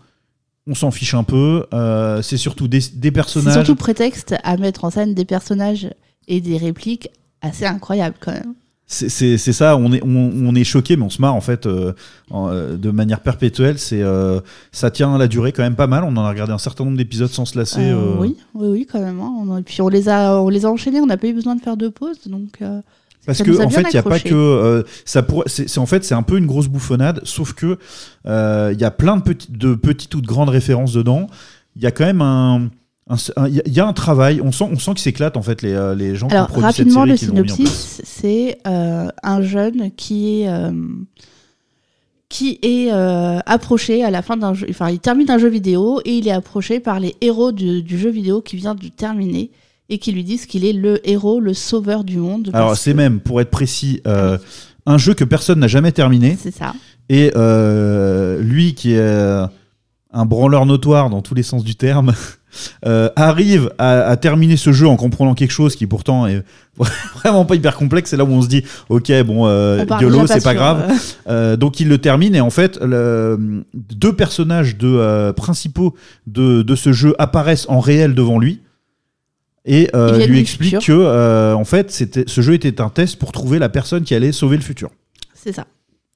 on 0.66 0.74
s'en 0.76 0.90
fiche 0.92 1.14
un 1.14 1.24
peu. 1.24 1.66
Euh, 1.74 2.22
c'est 2.24 2.38
surtout 2.38 2.68
des, 2.68 2.80
des 2.80 2.86
C'est 3.04 3.12
personnages. 3.12 3.54
surtout 3.54 3.76
prétexte 3.76 4.36
à 4.44 4.58
mettre 4.58 4.84
en 4.86 4.90
scène 4.90 5.14
des 5.14 5.26
personnages 5.26 5.90
et 6.28 6.42
des 6.42 6.58
répliques 6.58 7.10
assez 7.42 7.66
incroyables 7.66 8.16
quand 8.20 8.32
même. 8.34 8.54
C'est- 8.90 9.38
ça, 9.38 9.76
on 9.76 9.92
est, 9.92 10.02
on, 10.02 10.32
on 10.34 10.56
est 10.56 10.64
choqué, 10.64 10.96
mais 10.96 11.04
on 11.04 11.10
se 11.10 11.22
marre 11.22 11.36
en 11.36 11.42
fait 11.42 11.66
euh, 11.66 11.92
en, 12.32 12.48
euh, 12.50 12.78
de 12.78 12.90
manière 12.90 13.20
perpétuelle. 13.20 13.78
C'est 13.80 14.02
euh, 14.02 14.40
ça 14.72 14.92
tient 14.92 15.14
à 15.14 15.18
la 15.18 15.28
durée 15.28 15.52
quand 15.52 15.64
même 15.64 15.76
pas 15.76 15.88
mal. 15.88 16.06
On 16.06 16.16
en 16.16 16.24
a 16.24 16.30
regardé 16.30 16.54
un 16.54 16.58
certain 16.58 16.86
nombre 16.86 16.96
d'épisodes 16.96 17.30
sans 17.30 17.44
se 17.44 17.58
lasser. 17.58 17.82
Euh, 17.82 17.96
euh. 17.98 18.16
Oui, 18.20 18.38
oui, 18.54 18.68
oui, 18.70 18.88
quand 18.90 19.02
même. 19.02 19.20
hein. 19.20 19.30
On 19.40 19.58
Et 19.58 19.62
puis 19.64 19.82
on 19.82 19.90
les 19.90 20.08
a, 20.08 20.42
on 20.42 20.48
les 20.48 20.64
a 20.66 20.70
enchaînés, 20.72 21.02
on 21.02 21.06
n'a 21.06 21.18
pas 21.18 21.28
eu 21.28 21.34
besoin 21.34 21.56
de 21.56 21.62
faire 21.62 21.76
de 21.76 21.90
pause, 21.90 22.18
donc. 22.28 22.62
euh, 22.62 22.80
Parce 23.26 23.40
que 23.44 23.52
en 23.62 23.70
fait, 23.70 23.82
il 23.90 23.94
y 23.96 23.98
a 23.98 24.04
pas 24.04 24.20
que 24.22 24.34
euh, 24.36 24.84
ça 25.04 25.22
pourrait. 25.22 25.48
C'est 25.50 25.78
en 25.80 25.86
fait, 25.86 26.06
c'est 26.06 26.16
un 26.16 26.24
peu 26.24 26.38
une 26.38 26.46
grosse 26.48 26.70
bouffonnade, 26.70 27.20
sauf 27.26 27.52
que 27.52 27.78
euh, 28.26 28.70
il 28.74 28.80
y 28.80 28.86
a 28.86 28.92
plein 28.92 29.18
de 29.18 29.22
petites, 29.22 29.52
de 29.58 29.76
petites 29.76 30.16
ou 30.16 30.22
de 30.22 30.28
grandes 30.28 30.48
références 30.50 30.94
dedans. 30.94 31.28
Il 31.76 31.82
y 31.82 31.88
a 31.88 31.92
quand 31.92 32.06
même 32.06 32.22
un- 32.22 32.70
il 33.48 33.54
y 33.56 33.60
a- 33.60 33.64
il 33.66 33.74
y 33.74 33.80
a 33.80 33.88
un 33.88 33.94
travail, 33.94 34.42
on 34.44 34.52
sent, 34.52 34.66
on 34.72 34.78
sent 34.80 34.92
qu'ils 34.92 35.00
s'éclatent 35.00 35.38
en 35.38 35.42
fait 35.42 35.62
les, 35.62 35.74
euh, 35.74 35.96
les 35.96 36.16
gens 36.16 36.28
Alors 36.28 36.52
qui 36.52 36.58
ont 36.58 36.62
rapidement, 36.62 37.06
le 37.06 37.16
cette 37.16 37.30
série, 37.30 37.42
place. 37.44 37.56
synopsis, 37.56 38.02
c'est 38.04 38.58
euh, 38.68 39.08
un 39.24 39.42
jeune 39.42 39.92
qui 39.96 40.42
est 40.42 40.50
euh, 40.50 40.72
qui 42.30 42.60
est 42.62 42.92
euh, 42.92 43.40
approché 43.46 44.04
à 44.04 44.12
la 44.12 44.22
fin 44.22 44.36
d'un 44.36 44.54
jeu. 44.54 44.68
Enfin, 44.70 44.90
il 44.90 45.00
termine 45.00 45.32
un 45.32 45.38
jeu 45.38 45.48
vidéo 45.48 46.02
et 46.04 46.18
il 46.18 46.28
est 46.28 46.32
approché 46.32 46.80
par 46.82 47.00
les 47.00 47.16
héros 47.22 47.54
du, 47.54 47.82
du 47.84 47.98
jeu 47.98 48.10
vidéo 48.10 48.42
qui 48.42 48.58
vient 48.58 48.76
de 48.76 48.88
terminer 48.90 49.50
et 49.90 49.98
qui 50.00 50.12
lui 50.12 50.26
disent 50.26 50.46
qu'il 50.46 50.66
est 50.66 50.74
le 50.74 51.00
héros, 51.10 51.40
le 51.40 51.54
sauveur 51.54 52.04
du 52.04 52.18
monde. 52.18 52.50
Alors 52.54 52.76
c'est 52.76 52.92
que- 52.92 52.98
même, 52.98 53.22
pour 53.22 53.40
être 53.40 53.50
précis, 53.52 54.02
euh, 54.06 54.38
un 54.86 54.98
jeu 54.98 55.14
que 55.14 55.24
personne 55.24 55.60
n'a 55.60 55.68
jamais 55.70 55.94
terminé. 55.94 56.38
C'est 56.42 56.54
ça. 56.54 56.74
Et 57.10 57.32
lui, 58.42 58.74
qui 58.74 58.92
est 58.94 59.46
un 60.14 60.26
branleur 60.26 60.66
notoire 60.66 61.10
dans 61.10 61.22
tous 61.22 61.34
les 61.36 61.44
sens 61.44 61.64
du 61.64 61.76
terme, 61.76 62.14
euh, 62.86 63.10
arrive 63.16 63.72
à, 63.78 64.02
à 64.08 64.16
terminer 64.18 64.56
ce 64.58 64.72
jeu 64.72 64.88
en 64.88 64.96
comprenant 64.96 65.36
quelque 65.36 65.52
chose 65.52 65.76
qui 65.76 65.86
pourtant 65.86 66.28
est 66.28 66.44
vraiment 67.16 67.46
pas 67.46 67.56
hyper 67.56 67.76
complexe. 67.76 68.10
C'est 68.12 68.18
là 68.18 68.24
où 68.24 68.30
on 68.30 68.42
se 68.42 68.48
dit, 68.48 68.64
ok, 68.90 69.12
bon, 69.26 69.48
euh, 69.48 69.86
YOLO, 70.02 70.20
pas 70.22 70.28
c'est 70.28 70.44
pas 70.44 70.54
grave. 70.56 70.86
euh, 70.90 70.94
Euh, 71.30 71.56
donc 71.58 71.80
il 71.82 71.90
le 71.90 71.98
termine 71.98 72.36
et 72.36 72.42
en 72.42 72.50
fait, 72.50 72.80
le- 72.82 73.64
deux 73.74 74.14
personnages 74.16 74.78
de, 74.78 75.32
principaux 75.32 75.94
de, 76.26 76.62
de 76.62 76.76
ce 76.76 76.94
jeu 76.94 77.14
apparaissent 77.20 77.66
en 77.70 77.80
réel 77.80 78.16
devant 78.16 78.40
lui. 78.40 78.62
Et 79.66 79.90
lui 80.28 80.40
explique 80.40 80.80
que 80.80 81.54
en 81.54 81.66
fait 81.66 81.92
ce 81.92 82.42
jeu 82.42 82.54
était 82.54 82.80
un 82.80 82.88
test 82.90 83.18
pour 83.18 83.34
trouver 83.34 83.60
la 83.60 83.68
personne 83.68 84.04
qui 84.04 84.16
allait 84.16 84.32
sauver 84.32 84.56
le 84.56 84.64
futur. 84.64 84.90
C'est 85.34 85.52
ça. 85.52 85.68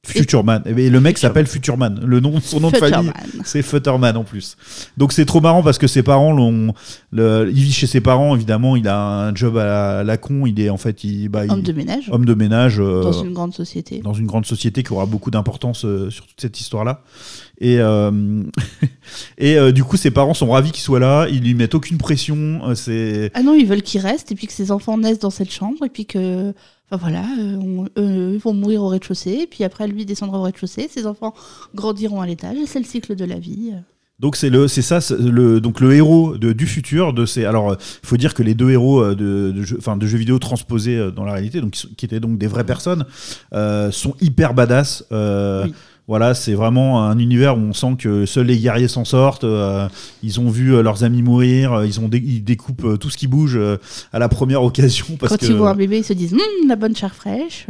Futurman. 0.04 0.64
Et 0.66 0.90
le 0.90 1.00
mec 1.00 1.20
s'appelle 1.20 1.46
Futurman. 1.46 2.00
Le 2.04 2.20
nom, 2.20 2.40
son 2.42 2.60
nom 2.60 2.72
de 2.72 2.78
famille, 2.78 3.12
c'est 3.44 3.62
Futterman 3.62 4.18
en 4.18 4.24
plus. 4.24 4.58
Donc 4.98 5.14
c'est 5.14 5.26
trop 5.26 5.42
marrant 5.42 5.62
parce 5.62 5.78
que 5.78 5.86
ses 5.86 6.02
parents 6.02 6.32
l'ont. 6.34 6.74
le- 7.12 7.48
Il 7.54 7.64
vit 7.64 7.72
chez 7.72 7.86
ses 7.86 8.02
parents, 8.02 8.36
évidemment. 8.36 8.76
Il 8.76 8.88
a 8.88 8.98
un 9.28 9.36
job 9.36 9.58
à 9.58 9.64
la, 9.66 10.00
à 10.00 10.04
la 10.04 10.18
con. 10.18 10.48
Il 10.48 10.60
est 10.60 10.72
en 10.72 10.78
fait. 10.78 11.04
Il, 11.04 11.30
bah, 11.30 11.46
il- 11.46 11.52
Homme 11.52 11.62
de 11.62 11.72
ménage. 11.72 12.10
Homme 12.12 12.26
de 12.26 12.34
ménage. 12.34 12.80
euh, 12.80 13.04
Dans 13.04 13.12
une 13.24 13.34
grande 13.34 13.54
société. 13.54 14.00
dans 14.00 14.14
une 14.14 14.26
grande 14.26 14.48
société 14.48 14.82
qui 14.82 14.92
aura 14.92 15.06
beaucoup 15.06 15.30
d'importance 15.30 15.86
euh, 15.86 16.10
sur 16.10 16.26
toute 16.26 16.42
cette 16.42 16.60
histoire-là. 16.60 17.04
Et, 17.60 17.78
euh, 17.80 18.42
et 19.38 19.56
euh, 19.58 19.72
du 19.72 19.84
coup, 19.84 19.98
ses 19.98 20.10
parents 20.10 20.34
sont 20.34 20.50
ravis 20.50 20.72
qu'il 20.72 20.82
soit 20.82 21.00
là. 21.00 21.28
Ils 21.30 21.42
lui 21.44 21.54
mettent 21.54 21.76
aucune 21.76 22.00
pression. 22.00 22.62
c'est. 22.74 23.30
Ah 23.36 23.44
non, 23.44 23.54
ils 23.54 23.68
veulent 23.68 23.84
qu'il 23.84 24.02
reste 24.02 24.32
et 24.32 24.36
puis 24.36 24.48
que 24.48 24.54
ses 24.54 24.72
enfants 24.72 24.98
naissent 24.98 25.20
dans 25.20 25.30
cette 25.30 25.52
chambre 25.52 25.86
et 25.86 25.90
puis 25.90 26.08
que, 26.08 26.54
enfin 26.91 26.97
voilà, 27.10 27.23
euh, 27.39 27.56
on- 27.58 27.88
eux, 27.97 28.38
vont 28.38 28.54
mourir 28.54 28.84
au 28.84 28.88
rez-de-chaussée 28.89 29.47
puis 29.49 29.63
après 29.63 29.88
lui 29.88 30.06
descendra 30.06 30.39
au 30.39 30.43
rez-de-chaussée, 30.43 30.89
ses 30.91 31.06
enfants 31.06 31.34
grandiront 31.75 32.21
à 32.21 32.27
l'étage 32.27 32.58
et 32.58 32.65
c'est 32.65 32.80
le 32.80 32.86
cycle 32.86 33.15
de 33.15 33.25
la 33.25 33.39
vie. 33.39 33.71
Donc 34.19 34.36
c'est 34.36 34.51
le 34.51 34.67
c'est 34.67 34.84
ça 34.84 34.99
le 35.19 35.60
donc 35.60 35.80
le 35.80 35.93
héros 35.95 36.38
de, 36.38 36.54
du 36.54 36.67
futur 36.67 37.12
de 37.12 37.25
ces 37.25 37.43
alors 37.43 37.75
il 38.04 38.08
faut 38.08 38.17
dire 38.17 38.36
que 38.36 38.43
les 38.43 38.54
deux 38.54 38.69
héros 38.69 39.01
euh, 39.01 39.15
de 39.15 39.51
de 39.51 39.63
jeux 39.63 39.77
enfin 39.80 39.97
de 39.97 40.06
jeux 40.06 40.19
vidéo 40.19 40.38
transposés 40.38 40.95
euh, 40.95 41.10
dans 41.10 41.23
la 41.23 41.34
réalité 41.34 41.60
donc 41.60 41.71
qui, 41.71 41.80
sont- 41.80 41.88
qui 41.97 42.06
étaient 42.06 42.19
donc 42.19 42.38
des 42.38 42.45
vraies 42.45 42.63
personnes 42.65 43.06
euh, 43.54 43.89
sont 43.89 44.13
hyper 44.21 44.54
badass 44.54 45.06
euh, 45.12 45.63
Oui. 45.65 45.73
Voilà, 46.12 46.34
c'est 46.34 46.56
vraiment 46.56 47.04
un 47.04 47.17
univers 47.19 47.56
où 47.58 47.62
on 47.62 47.71
sent 47.71 47.95
que 47.97 48.26
seuls 48.26 48.47
les 48.47 48.58
guerriers 48.58 48.89
s'en 48.89 49.06
sortent. 49.06 49.45
euh, 49.45 49.88
ils 50.21 50.41
ont 50.41 50.50
vu 50.50 50.76
euh, 50.76 50.82
leurs 50.84 51.06
amis 51.06 51.21
mourir. 51.24 51.71
euh, 51.71 51.86
ils 51.88 52.02
ont 52.02 52.10
dé- 52.10 52.21
ils 52.24 52.43
découpent 52.43 53.00
tout 53.00 53.10
ce 53.10 53.15
qui 53.15 53.28
bouge 53.28 53.58
à 54.12 54.19
la 54.19 54.28
première 54.28 54.62
occasion 54.62 55.06
parce 55.19 55.32
Quand 55.32 55.39
que 55.39 55.45
ils 55.45 55.56
voient 55.56 55.69
un 55.69 55.76
bébé, 55.76 56.00
ils 56.00 56.04
se 56.04 56.12
disent 56.12 56.34
Hum, 56.34 56.67
la 56.67 56.76
bonne 56.76 56.93
chair 56.97 57.15
fraîche. 57.15 57.65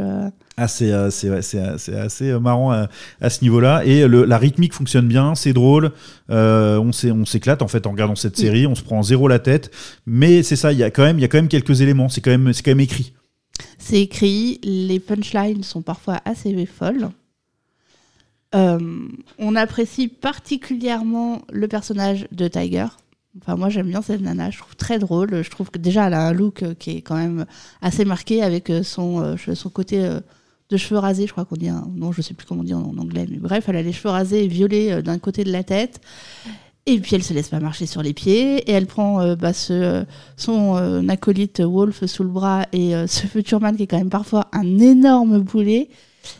ah, 0.56 0.66
c'est 0.66 0.90
c'est 1.12 1.30
ouais, 1.30 1.42
c'est 1.42 1.62
c'est 1.78 1.94
assez 1.96 2.30
euh, 2.30 2.40
marrant 2.40 2.72
à, 2.72 2.88
à 3.20 3.30
ce 3.30 3.42
niveau-là. 3.42 3.84
Et 3.84 4.08
le- 4.08 4.24
la 4.24 4.38
rythmique 4.38 4.74
fonctionne 4.74 5.06
bien, 5.06 5.36
c'est 5.36 5.52
drôle. 5.52 5.92
Euh, 6.30 6.78
on 6.78 7.24
s'éclate 7.24 7.62
en 7.62 7.68
fait 7.68 7.86
en 7.86 7.92
regardant 7.92 8.16
cette 8.16 8.36
série. 8.36 8.66
On 8.66 8.74
se 8.74 8.82
prend 8.82 9.02
zéro 9.04 9.28
la 9.28 9.38
tête. 9.38 9.70
Mais 10.04 10.42
c'est 10.42 10.56
ça, 10.56 10.72
il 10.72 10.78
y 10.78 10.82
a 10.82 10.90
quand 10.90 11.04
même 11.04 11.18
il 11.18 11.22
y 11.22 11.24
a 11.24 11.28
quand 11.28 11.38
même 11.38 11.46
quelques 11.48 11.80
éléments. 11.80 12.08
C'est 12.08 12.20
quand 12.20 12.32
même 12.32 12.50
quand 12.52 12.70
même 12.72 12.80
écrit. 12.80 13.12
C'est 13.78 14.00
écrit, 14.00 14.58
les 14.64 14.98
punchlines 14.98 15.62
sont 15.62 15.82
parfois 15.82 16.20
assez 16.24 16.66
folles. 16.66 17.08
Euh, 18.54 18.78
on 19.38 19.56
apprécie 19.56 20.08
particulièrement 20.08 21.42
le 21.50 21.68
personnage 21.68 22.26
de 22.32 22.48
Tiger. 22.48 22.86
Enfin, 23.40 23.56
moi, 23.56 23.70
j'aime 23.70 23.88
bien 23.88 24.02
cette 24.02 24.20
nana. 24.20 24.50
Je 24.50 24.58
trouve 24.58 24.76
très 24.76 24.98
drôle. 24.98 25.42
Je 25.42 25.50
trouve 25.50 25.70
que 25.70 25.78
déjà, 25.78 26.06
elle 26.06 26.14
a 26.14 26.26
un 26.26 26.32
look 26.32 26.62
euh, 26.62 26.74
qui 26.74 26.90
est 26.98 27.00
quand 27.00 27.16
même 27.16 27.46
assez 27.80 28.04
marqué 28.04 28.42
avec 28.42 28.68
euh, 28.68 28.82
son, 28.82 29.36
son 29.54 29.70
côté 29.70 30.06
de 30.68 30.76
cheveux 30.76 30.98
rasés. 31.00 31.26
Je 31.26 31.32
crois 31.32 31.46
qu'on 31.46 31.56
dit. 31.56 31.68
un- 31.70 31.88
Non, 31.94 32.12
je 32.12 32.20
sais 32.20 32.34
plus 32.34 32.46
comment 32.46 32.60
on 32.60 32.64
dit 32.64 32.74
en, 32.74 32.96
anglais. 32.98 33.26
Mais 33.30 33.38
bref, 33.38 33.64
elle 33.68 33.76
a 33.76 33.82
les 33.82 33.92
cheveux 33.92 34.10
rasés 34.10 34.44
et 34.44 34.48
violets 34.48 35.02
d'un 35.02 35.18
côté 35.18 35.44
de 35.44 35.52
la 35.52 35.62
tête. 35.64 36.00
Et 36.84 36.98
puis, 37.00 37.14
elle 37.14 37.22
se 37.22 37.32
laisse 37.32 37.48
pas 37.48 37.60
marcher 37.60 37.86
sur 37.86 38.02
les 38.02 38.12
pieds. 38.12 38.58
Et 38.68 38.72
elle 38.72 38.86
prend 38.86 39.34
bah, 39.36 39.52
son 40.36 41.08
acolyte 41.08 41.60
Wolf 41.62 42.04
sous 42.04 42.22
le 42.24 42.28
bras 42.28 42.66
et 42.72 42.94
euh, 42.94 43.06
ce 43.06 43.26
Futurman 43.26 43.76
qui 43.76 43.84
est 43.84 43.86
quand 43.86 43.98
même 43.98 44.10
parfois 44.10 44.48
un 44.52 44.78
énorme 44.78 45.38
boulet. 45.40 45.88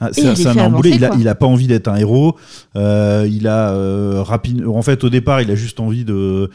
Ah, 0.01 0.09
c'est 0.13 0.23
il 0.23 0.49
un- 0.49 0.67
emboulé, 0.67 0.91
il 0.91 1.05
a, 1.05 1.11
il 1.19 1.29
a 1.29 1.35
pas 1.35 1.47
envie 1.47 1.67
d'être 1.67 1.89
un 1.89 1.97
héros. 1.97 2.37
Euh, 2.77 3.29
il 3.31 3.47
a 3.49 3.71
euh, 3.73 4.23
rapide. 4.23 4.65
En 4.67 4.83
fait, 4.83 5.03
au 5.05 5.09
départ, 5.11 5.41
il 5.43 5.51
a 5.51 5.55
juste 5.55 5.81
envie 5.81 6.05
de 6.05 6.51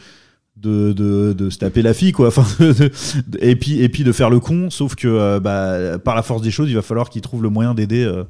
de, 0.56 0.92
de, 0.92 1.34
de 1.34 1.50
se 1.50 1.58
taper 1.58 1.82
la 1.82 1.94
fille, 1.94 2.10
quoi. 2.10 2.26
Enfin, 2.36 2.44
de- 2.58 2.72
de- 2.72 2.90
et 3.40 3.54
puis 3.54 3.80
et 3.80 3.88
puis 3.88 4.02
de 4.02 4.10
faire 4.10 4.28
le 4.28 4.40
con. 4.40 4.70
Sauf 4.70 4.96
que 4.96 5.06
euh, 5.06 5.38
bah, 5.40 5.98
par 5.98 6.16
la 6.16 6.22
force 6.22 6.42
des 6.42 6.50
choses, 6.50 6.68
il 6.68 6.74
va 6.74 6.82
falloir 6.82 7.10
qu'il 7.10 7.22
trouve 7.22 7.42
le 7.44 7.48
moyen 7.48 7.74
d'aider 7.74 8.02
euh, 8.04 8.24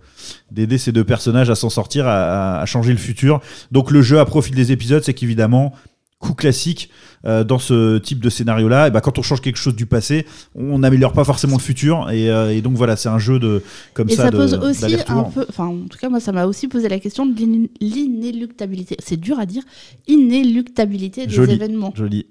d'aider 0.50 0.76
ces 0.78 0.92
deux 0.92 1.04
personnages 1.04 1.48
à 1.48 1.54
s'en 1.54 1.70
sortir, 1.70 2.06
à, 2.06 2.56
à- 2.56 2.60
à 2.60 2.66
changer 2.66 2.92
le 2.92 2.98
futur. 2.98 3.40
Donc 3.72 3.90
le 3.90 4.02
jeu 4.02 4.18
à 4.18 4.24
profil 4.26 4.54
des 4.54 4.72
épisodes, 4.72 5.02
c'est 5.04 5.14
qu'évidemment. 5.14 5.72
Coup 6.20 6.34
classique 6.34 6.90
euh, 7.26 7.44
dans 7.44 7.60
ce 7.60 7.98
type 7.98 8.18
de 8.20 8.28
scénario-là, 8.28 8.88
et 8.88 8.90
bah, 8.90 9.00
quand 9.00 9.18
on 9.18 9.22
change 9.22 9.40
quelque 9.40 9.56
chose 9.56 9.76
du 9.76 9.86
passé, 9.86 10.26
on 10.56 10.80
n'améliore 10.80 11.12
pas 11.12 11.22
forcément 11.22 11.56
le 11.56 11.62
futur, 11.62 12.10
et, 12.10 12.28
euh, 12.28 12.52
et 12.52 12.60
donc 12.60 12.74
voilà, 12.74 12.96
c'est 12.96 13.08
un 13.08 13.20
jeu 13.20 13.38
de 13.38 13.62
comme 13.94 14.08
Et 14.08 14.16
ça, 14.16 14.24
ça 14.24 14.30
de- 14.32 14.36
pose 14.36 14.54
aussi 14.54 14.96
un 15.06 15.22
peu, 15.22 15.46
enfin 15.48 15.66
en 15.66 15.86
tout 15.88 15.96
cas 15.96 16.08
moi 16.08 16.18
ça 16.18 16.32
m'a 16.32 16.46
aussi 16.46 16.66
posé 16.66 16.88
la 16.88 16.98
question 16.98 17.24
de 17.24 17.38
l'in- 17.40 17.68
l'inéluctabilité, 17.80 18.96
c'est 18.98 19.16
dur 19.16 19.38
à 19.38 19.46
dire, 19.46 19.62
inéluctabilité 20.08 21.26
des 21.26 21.32
Joli. 21.34 21.52
événements. 21.54 21.92
Joli. 21.94 22.26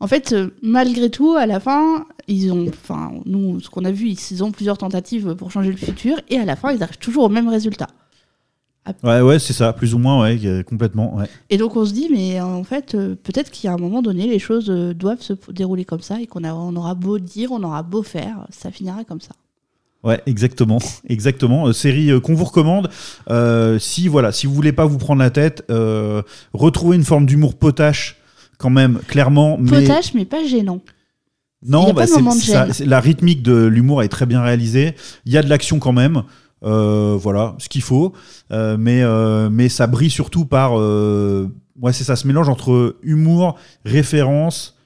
En 0.00 0.06
fait, 0.06 0.32
euh, 0.32 0.48
malgré 0.62 1.10
tout, 1.10 1.34
à 1.34 1.46
la 1.46 1.60
fin, 1.60 2.06
ils 2.26 2.50
ont, 2.52 2.66
enfin 2.68 3.12
nous, 3.26 3.60
ce 3.60 3.68
qu'on 3.68 3.84
a 3.84 3.92
vu, 3.92 4.08
ils 4.08 4.42
ont 4.42 4.50
plusieurs 4.50 4.78
tentatives 4.78 5.34
pour 5.34 5.52
changer 5.52 5.70
le 5.70 5.76
futur, 5.76 6.16
et 6.30 6.38
à 6.38 6.44
la 6.44 6.56
fin, 6.56 6.72
ils 6.72 6.82
arrivent 6.82 6.98
toujours 6.98 7.24
au 7.24 7.28
même 7.28 7.48
résultat. 7.48 7.88
Ouais, 9.04 9.20
ouais, 9.20 9.38
c'est 9.38 9.52
ça, 9.52 9.72
plus 9.72 9.94
ou 9.94 9.98
moins, 9.98 10.22
ouais, 10.22 10.64
complètement. 10.66 11.14
Ouais. 11.16 11.26
Et 11.50 11.58
donc 11.58 11.76
on 11.76 11.84
se 11.84 11.92
dit, 11.92 12.08
mais 12.10 12.40
euh, 12.40 12.44
en 12.44 12.64
fait, 12.64 12.94
euh, 12.94 13.14
peut-être 13.22 13.50
qu'à 13.50 13.72
un 13.72 13.76
moment 13.76 14.02
donné, 14.02 14.26
les 14.26 14.38
choses 14.38 14.70
euh, 14.70 14.94
doivent 14.94 15.20
se 15.20 15.34
dérouler 15.52 15.84
comme 15.84 16.00
ça, 16.00 16.20
et 16.20 16.26
qu'on 16.26 16.42
a- 16.44 16.54
on 16.54 16.74
aura 16.74 16.94
beau 16.94 17.18
dire, 17.18 17.52
on 17.52 17.62
aura 17.62 17.82
beau 17.82 18.02
faire, 18.02 18.46
ça 18.50 18.70
finira 18.70 19.04
comme 19.04 19.20
ça. 19.20 19.32
Ouais, 20.02 20.20
exactement, 20.24 20.78
exactement. 21.08 21.66
Euh, 21.68 21.72
série 21.74 22.10
euh, 22.10 22.20
qu'on 22.20 22.34
vous 22.34 22.46
recommande. 22.46 22.88
Euh, 23.28 23.78
si 23.78 24.08
voilà, 24.08 24.32
si 24.32 24.46
vous 24.46 24.54
voulez 24.54 24.72
pas 24.72 24.86
vous 24.86 24.96
prendre 24.98 25.20
la 25.20 25.30
tête, 25.30 25.62
retrouvez 26.54 26.96
une 26.96 27.04
forme 27.04 27.26
d'humour 27.26 27.56
potache 27.58 28.16
quand 28.58 28.70
même, 28.70 28.98
clairement. 29.08 29.56
Mais 29.60 29.82
Potache, 29.82 30.14
mais 30.14 30.24
pas 30.24 30.44
gênant. 30.44 30.80
Y 31.62 31.70
non, 31.70 31.82
a 31.88 31.92
bah, 31.92 32.06
pas 32.06 32.06
de 32.06 32.40
ça- 32.40 32.66
la 32.86 33.00
rythmique 33.00 33.42
de 33.42 33.66
l'humour 33.66 34.02
est 34.02 34.08
très 34.08 34.24
bien 34.24 34.42
réalisée. 34.42 34.94
Il 35.26 35.32
y 35.32 35.36
a 35.36 35.42
de 35.42 35.48
l'action 35.50 35.78
quand 35.78 35.92
même. 35.92 36.22
Euh, 36.62 37.16
voilà, 37.18 37.54
ce 37.58 37.68
qu'il 37.68 37.82
faut. 37.82 38.12
Euh, 38.52 38.76
mais 38.78 39.02
euh, 39.02 39.48
mais 39.50 39.68
ça 39.68 39.86
brille 39.86 40.10
surtout 40.10 40.44
par 40.44 40.74
ouais, 40.74 41.92
c'est 41.92 42.04
ça, 42.04 42.16
ce 42.16 42.26
mélange 42.26 42.48
entre 42.48 42.96
humour, 43.02 43.56
référence, 43.84 44.76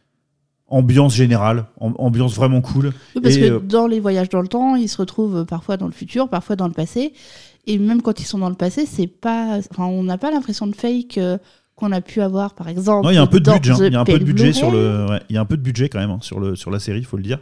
ambiance 0.69 1.15
générale, 1.15 1.67
am- 1.81 1.95
ambiance 1.99 2.35
vraiment 2.35 2.61
cool. 2.61 2.93
Oui, 3.17 3.23
parce 3.23 3.35
Et, 3.37 3.41
que 3.41 3.59
dans 3.59 3.87
les 3.87 4.01
voyages 4.01 4.29
dans 4.29 4.43
le 4.43 4.49
temps, 4.49 4.77
ils 4.77 4.89
se 4.89 4.99
retrouvent 4.99 5.45
parfois 5.45 5.77
dans 5.77 5.87
le 5.87 5.93
futur, 5.93 6.29
parfois 6.29 6.57
dans 6.57 6.69
le 6.69 6.75
passé. 6.75 7.13
Et 7.67 7.79
même 7.79 8.03
quand 8.03 8.21
ils 8.21 8.27
sont 8.27 8.39
dans 8.39 8.51
le 8.51 8.55
passé, 8.55 8.87
c'est 8.87 9.07
pas, 9.07 9.59
enfin, 9.71 9.87
on 9.87 10.05
n'a 10.05 10.19
pas 10.19 10.31
l'impression 10.31 10.67
de 10.67 10.77
fake 10.77 11.19
qu'on 11.77 11.91
a 11.91 12.01
pu 12.01 12.21
avoir, 12.21 12.55
par 12.55 12.69
exemple. 12.69 13.09
Il 13.11 13.15
y 13.15 13.19
a 13.19 13.23
un 13.23 13.27
peu 13.27 13.41
de 13.41 13.51
budget. 13.51 13.73
hein. 13.73 13.79
Il 13.87 13.93
y 13.93 13.97
a 13.97 14.01
un 14.01 14.05
peu 14.05 14.19
de 14.19 14.25
budget 14.25 14.53
sur 14.53 14.71
le. 14.71 15.07
ouais, 15.11 15.21
il 15.29 15.35
y 15.35 15.39
a 15.39 15.41
un 15.41 15.45
peu 15.45 15.57
de 15.57 15.63
budget 15.63 15.89
quand 15.89 15.99
même 15.99 16.11
hein, 16.11 16.19
sur 16.21 16.39
le 16.39 16.55
sur 16.55 16.71
la 16.71 16.79
série, 16.79 17.01
il 17.01 17.05
faut 17.05 17.17
le 17.17 17.23
dire. 17.25 17.41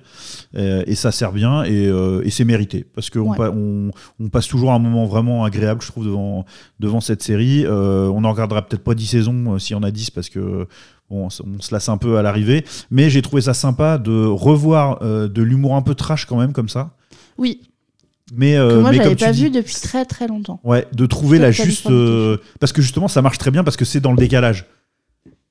Euh, 0.56 0.82
et 0.86 0.94
ça 0.94 1.12
sert 1.12 1.32
bien 1.32 1.64
et, 1.64 1.86
euh, 1.86 2.22
et 2.24 2.30
c'est 2.30 2.44
mérité 2.44 2.86
parce 2.94 3.10
qu'on 3.10 3.30
Ouais. 3.32 3.36
pa- 3.36 3.50
on, 3.50 3.90
on 4.20 4.28
passe 4.30 4.48
toujours 4.48 4.72
un 4.72 4.78
moment 4.78 5.04
vraiment 5.06 5.44
agréable, 5.44 5.82
je 5.82 5.88
trouve, 5.88 6.06
devant 6.06 6.46
devant 6.80 7.00
cette 7.00 7.22
série. 7.22 7.64
Euh, 7.66 8.08
on 8.08 8.24
en 8.24 8.32
regardera 8.32 8.62
peut-être 8.66 8.82
pas 8.84 8.94
10 8.94 9.06
saisons 9.06 9.58
s'il 9.58 9.76
y 9.76 9.78
en 9.78 9.82
a 9.82 9.90
10 9.90 10.10
parce 10.10 10.30
que 10.30 10.66
bon, 11.10 11.26
on 11.26 11.30
se- 11.30 11.42
on 11.42 11.60
se 11.60 11.72
lasse 11.74 11.88
un 11.90 11.98
peu 11.98 12.16
à 12.16 12.22
l'arrivée. 12.22 12.64
Mais 12.90 13.10
j'ai 13.10 13.20
trouvé 13.20 13.42
ça 13.42 13.52
sympa 13.54 13.98
de 13.98 14.24
revoir 14.26 15.00
de 15.02 15.42
l'humour 15.42 15.76
un 15.76 15.82
peu 15.82 15.94
trash 15.94 16.24
quand 16.24 16.36
même 16.38 16.52
comme 16.54 16.70
ça. 16.70 16.92
Oui, 17.38 17.60
Mais, 18.34 18.54
que 18.54 18.58
euh, 18.60 18.80
moi 18.80 18.90
mais 18.90 18.96
j'avais 18.96 19.16
pas 19.16 19.32
dis, 19.32 19.44
vu 19.44 19.50
depuis 19.50 19.74
très 19.74 20.04
très 20.04 20.26
longtemps. 20.26 20.60
Ouais, 20.64 20.86
de 20.92 21.06
trouver 21.06 21.38
la 21.38 21.50
juste. 21.50 21.90
euh, 21.90 22.38
parce 22.60 22.72
que 22.72 22.80
justement, 22.80 23.08
ça 23.08 23.20
marche 23.20 23.38
très 23.38 23.50
bien 23.50 23.64
parce 23.64 23.76
que 23.76 23.84
c'est 23.84 24.00
dans 24.00 24.12
le 24.12 24.16
décalage. 24.16 24.66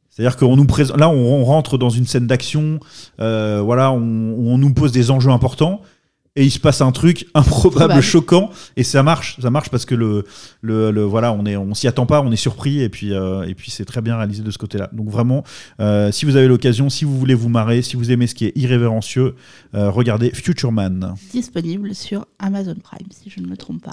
C'est-à-dire 0.10 0.36
qu'on 0.38 0.56
nous 0.56 0.66
présente. 0.66 0.98
Là, 0.98 1.10
on, 1.10 1.42
on 1.42 1.44
rentre 1.44 1.78
dans 1.78 1.90
une 1.90 2.06
scène 2.06 2.28
d'action. 2.28 2.80
euh, 3.20 3.62
voilà, 3.64 3.92
on, 3.92 4.00
on 4.00 4.58
nous 4.58 4.74
pose 4.74 4.92
des 4.92 5.12
enjeux 5.12 5.32
importants. 5.32 5.82
Et 6.38 6.46
il 6.46 6.52
se 6.52 6.60
passe 6.60 6.80
un 6.80 6.94
truc 6.94 7.28
improbable, 7.34 7.76
Probable. 7.76 8.02
choquant, 8.02 8.52
et 8.78 8.84
ça 8.84 9.04
marche, 9.04 9.38
ça 9.42 9.50
marche 9.50 9.70
parce 9.70 9.84
que 9.86 9.96
le, 9.96 10.24
le, 10.62 10.90
le- 10.90 11.04
voilà, 11.04 11.34
on 11.34 11.46
est, 11.46 11.58
on 11.58 11.74
s'y 11.74 11.90
attend 11.90 12.06
pas, 12.06 12.22
on 12.22 12.32
est 12.32 12.38
surpris, 12.38 12.80
et 12.82 12.88
puis, 12.88 13.14
euh, 13.14 13.44
et 13.44 13.54
puis 13.54 13.70
c'est 13.70 13.84
très 13.84 14.02
bien 14.02 14.16
réalisé 14.16 14.42
de 14.42 14.50
ce 14.50 14.58
côté-là. 14.58 14.90
Donc 14.94 15.10
vraiment, 15.10 15.44
euh, 15.82 16.10
si 16.14 16.24
vous 16.26 16.38
avez 16.38 16.48
l'occasion, 16.48 16.90
si 16.90 17.04
vous 17.04 17.20
voulez 17.20 17.34
vous 17.34 17.50
marrer, 17.50 17.82
si 17.82 17.98
vous 17.98 18.12
aimez 18.12 18.28
ce 18.28 18.36
qui 18.36 18.46
est 18.46 18.54
irrévérencieux, 18.58 19.36
euh, 19.76 19.92
regardez 19.92 20.32
Future 20.34 20.72
Man. 20.72 21.16
Disponible 21.34 21.94
sur 21.94 22.26
Amazon 22.40 22.76
Prime, 22.82 23.08
si 23.12 23.30
je 23.30 23.42
ne 23.42 23.48
me 23.48 23.58
trompe 23.58 23.84
pas. 23.84 23.92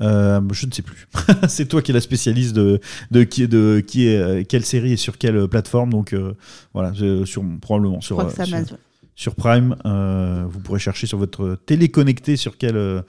Euh, 0.00 0.40
je 0.52 0.66
ne 0.66 0.72
sais 0.72 0.82
plus. 0.82 1.08
c'est 1.48 1.66
toi 1.68 1.82
qui 1.82 1.90
es 1.90 1.94
la 1.94 2.00
spécialiste 2.00 2.54
de, 2.54 2.80
de 3.10 3.22
qui 3.24 3.48
de 3.48 3.82
qui 3.86 4.06
est 4.08 4.46
quelle 4.48 4.64
série 4.64 4.92
et 4.92 4.96
sur 4.98 5.16
quelle 5.18 5.46
plateforme. 5.48 5.90
Donc 5.90 6.12
euh, 6.14 6.32
voilà, 6.74 6.92
je- 6.94 7.24
sur 7.26 7.42
probablement 7.60 8.00
Je 8.00 8.06
sur 8.06 8.16
crois 8.16 8.30
que 8.30 8.36
c'est 8.36 8.44
sur, 8.46 8.54
Amazon. 8.56 8.76
Sur 9.16 9.34
Prime. 9.34 9.74
euh, 9.84 10.44
vous 10.48 10.60
pourrez 10.60 10.78
chercher 10.78 11.06
sur 11.08 11.18
votre 11.18 11.58
télé 11.66 11.88
connectée 11.88 12.36
sur 12.36 12.56
quelle 12.58 12.76
euh, 12.76 13.02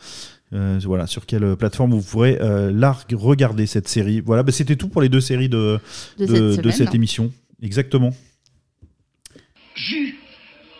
euh, 0.54 0.80
voilà 0.86 1.06
sur 1.06 1.26
quelle 1.26 1.56
plateforme 1.58 1.92
vous 1.92 2.02
pourrez 2.02 2.40
euh, 2.42 2.72
la 2.74 2.98
regarder 3.14 3.68
cette 3.68 3.88
série. 3.90 4.22
Voilà, 4.22 4.44
bah, 4.44 4.52
c'était 4.54 4.78
tout 4.78 4.88
pour 4.88 5.02
les 5.02 5.10
deux 5.10 5.20
séries 5.22 5.50
de 5.50 5.80
De 6.18 6.26
de, 6.26 6.28
cette 6.28 6.38
de 6.38 6.72
semaine. 6.72 6.72
cette 6.72 6.96
émission. 6.96 7.32
Exactement. 7.62 8.12
Vu 9.76 10.16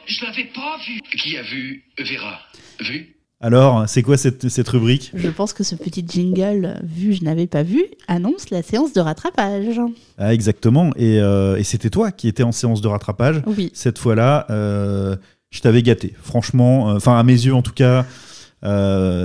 Je 0.08 0.26
l'avais 0.26 0.46
pas 0.46 0.78
vu. 0.88 1.02
Qui 1.18 1.38
a 1.38 1.44
vu 1.44 1.84
Vera? 2.00 2.40
Vu? 2.80 3.17
Alors, 3.40 3.88
c'est 3.88 4.02
quoi 4.02 4.18
cette, 4.18 4.50
cette 4.50 4.68
rubrique 4.68 5.12
Je 5.14 5.30
pense 5.30 5.54
que 5.54 5.64
ce 5.64 5.76
petit 5.76 6.04
jingle, 6.08 6.80
vu 6.84 7.14
je 7.14 7.24
n'avais 7.24 7.46
pas 7.46 7.62
vu, 7.62 7.84
annonce 8.08 8.50
la 8.50 8.64
séance 8.64 8.94
de 8.94 9.00
rattrapage. 9.00 9.80
Ah, 10.18 10.34
exactement. 10.34 10.90
Et, 10.96 11.20
euh, 11.22 11.56
et 11.58 11.64
c'était 11.64 11.92
toi 11.92 12.12
qui 12.12 12.28
étais 12.28 12.42
en 12.42 12.52
séance 12.52 12.82
de 12.82 12.88
rattrapage. 12.88 13.44
Oui. 13.46 13.70
Cette 13.76 14.00
fois-là, 14.00 14.48
euh, 14.50 15.16
je 15.52 15.60
t'avais 15.62 15.84
gâté. 15.84 16.16
Franchement, 16.24 16.90
euh, 16.90 16.96
enfin 16.96 17.18
à 17.20 17.22
mes 17.24 17.34
yeux 17.34 17.54
en 17.54 17.62
tout 17.62 17.74
cas, 17.74 18.06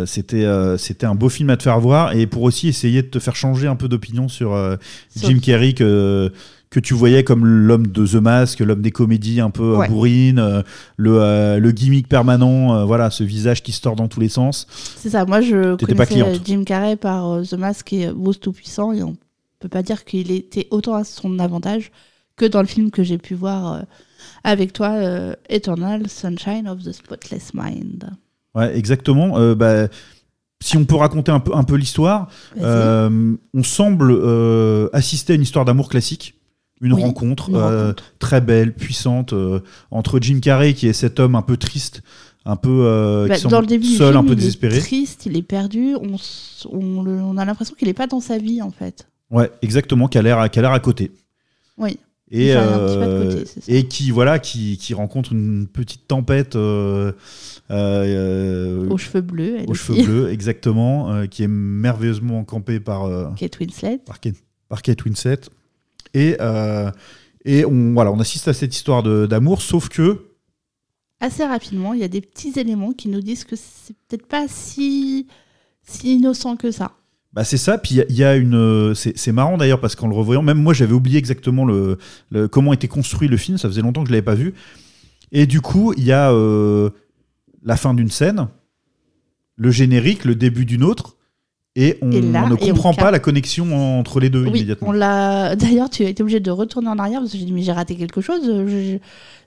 c'était 0.06 0.46
c'était 0.76 1.06
un 1.06 1.14
beau 1.14 1.28
film 1.30 1.48
à 1.50 1.56
te 1.56 1.62
faire 1.62 1.80
voir 1.80 2.14
et 2.14 2.26
pour 2.26 2.42
aussi 2.42 2.68
essayer 2.68 3.02
de 3.02 3.08
te 3.08 3.18
faire 3.18 3.34
changer 3.34 3.66
un 3.66 3.76
peu 3.76 3.88
d'opinion 3.88 4.28
sur 4.28 4.50
Sur- 5.16 5.28
Jim 5.30 5.38
Carrey 5.42 5.72
que 5.72 6.30
que 6.72 6.80
tu 6.80 6.94
voyais 6.94 7.22
comme 7.22 7.44
l'homme 7.44 7.86
de 7.88 8.06
The 8.06 8.14
Mask, 8.14 8.60
l'homme 8.60 8.80
des 8.80 8.90
comédies 8.92 9.40
un 9.42 9.50
peu 9.50 9.74
euh, 9.74 9.76
Ouais. 9.76 9.88
bourrines, 9.88 10.38
euh, 10.38 10.62
le, 10.96 11.20
euh, 11.20 11.58
le 11.58 11.70
gimmick 11.70 12.08
permanent, 12.08 12.74
euh, 12.74 12.84
voilà, 12.86 13.10
ce 13.10 13.22
visage 13.24 13.62
qui 13.62 13.72
se 13.72 13.82
tord 13.82 13.94
dans 13.94 14.08
tous 14.08 14.20
les 14.20 14.30
sens. 14.30 14.66
C'est 14.96 15.10
ça, 15.10 15.26
moi 15.26 15.42
je 15.42 15.74
pas 15.74 15.86
connaissais 15.86 16.06
cliente. 16.14 16.40
Jim 16.46 16.64
Carrey 16.64 16.96
par 16.96 17.42
The 17.42 17.52
Mask 17.58 17.92
et 17.92 18.10
Bruce 18.10 18.40
Tout-Puissant 18.40 18.92
et 18.94 19.02
on 19.02 19.18
peut 19.58 19.68
pas 19.68 19.82
dire 19.82 20.06
qu'il 20.06 20.30
était 20.30 20.66
autant 20.70 20.94
à 20.94 21.04
son 21.04 21.38
avantage 21.40 21.92
que 22.36 22.46
dans 22.46 22.62
le 22.62 22.66
film 22.66 22.90
que 22.90 23.02
j'ai 23.02 23.18
pu 23.18 23.34
voir 23.34 23.82
avec 24.42 24.72
toi, 24.72 24.94
Eternal 25.50 26.08
Sunshine 26.08 26.66
of 26.66 26.82
the 26.82 26.92
Spotless 26.92 27.52
Mind. 27.52 28.08
Ouais, 28.54 28.74
exactement. 28.76 29.54
Bah, 29.54 29.88
si 30.62 30.78
on 30.78 30.86
peut 30.86 30.96
raconter 30.96 31.30
un 31.32 31.40
peu, 31.40 31.54
un 31.54 31.64
peu 31.64 31.74
l'histoire, 31.76 32.28
on 32.58 33.62
semble 33.62 34.88
assister 34.94 35.34
à 35.34 35.36
une 35.36 35.42
histoire 35.42 35.66
d'amour 35.66 35.90
classique. 35.90 36.34
Une 36.82 36.92
Oui, 36.94 37.02
rencontre, 37.02 37.48
une 37.50 37.56
euh, 37.56 37.86
rencontre. 37.86 38.04
très 38.18 38.40
belle, 38.40 38.74
puissante, 38.74 39.32
euh, 39.32 39.60
entre 39.92 40.18
Jim 40.20 40.40
Carrey, 40.42 40.74
qui 40.74 40.88
est 40.88 40.92
cet 40.92 41.20
homme 41.20 41.36
un 41.36 41.42
peu 41.42 41.56
triste, 41.56 42.02
un 42.44 42.56
peu 42.56 42.70
euh, 42.86 43.28
Bah, 43.28 43.36
qui 43.36 43.44
dans 43.44 43.50
semble 43.50 43.62
le 43.62 43.68
début 43.68 43.86
du 43.86 43.94
seul, 43.94 44.12
film, 44.14 44.24
un 44.24 44.26
peu 44.26 44.32
il 44.32 44.36
désespéré. 44.36 44.76
est 44.78 44.80
triste, 44.80 45.26
il 45.26 45.36
est 45.36 45.42
perdu. 45.42 45.94
On, 45.96 47.36
a 47.38 47.44
l'impression 47.44 47.76
qu'il 47.78 47.86
est 47.88 47.94
pas 47.94 48.08
dans 48.08 48.18
sa 48.20 48.36
vie 48.38 48.60
en 48.60 48.72
fait. 48.72 49.06
Ouais, 49.30 49.48
exactement, 49.62 50.08
qui 50.08 50.18
a 50.18 50.22
l'air 50.22 50.38
à 50.40 50.80
côté. 50.80 51.12
Oui. 51.78 51.98
Et, 52.34 52.52
euh, 52.56 53.44
côté, 53.68 53.86
qui 53.88 54.10
voilà 54.10 54.38
qui, 54.38 54.78
qui 54.78 54.94
rencontre 54.94 55.32
une 55.32 55.66
petite 55.68 56.08
tempête 56.08 56.56
euh, 56.56 57.12
Aux 57.70 58.96
cheveux 58.98 59.20
bleus. 59.20 59.56
elle 59.60 59.68
aux 59.68 59.72
aussi. 59.72 59.84
cheveux 59.84 60.02
bleus 60.02 60.30
exactement 60.32 61.26
qui 61.28 61.42
est 61.42 61.48
merveilleusement 61.48 62.42
campée 62.44 62.80
par 62.80 63.06
Kate 63.36 63.58
Winslet. 63.60 63.98
par 63.98 64.18
Kate, 64.18 64.36
par 64.68 64.82
Kate 64.82 65.04
Winslet 65.04 65.40
et 66.14 66.36
euh, 66.40 66.90
et 67.44 67.64
on 67.64 67.92
voilà 67.94 68.12
on 68.12 68.20
assiste 68.20 68.48
à 68.48 68.52
cette 68.54 68.74
histoire 68.74 69.02
d'amour 69.02 69.62
sauf 69.62 69.88
que 69.88 70.26
Assez 71.20 71.44
rapidement, 71.44 71.94
il 71.94 72.00
y 72.00 72.04
a 72.04 72.08
des 72.08 72.20
petits 72.20 72.52
éléments 72.58 72.90
qui 72.92 73.08
nous 73.08 73.20
disent 73.20 73.44
que 73.44 73.54
c'est 73.54 73.94
peut-être 74.08 74.26
pas 74.26 74.46
si, 74.48 75.28
si 75.84 76.16
innocent 76.16 76.56
que 76.56 76.72
ça. 76.72 76.96
Bah 77.32 77.44
c'est 77.44 77.58
ça, 77.58 77.78
puis 77.78 77.94
il 77.94 77.98
y 77.98 78.00
a- 78.00 78.06
il 78.08 78.16
y, 78.16 78.24
a 78.24 78.34
une... 78.34 78.92
C'est 78.96 79.16
c'est 79.16 79.30
marrant 79.30 79.56
d'ailleurs 79.56 79.80
parce 79.80 79.94
qu'en 79.94 80.08
le 80.08 80.16
revoyant, 80.16 80.42
même 80.42 80.60
moi 80.60 80.74
j'avais 80.74 80.94
oublié 80.94 81.18
exactement 81.20 81.64
le, 81.64 81.96
le- 82.30 82.48
comment 82.48 82.72
était 82.72 82.88
construit 82.88 83.28
le 83.28 83.36
film, 83.36 83.56
ça 83.56 83.68
faisait 83.68 83.82
longtemps 83.82 84.02
que 84.02 84.08
je 84.08 84.12
l'avais 84.12 84.20
pas 84.24 84.34
vu. 84.34 84.52
Et 85.30 85.46
du 85.46 85.60
coup, 85.60 85.94
il 85.96 86.02
y 86.02 86.10
a 86.10 86.32
euh, 86.32 86.90
la 87.62 87.76
fin 87.76 87.94
d'une 87.94 88.10
scène, 88.10 88.48
le 89.54 89.70
générique, 89.70 90.24
le 90.24 90.34
début 90.34 90.64
d'une 90.64 90.82
autre, 90.82 91.16
et 91.74 91.98
on, 92.02 92.10
Et 92.10 92.20
là, 92.20 92.44
on 92.44 92.48
ne 92.48 92.54
on 92.54 92.56
comprend 92.56 92.92
pas 92.92 93.10
la 93.10 93.18
connexion 93.18 93.98
entre 93.98 94.20
les 94.20 94.28
deux 94.28 94.42
Oui, 94.42 94.50
immédiatement. 94.58 94.88
on 94.88 94.92
l'a. 94.92 95.56
D'ailleurs, 95.56 95.88
tu 95.88 96.04
as 96.04 96.08
été 96.08 96.22
obligé 96.22 96.38
de 96.38 96.50
retourner 96.50 96.88
en 96.88 96.98
arrière 96.98 97.20
parce 97.20 97.32
que 97.32 97.38
j'ai 97.38 97.46
dit 97.46 97.52
mais 97.52 97.62
j'ai 97.62 97.72
raté 97.72 97.96
quelque 97.96 98.20
chose. 98.20 98.42
Je, 98.44 98.98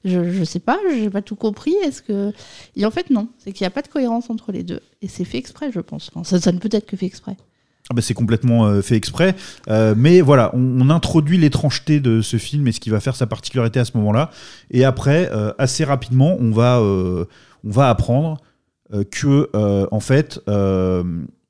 je, 0.04 0.32
je 0.32 0.44
sais 0.44 0.60
pas, 0.60 0.80
j'ai 0.92 1.10
pas 1.12 1.22
tout 1.22 1.36
compris. 1.36 1.76
Est-ce 1.84 2.02
que 2.02 2.32
et 2.76 2.86
en 2.86 2.92
fait 2.92 3.12
non, 3.12 3.28
c'est 3.38 3.52
qu'il 3.52 3.64
n'y 3.64 3.68
a 3.68 3.72
pas 3.72 3.84
de 3.84 3.88
cohérence 3.90 4.30
entre 4.32 4.52
les 4.52 4.64
deux 4.64 4.80
et 5.04 5.08
c'est 5.08 5.24
fait 5.24 5.38
exprès, 5.38 5.72
je 5.72 5.80
pense. 5.80 6.10
Enfin, 6.14 6.24
ça, 6.24 6.40
ça 6.40 6.52
ne 6.52 6.58
peut 6.58 6.70
être 6.72 6.88
que 6.88 6.98
fait 6.98 7.06
exprès. 7.06 7.38
Ah 7.92 7.94
bah, 7.94 8.02
c'est 8.02 8.16
complètement 8.16 8.66
euh, 8.66 8.82
fait 8.82 8.96
exprès. 8.96 9.36
Euh, 9.70 9.94
mais 9.96 10.22
voilà, 10.22 10.50
on, 10.56 10.82
on 10.82 10.90
introduit 10.90 11.38
l'étrangeté 11.38 12.00
de 12.00 12.22
ce 12.22 12.38
film 12.38 12.68
et 12.68 12.72
ce 12.72 12.80
qui 12.80 12.90
va 12.90 13.00
faire 13.00 13.16
sa 13.16 13.28
particularité 13.28 13.80
à 13.80 13.86
ce 13.86 13.96
moment-là. 13.98 14.32
Et 14.72 14.84
après, 14.84 15.30
euh, 15.32 15.54
assez 15.60 15.84
rapidement, 15.84 16.36
on 16.40 16.50
va, 16.50 16.82
on 16.82 17.28
va 17.70 17.90
apprendre 17.92 18.42
que, 19.12 19.50
en 19.92 20.00
fait, 20.00 20.40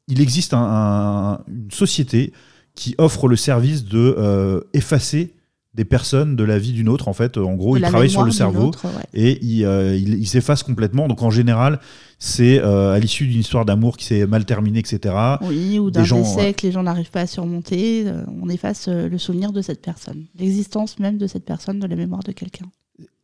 il 0.07 0.21
existe 0.21 0.53
un- 0.53 0.59
un- 0.59 1.39
une 1.47 1.71
société 1.71 2.33
qui 2.75 2.93
offre 2.97 3.27
le 3.27 3.35
service 3.35 3.85
de 3.85 4.15
euh, 4.17 4.61
effacer 4.73 5.33
des 5.73 5.83
personnes 5.85 6.37
de 6.37 6.43
la 6.45 6.57
vie 6.57 6.71
d'une 6.71 6.87
autre. 6.87 7.09
En 7.09 7.13
fait, 7.13 7.37
en 7.37 7.53
gros, 7.55 7.73
De 7.73 7.79
il 7.79 7.81
la 7.81 7.89
travaille 7.89 8.09
sur 8.09 8.23
le 8.23 8.31
cerveau 8.31 8.71
ouais. 8.85 8.89
et 9.13 9.39
il, 9.45 9.65
euh, 9.65 9.93
il, 9.97 10.13
il 10.13 10.25
s'efface 10.27 10.63
complètement. 10.63 11.09
Donc 11.09 11.21
en 11.21 11.29
général, 11.29 11.81
c'est 12.17 12.59
euh, 12.61 12.93
à 12.93 12.99
l'issue 12.99 13.27
d'une 13.27 13.41
histoire 13.41 13.65
d'amour 13.65 13.97
qui 13.97 14.05
s'est 14.05 14.25
mal 14.25 14.45
terminée, 14.45 14.79
etc. 14.79 15.13
Oui, 15.41 15.77
ou 15.79 15.91
d'un 15.91 16.03
décès 16.03 16.53
que 16.53 16.65
les 16.65 16.71
gens 16.71 16.83
n'arrivent 16.83 17.11
pas 17.11 17.21
à 17.21 17.27
surmonter, 17.27 18.07
euh, 18.07 18.23
on 18.41 18.47
efface 18.47 18.87
le 18.87 19.17
souvenir 19.17 19.51
de 19.51 19.61
cette 19.61 19.81
personne, 19.81 20.23
l'existence 20.39 20.97
même 20.99 21.17
de 21.17 21.27
cette 21.27 21.43
personne 21.43 21.79
de 21.81 21.87
la 21.87 21.95
mémoire 21.97 22.23
de 22.23 22.31
quelqu'un. 22.31 22.67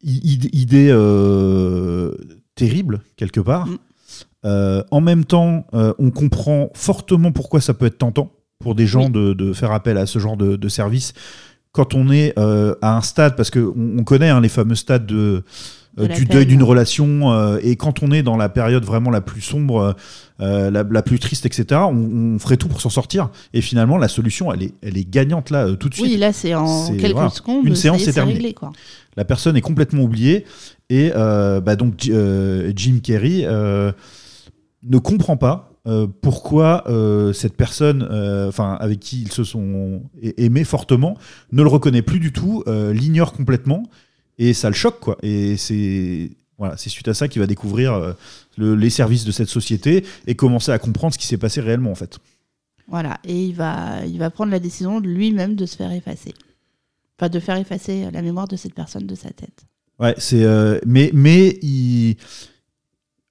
Idée 0.04 0.90
euh, 0.92 2.14
terrible 2.56 3.02
quelque 3.16 3.40
part. 3.40 3.68
Mm. 3.68 3.78
Euh, 4.46 4.84
en 4.92 5.02
même 5.02 5.26
temps, 5.26 5.66
euh, 5.74 5.94
on 6.00 6.10
comprend 6.10 6.70
fortement 6.74 7.32
pourquoi 7.32 7.62
ça 7.62 7.74
peut 7.74 7.86
être 7.86 8.00
tentant 8.00 8.32
pour 8.60 8.76
des 8.76 8.88
gens 8.88 9.10
de, 9.10 9.34
de 9.34 9.54
faire 9.54 9.72
appel 9.72 9.98
à 9.98 10.06
ce 10.06 10.20
genre 10.20 10.38
de, 10.38 10.56
de 10.56 10.70
service 10.70 11.14
quand 11.72 11.94
on 11.94 12.12
est 12.12 12.34
euh, 12.38 12.76
à 12.82 12.98
un 12.98 13.02
stade, 13.02 13.36
parce 13.36 13.50
qu'on 13.50 13.74
on 13.98 14.04
connaît 14.04 14.30
hein, 14.30 14.42
les 14.42 14.50
fameux 14.50 14.76
stades 14.76 15.06
de, 15.06 15.44
De 15.96 16.06
la 16.06 16.16
du 16.16 16.26
deuil 16.26 16.46
d'une 16.46 16.64
relation, 16.64 17.58
et 17.60 17.76
quand 17.76 18.04
on 18.04 18.12
est 18.12 18.24
dans 18.24 18.36
la 18.36 18.50
période 18.50 18.84
vraiment 18.84 19.10
la 19.10 19.22
plus 19.22 19.42
sombre, 19.42 19.96
la, 20.40 20.70
la 20.70 21.02
plus 21.02 21.20
triste, 21.20 21.46
etc., 21.46 21.82
on, 21.86 22.36
on 22.36 22.40
ferait 22.40 22.58
tout 22.58 22.68
pour 22.68 22.82
s'en 22.82 22.90
sortir. 22.90 23.30
Et 23.54 23.62
finalement, 23.62 23.98
la 23.98 24.08
solution, 24.10 24.52
elle 24.52 24.64
est, 24.64 24.74
elle 24.82 24.98
est 24.98 25.10
gagnante 25.10 25.50
là, 25.50 25.72
tout 25.76 25.88
de 25.88 25.94
suite. 25.94 26.06
Oui, 26.08 26.18
là 26.18 26.34
c'est 26.34 26.56
en 26.56 26.94
quelques 26.98 27.14
voilà. 27.14 27.30
secondes, 27.30 27.66
Une 27.66 27.76
séance, 27.76 27.98
est, 27.98 28.00
c'est 28.00 28.06
c'est 28.12 28.16
terminé. 28.16 28.36
réglé 28.38 28.54
quoi. 28.54 28.72
La 29.16 29.24
personne 29.24 29.56
est 29.56 29.62
complètement 29.62 30.04
oubliée 30.04 30.46
et 30.90 31.12
bah 31.14 31.76
donc 31.78 31.94
Jim 32.02 33.00
Carrey 33.02 33.46
ne 34.84 34.98
comprend 34.98 35.38
pas 35.38 35.74
euh, 35.88 36.08
pourquoi 36.22 36.84
euh, 36.90 37.34
cette 37.34 37.56
personne, 37.58 38.08
euh, 38.12 38.48
enfin 38.50 38.78
avec 38.80 39.00
qui 39.00 39.22
ils 39.24 39.32
se 39.32 39.44
sont 39.44 40.04
aimés 40.38 40.64
fortement, 40.64 41.18
ne 41.52 41.62
le 41.64 41.70
reconnaît 41.70 42.02
plus 42.02 42.20
du 42.20 42.32
tout, 42.32 42.64
l'ignore 42.68 43.34
complètement 43.34 43.84
et 44.38 44.54
ça 44.54 44.70
le 44.70 44.76
choque 44.76 45.00
quoi. 45.00 45.18
Et 45.24 45.58
c'est 45.58 46.32
voilà, 46.58 46.78
c'est 46.78 46.90
suite 46.90 47.08
à 47.08 47.14
ça 47.16 47.28
qu'il 47.28 47.42
va 47.42 47.48
découvrir 47.48 48.16
le- 48.58 48.76
les 48.76 48.90
services 48.92 49.26
de 49.26 49.32
cette 49.32 49.50
société 49.50 50.06
et 50.28 50.36
commencer 50.36 50.72
à 50.72 50.78
comprendre 50.78 51.14
ce 51.14 51.18
qui 51.18 51.26
s'est 51.26 51.38
passé 51.40 51.60
réellement 51.62 51.92
en 51.92 51.96
fait. 51.96 52.20
Voilà, 52.88 53.20
et 53.24 53.46
il 53.46 53.56
va, 53.56 54.06
il 54.06 54.20
va 54.20 54.30
prendre 54.30 54.52
la 54.52 54.60
décision 54.60 55.00
lui-même 55.00 55.56
de 55.56 55.66
se 55.66 55.76
faire 55.78 55.92
effacer. 55.92 56.34
Enfin, 57.18 57.30
de 57.30 57.40
faire 57.40 57.58
effacer 57.58 58.10
la 58.12 58.22
mémoire 58.22 58.48
de 58.48 58.56
cette 58.58 58.74
personne 58.76 59.08
de 59.08 59.16
sa 59.16 59.30
tête. 59.32 59.66
Ouais, 60.00 60.14
c'est 60.18 60.46
mais 60.86 61.10
mais 61.14 61.58
il 61.62 62.18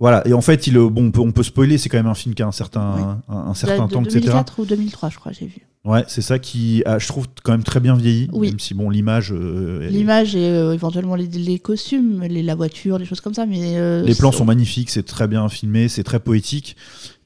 voilà 0.01 0.27
et 0.27 0.33
en 0.33 0.41
fait 0.41 0.67
il 0.67 0.75
bon 0.79 1.05
on 1.07 1.11
peut, 1.11 1.21
on 1.21 1.31
peut 1.31 1.43
spoiler 1.43 1.79
c'est 1.79 1.89
quand 1.89 1.99
même 1.99 2.07
un 2.07 2.15
film 2.15 2.35
qui 2.35 2.43
a 2.43 2.47
un 2.47 2.53
certain 2.53 3.21
un, 3.29 3.37
un 3.37 3.55
certain 3.55 3.87
de, 3.87 3.93
temps 3.93 4.03
de 4.03 4.07
etc 4.09 4.21
2004 4.23 4.59
ou 4.59 4.65
2003, 4.65 5.11
je 5.11 5.17
crois, 5.19 5.33
j'ai 5.33 5.47
vu. 5.47 5.59
ouais 5.85 6.05
c'est 6.09 6.23
ça 6.23 6.39
qui 6.39 6.83
je 6.99 7.07
trouve 7.07 7.27
quand 7.43 7.53
même 7.53 7.63
très 7.63 7.81
bien 7.81 7.95
vieilli 7.95 8.29
Oui. 8.33 8.49
même 8.49 8.59
si 8.59 8.75
bon 8.75 8.89
l'image 8.91 9.33
euh, 9.33 9.87
L'image 9.91 10.35
et 10.35 10.49
euh, 10.49 10.73
éventuellement 10.73 11.15
les, 11.15 11.27
les 11.27 11.59
costumes, 11.59 12.23
les, 12.23 12.43
la 12.43 12.55
voiture, 12.55 12.99
les 12.99 13.05
choses 13.05 13.21
comme 13.21 13.35
ça, 13.35 13.47
mais 13.47 13.77
euh, 13.79 14.03
les 14.03 14.15
plans 14.15 14.33
sont 14.33 14.45
magnifiques 14.47 14.91
c'est 14.91 15.05
très 15.07 15.29
bien 15.29 15.49
filmé 15.49 15.89
c'est 15.89 16.03
très 16.05 16.19
poétique 16.21 16.77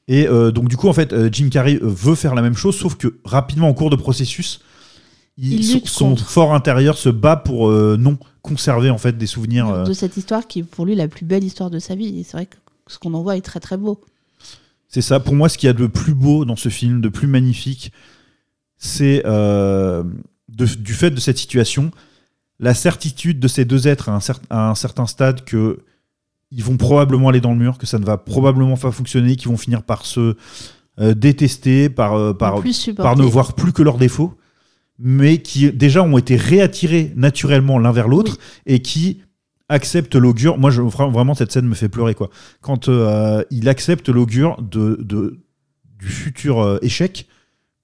et 0.09 0.27
euh, 0.29 0.51
donc 0.51 0.69
du 0.69 0.77
coup 0.77 0.89
en 0.89 0.93
fait 0.93 1.13
euh, 1.13 1.29
Jim 1.33 1.49
Carrey 1.51 1.77
euh, 1.77 1.87
veut 1.89 2.15
faire 2.17 2.35
la 2.35 2.43
même 2.43 2.57
chose 2.57 2.77
sauf 2.77 2.97
que 2.97 3.19
rapidement 3.25 3.69
au 3.71 3.75
cours 3.75 3.89
de 3.91 3.97
processus 3.97 4.61
il, 5.37 5.55
Il 5.65 5.81
son, 5.89 6.15
fort 6.17 6.55
intérieur 6.55 6.97
se 6.97 7.09
bat 7.09 7.35
pour 7.37 7.69
euh, 7.69 7.97
non 7.99 8.19
conserver 8.43 8.91
en 8.91 8.99
fait 8.99 9.17
des 9.19 9.27
souvenirs 9.27 9.69
euh, 9.69 9.85
de 9.85 9.93
cette 9.93 10.17
histoire 10.17 10.47
qui 10.47 10.61
est 10.61 10.63
pour 10.63 10.87
lui 10.87 10.95
la 10.95 11.09
plus 11.09 11.25
belle 11.25 11.43
histoire 11.43 11.71
de 11.71 11.81
sa 11.81 11.97
vie. 11.97 12.21
Et 12.21 12.23
c'est 12.23 12.37
vrai 12.37 12.47
que 12.47 12.55
ce 12.87 12.99
qu'on 12.99 13.15
en 13.15 13.23
voit 13.23 13.37
est 13.37 13.41
très 13.41 13.61
très 13.61 13.77
beau. 13.77 14.01
C'est 14.89 15.03
ça, 15.03 15.19
pour 15.21 15.35
moi, 15.35 15.49
ce 15.49 15.59
qu'il 15.59 15.67
y 15.67 15.71
a 15.71 15.73
de 15.75 15.87
plus 15.87 16.15
beau 16.15 16.45
dans 16.45 16.57
ce 16.57 16.69
film, 16.69 17.01
de 17.01 17.09
plus 17.09 17.27
magnifique, 17.27 17.93
c'est 18.77 19.23
euh, 19.27 20.05
du 20.49 20.95
fait 20.95 21.11
de 21.11 21.19
cette 21.21 21.39
situation, 21.39 21.91
la 22.61 22.75
certitude 22.75 23.41
de 23.41 23.49
ces 23.49 23.65
deux 23.65 23.89
êtres 23.89 24.09
à 24.09 24.15
un, 24.15 24.19
cer- 24.19 24.41
à 24.51 24.71
un 24.71 24.75
certain 24.75 25.07
stade 25.07 25.45
que 25.45 25.81
ils 26.51 26.63
vont 26.63 26.77
probablement 26.77 27.31
aller 27.31 27.41
dans 27.41 27.51
le 27.53 27.59
mur, 27.59 27.79
que 27.79 27.87
ça 27.87 27.99
ne 27.99 28.05
va 28.05 28.17
probablement 28.17 28.77
pas 28.77 28.93
fonctionner, 28.93 29.35
qu'ils 29.35 29.49
vont 29.49 29.57
finir 29.57 29.83
par 29.83 30.07
se 30.07 30.37
euh, 31.01 31.15
détester, 31.15 31.89
par, 31.89 32.15
euh, 32.15 32.33
par 33.03 33.17
ne 33.17 33.23
voir 33.25 33.55
plus 33.55 33.73
que 33.73 33.83
leurs 33.83 33.99
défauts, 33.99 34.35
mais 35.01 35.39
qui 35.39 35.73
déjà 35.73 36.05
ont 36.05 36.17
été 36.17 36.37
réattirés 36.37 37.13
naturellement 37.17 37.81
l'un 37.81 37.91
vers 37.91 38.07
l'autre 38.07 38.39
et 38.67 38.81
qui 38.83 39.23
acceptent 39.69 40.17
l'augure. 40.17 40.59
Moi, 40.59 40.71
je, 40.71 40.83
vra- 40.83 41.11
vraiment, 41.11 41.35
cette 41.35 41.53
scène 41.53 41.67
me 41.67 41.75
fait 41.75 41.89
pleurer. 41.89 42.15
quoi. 42.15 42.31
Quand 42.61 42.89
euh, 42.89 43.43
il 43.51 43.69
accepte 43.69 44.09
l'augure 44.09 44.61
de, 44.63 44.97
de- 45.01 45.39
du 45.99 46.07
futur 46.07 46.61
euh, 46.61 46.79
échec, 46.83 47.27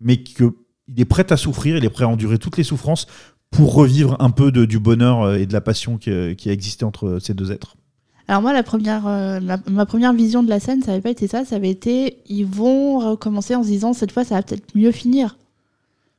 mais 0.01 0.23
qu'il 0.23 0.51
est 0.97 1.05
prêt 1.05 1.33
à 1.33 1.37
souffrir, 1.37 1.77
il 1.77 1.85
est 1.85 1.91
prêt 1.91 2.05
à 2.05 2.09
endurer 2.09 2.39
toutes 2.39 2.57
les 2.57 2.65
souffrances 2.65 3.07
pour 3.51 3.75
revivre 3.75 4.17
un 4.21 4.31
peu 4.31 4.53
de- 4.53 4.65
du 4.65 4.79
bonheur 4.79 5.23
euh, 5.23 5.35
et 5.37 5.47
de 5.47 5.53
la 5.53 5.61
passion 5.61 5.97
qui, 5.99 6.11
qui 6.37 6.49
a 6.51 6.53
existé 6.53 6.85
entre 6.85 7.19
ces 7.21 7.35
deux 7.35 7.51
êtres. 7.53 7.77
Alors 8.29 8.43
moi, 8.43 8.53
la 8.53 8.63
première, 8.63 9.09
euh, 9.09 9.41
ma 9.69 9.87
première 9.87 10.13
vision 10.13 10.45
de 10.45 10.49
la 10.49 10.61
scène, 10.61 10.83
ça 10.83 10.89
n'avait 10.93 11.01
pas 11.01 11.11
été 11.11 11.27
ça. 11.27 11.45
Ça 11.45 11.57
avait 11.57 11.71
été, 11.71 12.19
ils 12.29 12.47
vont 12.47 12.99
recommencer 13.11 13.57
en 13.57 13.63
se 13.65 13.69
disant 13.69 13.93
cette 13.93 14.13
fois, 14.13 14.23
ça 14.25 14.37
va 14.37 14.43
peut-être 14.43 14.73
mieux 14.77 14.93
finir. 14.93 15.37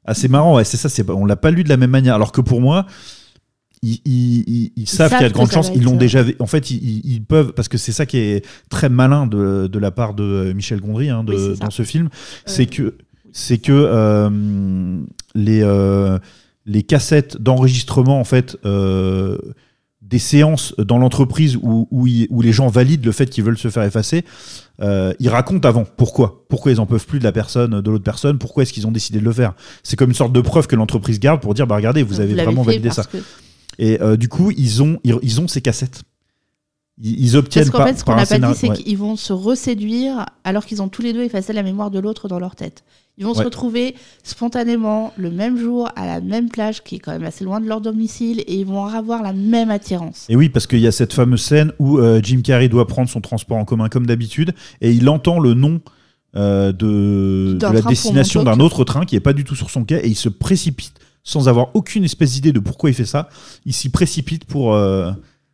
Ah, 0.03 0.13
c'est 0.13 0.27
marrant, 0.27 0.55
ouais, 0.55 0.65
c'est 0.65 0.75
ça, 0.77 0.89
c'est, 0.89 1.09
on 1.09 1.25
l'a 1.25 1.37
pas 1.37 1.51
lu 1.51 1.63
de 1.63 1.69
la 1.69 1.77
même 1.77 1.91
manière. 1.91 2.15
Alors 2.15 2.31
que 2.33 2.41
pour 2.41 2.59
moi, 2.59 2.85
ils, 3.83 3.99
ils- 4.05 4.43
ils- 4.47 4.71
ils 4.75 4.87
savent 4.87 5.09
savent 5.09 5.17
qu'il 5.19 5.21
y 5.23 5.25
a 5.25 5.29
de 5.29 5.33
grandes 5.33 5.51
chances, 5.51 5.71
ils 5.75 5.83
l'ont 5.83 5.95
déjà 5.97 6.21
vu. 6.23 6.35
En 6.39 6.45
fait, 6.45 6.69
ils, 6.71 7.21
peuvent, 7.27 7.53
parce 7.53 7.67
que 7.67 7.77
c'est 7.77 7.91
ça 7.91 8.05
qui 8.05 8.17
est 8.17 8.45
très 8.69 8.89
malin 8.89 9.25
de, 9.27 9.67
de 9.67 9.79
la 9.79 9.91
part 9.91 10.13
de 10.13 10.53
Michel 10.55 10.79
Gondry 10.81 11.09
hein, 11.09 11.23
de- 11.23 11.33
Oui, 11.33 11.59
dans 11.59 11.69
ce 11.71 11.83
film, 11.83 12.09
c'est 12.45 12.65
que, 12.67 12.95
c'est 13.31 13.57
que 13.57 13.71
euh, 13.71 14.99
les, 15.35 15.61
euh, 15.63 16.19
les 16.65 16.83
cassettes 16.83 17.41
d'enregistrement, 17.41 18.19
en 18.19 18.23
fait, 18.23 18.55
euh, 18.65 19.37
des 20.01 20.19
séances 20.19 20.75
dans 20.77 20.97
l'entreprise 20.97 21.57
où, 21.61 21.87
où, 21.89 22.41
les 22.41 22.51
gens 22.51 22.67
valident 22.67 23.05
le 23.05 23.11
fait 23.13 23.27
qu'ils 23.29 23.43
veulent 23.45 23.57
se 23.57 23.69
faire 23.69 23.83
effacer, 23.83 24.25
euh, 24.81 25.13
ils 25.19 25.29
racontent 25.29 25.67
avant 25.67 25.85
pourquoi. 25.85 26.43
Pourquoi 26.49 26.71
ils 26.71 26.79
en 26.81 26.85
peuvent 26.85 27.05
plus 27.05 27.19
de 27.19 27.23
la 27.23 27.31
personne, 27.31 27.79
de 27.81 27.89
l'autre 27.91 28.03
personne, 28.03 28.37
pourquoi 28.37 28.63
est-ce 28.63 28.73
qu'ils 28.73 28.85
ont 28.87 28.91
décidé 28.91 29.19
de 29.19 29.23
le 29.23 29.31
faire? 29.31 29.53
C'est 29.83 29.95
comme 29.95 30.09
une 30.09 30.15
sorte 30.15 30.33
de 30.33 30.41
preuve 30.41 30.67
que 30.67 30.75
l'entreprise 30.75 31.19
garde 31.19 31.39
pour 31.39 31.53
dire 31.53 31.65
bah 31.65 31.75
regardez, 31.77 32.03
vous 32.03 32.19
avez 32.19 32.33
vraiment 32.43 32.63
validé 32.67 32.89
ça. 32.95 33.03
que- 33.05 33.17
Et 33.81 33.99
euh, 33.99 34.15
du 34.15 34.29
coup, 34.29 34.51
ils 34.51 34.83
ont, 34.83 34.99
ils, 35.03 35.17
ils 35.23 35.41
ont 35.41 35.47
ces 35.47 35.59
cassettes. 35.59 36.03
ils, 37.01 37.35
obtiennent 37.35 37.65
Parce 37.65 37.75
qu'en 37.75 37.87
fait, 37.87 37.99
ce 37.99 38.03
qu'on 38.05 38.15
n'a 38.15 38.27
pas 38.27 38.37
dit, 38.37 38.55
c'est 38.55 38.69
ouais. 38.69 38.77
qu'ils 38.77 38.97
vont 38.97 39.15
se 39.15 39.33
reséduire 39.33 40.27
alors 40.43 40.67
qu'ils 40.67 40.83
ont 40.83 40.87
tous 40.87 41.01
les 41.01 41.13
deux 41.13 41.23
effacé 41.23 41.51
la 41.51 41.63
mémoire 41.63 41.89
de 41.89 41.97
l'autre 41.97 42.27
dans 42.27 42.37
leur 42.37 42.55
tête. 42.55 42.83
Ils 43.17 43.25
vont 43.25 43.33
se 43.33 43.41
retrouver 43.41 43.95
spontanément 44.23 45.13
le 45.17 45.31
même 45.31 45.57
jour 45.57 45.89
à 45.95 46.05
la 46.05 46.21
même 46.21 46.49
plage, 46.49 46.83
qui 46.83 46.95
est 46.95 46.99
quand 46.99 47.11
même 47.11 47.23
assez 47.23 47.43
loin 47.43 47.59
de 47.59 47.67
leur 47.67 47.81
domicile, 47.81 48.41
et 48.41 48.55
ils 48.55 48.65
vont 48.65 48.85
avoir 48.85 49.23
la 49.23 49.33
même 49.33 49.71
attirance. 49.71 50.27
Et 50.29 50.35
oui, 50.35 50.49
parce 50.49 50.65
qu'il 50.65 50.79
y 50.79 50.87
a 50.87 50.91
cette 50.91 51.13
fameuse 51.13 51.41
scène 51.41 51.73
où 51.79 51.97
euh, 51.97 52.21
Jim 52.23 52.41
Carrey 52.43 52.69
doit 52.69 52.87
prendre 52.87 53.09
son 53.09 53.19
transport 53.19 53.57
en 53.57 53.65
commun 53.65 53.89
comme 53.89 54.05
d'habitude 54.05 54.53
et 54.79 54.91
il 54.91 55.09
entend 55.09 55.39
le 55.39 55.55
nom 55.55 55.81
euh, 56.35 56.71
de, 56.71 57.57
de 57.59 57.65
la 57.65 57.81
destination 57.81 58.43
d'un 58.43 58.59
autre 58.59 58.83
train 58.83 59.05
qui 59.05 59.15
est 59.15 59.21
pas 59.21 59.33
du 59.33 59.43
tout 59.43 59.55
sur 59.55 59.69
son 59.71 59.83
quai 59.83 60.05
et 60.05 60.07
il 60.07 60.15
se 60.15 60.29
précipite 60.29 60.93
sans 61.23 61.47
avoir 61.47 61.75
aucune 61.75 62.03
espèce 62.03 62.31
d'idée 62.33 62.51
de 62.51 62.59
pourquoi 62.59 62.89
il 62.89 62.93
fait 62.93 63.05
ça. 63.05 63.29
Il 63.65 63.73
s'y 63.73 63.89
précipite 63.89 64.45
pour. 64.45 64.73
euh, 64.73 65.11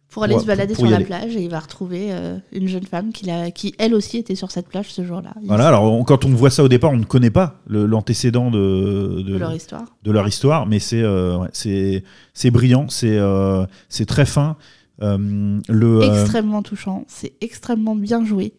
Pour 0.09 0.23
aller 0.23 0.33
pour- 0.33 0.41
se 0.41 0.47
balader 0.47 0.73
pour 0.73 0.83
sur 0.85 0.89
la 0.89 0.95
aller. 0.97 1.05
plage, 1.05 1.35
et 1.35 1.43
il 1.43 1.49
va 1.49 1.59
retrouver 1.59 2.07
euh, 2.11 2.37
une 2.51 2.67
jeune 2.67 2.85
femme 2.85 3.11
qui, 3.11 3.25
l'a- 3.25 3.51
qui, 3.51 3.75
elle 3.77 3.93
aussi, 3.93 4.17
était 4.17 4.33
sur 4.35 4.49
cette 4.51 4.67
plage 4.67 4.91
ce 4.91 5.03
jour-là. 5.05 5.33
Il- 5.41 5.47
Voilà, 5.47 5.67
alors 5.67 5.83
on- 5.83 6.03
quand 6.03 6.25
on 6.25 6.29
voit 6.29 6.49
ça 6.49 6.63
au 6.63 6.67
départ, 6.69 6.91
on 6.91 6.97
ne 6.97 7.03
connaît 7.03 7.29
pas 7.29 7.61
l'antécédent 7.67 8.49
de, 8.49 9.21
de 9.25 9.37
leur 9.37 9.53
histoire. 9.53 9.85
de 10.03 10.11
leur 10.11 10.27
histoire, 10.27 10.65
mais 10.65 10.79
c'est 10.79 11.01
euh, 11.03 11.37
ouais, 11.37 11.49
c'est 11.53 12.03
c'est 12.33 12.49
brillant, 12.49 12.87
c'est 12.89 13.17
euh, 13.17 13.65
c'est 13.89 14.05
très 14.05 14.25
fin. 14.25 14.55
Le, 14.99 16.01
extrêmement 16.03 16.63
touchant, 16.63 17.05
c'est 17.07 17.33
extrêmement 17.41 17.95
bien 17.95 18.25
joué. 18.25 18.53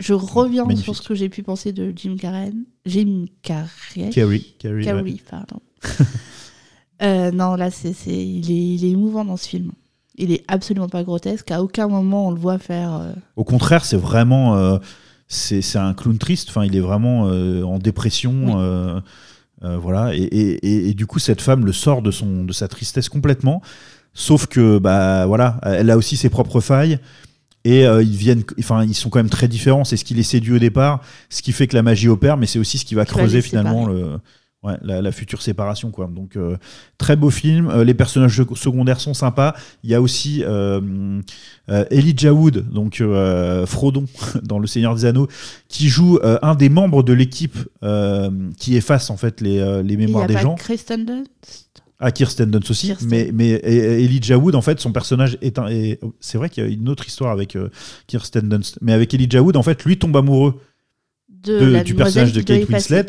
Je 0.00 0.14
reviens 0.14 0.62
Magnifique. 0.64 0.84
sur 0.84 0.94
ce 0.96 1.06
que 1.06 1.14
j'ai 1.14 1.28
pu 1.28 1.42
penser 1.42 1.72
de 1.72 1.92
Jim 1.94 2.16
Carrey. 2.18 2.52
Jim 2.86 3.24
Carrey. 3.42 4.10
Carrey, 4.12 4.40
Carrey, 4.58 4.84
Carrey, 4.84 5.02
ouais. 5.02 5.16
pardon. 5.28 5.60
Euh, 7.00 7.30
non, 7.30 7.54
là, 7.54 7.70
c'est, 7.70 7.92
c'est, 7.92 8.10
il, 8.10 8.50
est, 8.50 8.74
il 8.74 8.84
est 8.84 8.90
émouvant 8.90 9.24
dans 9.24 9.36
ce 9.36 9.48
film. 9.48 9.70
Il 10.16 10.32
est 10.32 10.42
absolument 10.48 10.88
pas 10.88 11.04
grotesque. 11.04 11.50
À 11.52 11.62
aucun 11.62 11.86
moment 11.86 12.26
on 12.26 12.30
le 12.32 12.40
voit 12.40 12.58
faire. 12.58 12.92
euh, 12.94 13.12
Au 13.36 13.44
contraire, 13.44 13.84
c'est 13.84 13.96
vraiment. 13.96 14.56
euh, 14.56 14.78
c'est 15.28 15.62
c'est 15.62 15.78
un 15.78 15.94
clown 15.94 16.18
triste. 16.18 16.48
Enfin, 16.48 16.64
il 16.64 16.74
est 16.74 16.80
vraiment 16.80 17.28
euh, 17.28 17.62
en 17.62 17.78
dépression. 17.78 18.58
euh, 18.58 19.00
euh, 19.62 19.78
voilà. 19.78 20.12
Et, 20.16 20.22
et- 20.22 20.66
et- 20.66 20.88
et 20.88 20.94
du 20.94 21.06
coup, 21.06 21.20
cette 21.20 21.40
femme 21.40 21.64
le 21.64 21.72
sort 21.72 22.02
de, 22.02 22.10
son, 22.10 22.44
de 22.44 22.52
sa 22.52 22.66
tristesse 22.66 23.08
complètement. 23.08 23.62
Sauf 24.12 24.46
que, 24.46 24.78
bah, 24.78 25.26
voilà, 25.26 25.60
elle 25.62 25.90
a 25.90 25.96
aussi 25.96 26.16
ses 26.16 26.30
propres 26.30 26.60
failles. 26.60 26.98
Et 27.64 27.86
euh, 27.86 28.02
ils 28.02 28.16
viennent, 28.16 28.42
enfin, 28.58 28.84
ils 28.84 28.94
sont 28.94 29.08
quand 29.10 29.20
même 29.20 29.30
très 29.30 29.46
différents. 29.46 29.84
C'est 29.84 29.96
ce 29.96 30.04
qui 30.04 30.14
les 30.14 30.22
séduit 30.24 30.54
au 30.54 30.58
départ, 30.58 31.00
ce 31.30 31.42
qui 31.42 31.52
fait 31.52 31.68
que 31.68 31.76
la 31.76 31.82
magie 31.84 32.08
opère, 32.08 32.36
mais 32.36 32.46
c'est 32.46 32.58
aussi 32.58 32.78
ce 32.78 32.84
qui 32.84 32.96
va 32.96 33.04
Qui 33.04 33.12
va 33.12 33.18
creuser 33.20 33.36
les 33.38 33.42
finalement 33.42 33.86
le, 33.86 34.18
ouais, 34.62 34.74
la, 34.82 35.02
la 35.02 35.12
future 35.12 35.42
séparation, 35.42 35.90
quoi. 35.90 36.06
Donc, 36.06 36.36
euh, 36.36 36.56
très 36.96 37.16
beau 37.16 37.30
film. 37.30 37.68
Euh, 37.68 37.84
les 37.84 37.94
personnages 37.94 38.42
secondaires 38.54 39.00
sont 39.00 39.14
sympas. 39.14 39.54
Il 39.82 39.90
y 39.90 39.94
a 39.94 40.00
aussi 40.02 40.42
euh, 40.44 41.20
Elijah 41.90 42.32
Wood, 42.32 42.68
donc 42.70 43.02
Frodon 43.66 44.06
dans 44.42 44.58
Le 44.58 44.66
Seigneur 44.66 44.94
des 44.94 45.04
Anneaux, 45.04 45.28
qui 45.68 45.88
joue 45.88 46.18
un 46.22 46.54
des 46.54 46.68
membres 46.68 47.02
de 47.02 47.12
l'équipe 47.12 47.56
qui 48.58 48.76
efface 48.76 49.10
en 49.10 49.16
fait 49.16 49.40
les, 49.40 49.58
les 49.82 49.94
Il 49.94 50.00
y 50.00 50.06
mémoires 50.06 50.24
a 50.24 50.26
des 50.28 50.34
pas 50.34 50.40
gens. 50.42 50.54
Kristen 50.54 51.04
Dunst? 51.04 51.64
Ah, 52.00 52.12
Kirsten 52.12 52.48
Dunst 52.48 52.70
aussi, 52.70 52.86
Kirsten. 52.86 53.08
mais, 53.08 53.30
mais 53.34 53.60
Elijah 53.64 54.38
Wood, 54.38 54.54
en 54.54 54.62
fait, 54.62 54.78
son 54.78 54.92
personnage 54.92 55.36
est 55.42 55.58
un. 55.58 55.66
et 55.66 55.98
C'est 56.20 56.38
vrai 56.38 56.48
qu'il 56.48 56.62
y 56.62 56.66
a 56.66 56.70
une 56.70 56.88
autre 56.88 57.04
histoire 57.06 57.32
avec 57.32 57.58
Kirsten 58.06 58.48
Dunst, 58.48 58.78
mais 58.80 58.92
avec 58.92 59.12
Elijah 59.14 59.42
Wood, 59.42 59.56
en 59.56 59.64
fait, 59.64 59.84
lui 59.84 59.98
tombe 59.98 60.16
amoureux 60.16 60.60
de 61.28 61.82
du 61.82 61.94
personnage 61.94 62.32
de 62.32 62.40
Kate 62.40 62.62
effacer. 62.62 63.06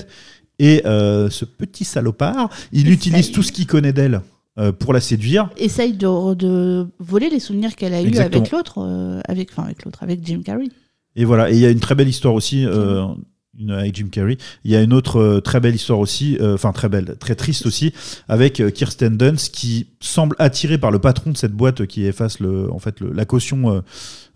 Et 0.59 0.85
euh, 0.85 1.29
ce 1.29 1.45
petit 1.45 1.85
salopard, 1.85 2.49
il 2.71 2.81
Essaye. 2.81 2.93
utilise 2.93 3.31
tout 3.31 3.43
ce 3.43 3.51
qu'il 3.51 3.65
connaît 3.65 3.93
d'elle 3.93 4.21
euh, 4.57 4.71
pour 4.73 4.93
la 4.93 4.99
séduire. 4.99 5.49
Essaye 5.57 5.93
de, 5.93 6.33
de 6.33 6.87
voler 6.99 7.29
les 7.29 7.39
souvenirs 7.39 7.75
qu'elle 7.75 7.93
a 7.93 8.01
eus 8.01 8.07
Exactement. 8.07 8.41
avec 8.41 8.51
l'autre, 8.51 8.77
euh, 8.79 9.21
avec, 9.27 9.49
enfin 9.51 9.63
avec 9.63 9.85
l'autre, 9.85 10.03
avec 10.03 10.19
Jim 10.25 10.41
Carrey. 10.43 10.67
Et 11.15 11.23
voilà, 11.25 11.49
et 11.49 11.53
il 11.53 11.59
y 11.59 11.65
a 11.65 11.69
une 11.69 11.79
très 11.79 11.95
belle 11.95 12.09
histoire 12.09 12.33
aussi. 12.33 12.63
une, 12.63 13.71
avec 13.71 13.93
Jim 13.95 14.07
Carrey. 14.09 14.37
Il 14.63 14.71
y 14.71 14.75
a 14.77 14.81
une 14.81 14.93
autre 14.93 15.41
très 15.43 15.59
belle 15.59 15.75
histoire 15.75 15.99
aussi, 15.99 16.37
enfin 16.41 16.71
très 16.71 16.87
belle, 16.87 17.15
très 17.19 17.35
triste 17.35 17.65
aussi, 17.65 17.91
avec 18.29 18.61
Kirsten 18.73 19.17
Dunst 19.17 19.53
qui 19.53 19.87
semble 19.99 20.35
attirée 20.39 20.77
par 20.77 20.91
le 20.91 20.99
patron 20.99 21.31
de 21.31 21.37
cette 21.37 21.51
boîte 21.51 21.85
qui 21.85 22.05
efface 22.05 22.39
le, 22.39 22.71
en 22.71 22.79
fait, 22.79 23.01
le- 23.01 23.11
la 23.11 23.25
caution, 23.25 23.81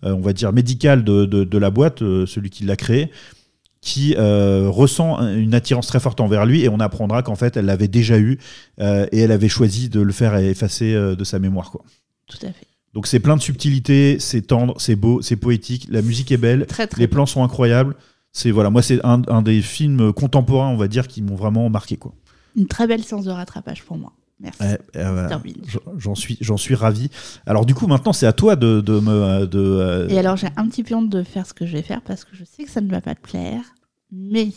on 0.02 0.20
va 0.20 0.32
dire, 0.34 0.52
médicale 0.52 1.04
de, 1.04 1.24
de- 1.24 1.44
de 1.44 1.58
la 1.58 1.70
boîte, 1.70 2.00
celui 2.00 2.50
qui 2.50 2.64
l'a 2.64 2.76
créée, 2.76 3.10
qui 3.84 4.14
euh, 4.16 4.68
ressent 4.70 5.18
un- 5.18 5.36
une 5.36 5.54
attirance 5.54 5.86
très 5.86 6.00
forte 6.00 6.20
envers 6.20 6.46
lui 6.46 6.62
et 6.64 6.68
on 6.70 6.80
apprendra 6.80 7.22
qu'en 7.22 7.34
fait 7.36 7.56
elle 7.56 7.66
l'avait 7.66 7.86
déjà 7.86 8.18
eu 8.18 8.38
euh, 8.80 9.06
et 9.12 9.20
elle 9.20 9.30
avait 9.30 9.50
choisi 9.50 9.90
de 9.90 10.00
le 10.00 10.12
faire 10.12 10.34
effacer 10.36 10.94
euh, 10.94 11.14
de 11.14 11.22
sa 11.22 11.38
mémoire. 11.38 11.70
Quoi. 11.70 11.84
Tout 12.26 12.38
à 12.42 12.46
fait. 12.46 12.66
Donc 12.94 13.06
c'est 13.06 13.20
plein 13.20 13.36
de 13.36 13.42
subtilité, 13.42 14.16
c'est 14.20 14.40
tendre, 14.42 14.74
c'est 14.78 14.96
beau, 14.96 15.20
c'est 15.20 15.36
poétique, 15.36 15.86
la 15.90 16.00
musique 16.00 16.32
est 16.32 16.36
belle, 16.38 16.64
Très, 16.66 16.86
très 16.86 17.00
les 17.00 17.08
plans 17.08 17.26
sont 17.26 17.44
incroyables. 17.44 17.94
C'est 18.32 18.50
voilà, 18.50 18.70
moi 18.70 18.82
c'est 18.82 19.04
un, 19.04 19.20
un 19.28 19.42
des 19.42 19.60
films 19.60 20.12
contemporains, 20.12 20.68
on 20.70 20.76
va 20.76 20.88
dire, 20.88 21.06
qui 21.06 21.20
m'ont 21.22 21.36
vraiment 21.36 21.68
marqué 21.70 21.96
quoi. 21.96 22.14
Une 22.56 22.66
très 22.66 22.86
belle 22.86 23.04
séance 23.04 23.24
de 23.24 23.30
rattrapage 23.32 23.82
pour 23.82 23.98
moi. 23.98 24.12
Merci. 24.40 24.62
Ouais, 24.62 24.78
euh. 24.96 25.28
Mr. 25.28 25.36
Bean. 25.42 25.80
J'en- 25.96 26.14
suis, 26.14 26.36
j'en 26.40 26.56
suis 26.56 26.74
ravi. 26.74 27.08
Alors 27.46 27.64
du 27.66 27.74
coup 27.74 27.86
maintenant 27.86 28.12
c'est 28.12 28.26
à 28.26 28.32
toi 28.32 28.56
de, 28.56 28.80
de 28.80 28.98
me 29.00 29.46
de, 29.46 29.58
euh, 29.58 30.08
Et 30.08 30.18
alors 30.18 30.36
j'ai 30.36 30.48
un 30.56 30.68
petit 30.68 30.82
peu 30.82 30.94
honte 30.94 31.08
de 31.08 31.22
faire 31.22 31.46
ce 31.46 31.54
que 31.54 31.66
je 31.66 31.72
vais 31.72 31.82
faire 31.82 32.02
parce 32.02 32.24
que 32.24 32.34
je 32.34 32.44
sais 32.44 32.64
que 32.64 32.70
ça 32.70 32.80
ne 32.80 32.90
va 32.90 33.00
pas 33.00 33.14
te 33.14 33.20
plaire, 33.20 33.62
mais 34.12 34.48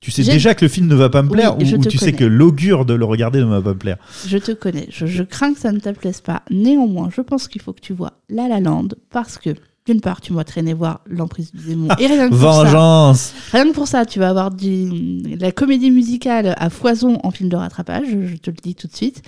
tu 0.00 0.10
sais 0.10 0.22
déjà 0.24 0.54
que 0.54 0.64
le 0.64 0.70
film 0.70 0.86
ne 0.86 0.94
va 0.94 1.10
pas 1.10 1.20
me 1.22 1.28
Oui, 1.28 1.34
plaire 1.36 1.58
ou, 1.58 1.84
tu 1.84 1.98
sais 1.98 2.12
que 2.14 2.24
l'augure 2.24 2.86
de 2.86 2.94
le 2.94 3.04
regarder 3.04 3.40
ne 3.40 3.44
va 3.44 3.60
pas 3.60 3.74
me 3.74 3.78
plaire? 3.78 3.98
je 4.26 4.38
te 4.38 4.52
connais, 4.52 4.86
je, 4.88 5.04
je 5.04 5.22
crains 5.22 5.52
que 5.52 5.60
ça 5.60 5.72
ne 5.72 5.78
te 5.78 5.90
plaise 5.90 6.22
pas. 6.22 6.42
Néanmoins, 6.50 7.10
je 7.14 7.20
pense 7.20 7.48
qu'il 7.48 7.60
faut 7.60 7.74
que 7.74 7.80
tu 7.82 7.92
vois 7.92 8.14
La 8.30 8.48
La 8.48 8.60
Land 8.60 8.88
parce 9.10 9.36
que 9.36 9.50
d'une 9.90 10.00
part, 10.00 10.20
tu 10.20 10.32
m'as 10.32 10.44
traîné 10.44 10.72
voir 10.74 11.00
l'emprise 11.06 11.52
du 11.52 11.64
démon. 11.66 11.88
Et 11.98 12.06
rien 12.06 12.28
que 12.28 12.34
pour 12.34 12.40
ça, 12.52 12.64
Vengeance. 12.64 13.32
Rien 13.52 13.64
que 13.68 13.74
pour 13.74 13.88
ça, 13.88 14.06
tu 14.06 14.18
vas 14.18 14.30
avoir 14.30 14.50
du, 14.50 14.84
de 15.22 15.40
la 15.40 15.52
comédie 15.52 15.90
musicale 15.90 16.54
à 16.58 16.70
foison 16.70 17.18
en 17.22 17.30
film 17.30 17.48
de 17.48 17.56
rattrapage, 17.56 18.06
je, 18.10 18.26
je 18.26 18.36
te 18.36 18.50
le 18.50 18.56
dis 18.62 18.74
tout 18.74 18.86
de 18.86 18.94
suite. 18.96 19.22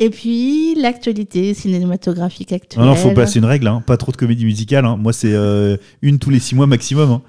Et 0.00 0.10
puis, 0.10 0.74
l'actualité 0.74 1.54
cinématographique 1.54 2.52
actuelle. 2.52 2.82
Non 2.84 2.90
non, 2.90 2.96
faut 2.96 3.12
passer 3.12 3.38
une 3.38 3.44
règle, 3.44 3.68
hein. 3.68 3.82
pas 3.86 3.96
trop 3.96 4.10
de 4.10 4.16
comédie 4.16 4.44
musicale. 4.44 4.84
hein. 4.84 4.96
Moi 4.96 5.12
c'est 5.12 5.32
euh, 5.32 5.76
une 6.02 6.18
tous 6.18 6.30
les 6.30 6.40
six 6.40 6.54
mois 6.56 6.66
maximum. 6.66 7.10
hein. 7.10 7.22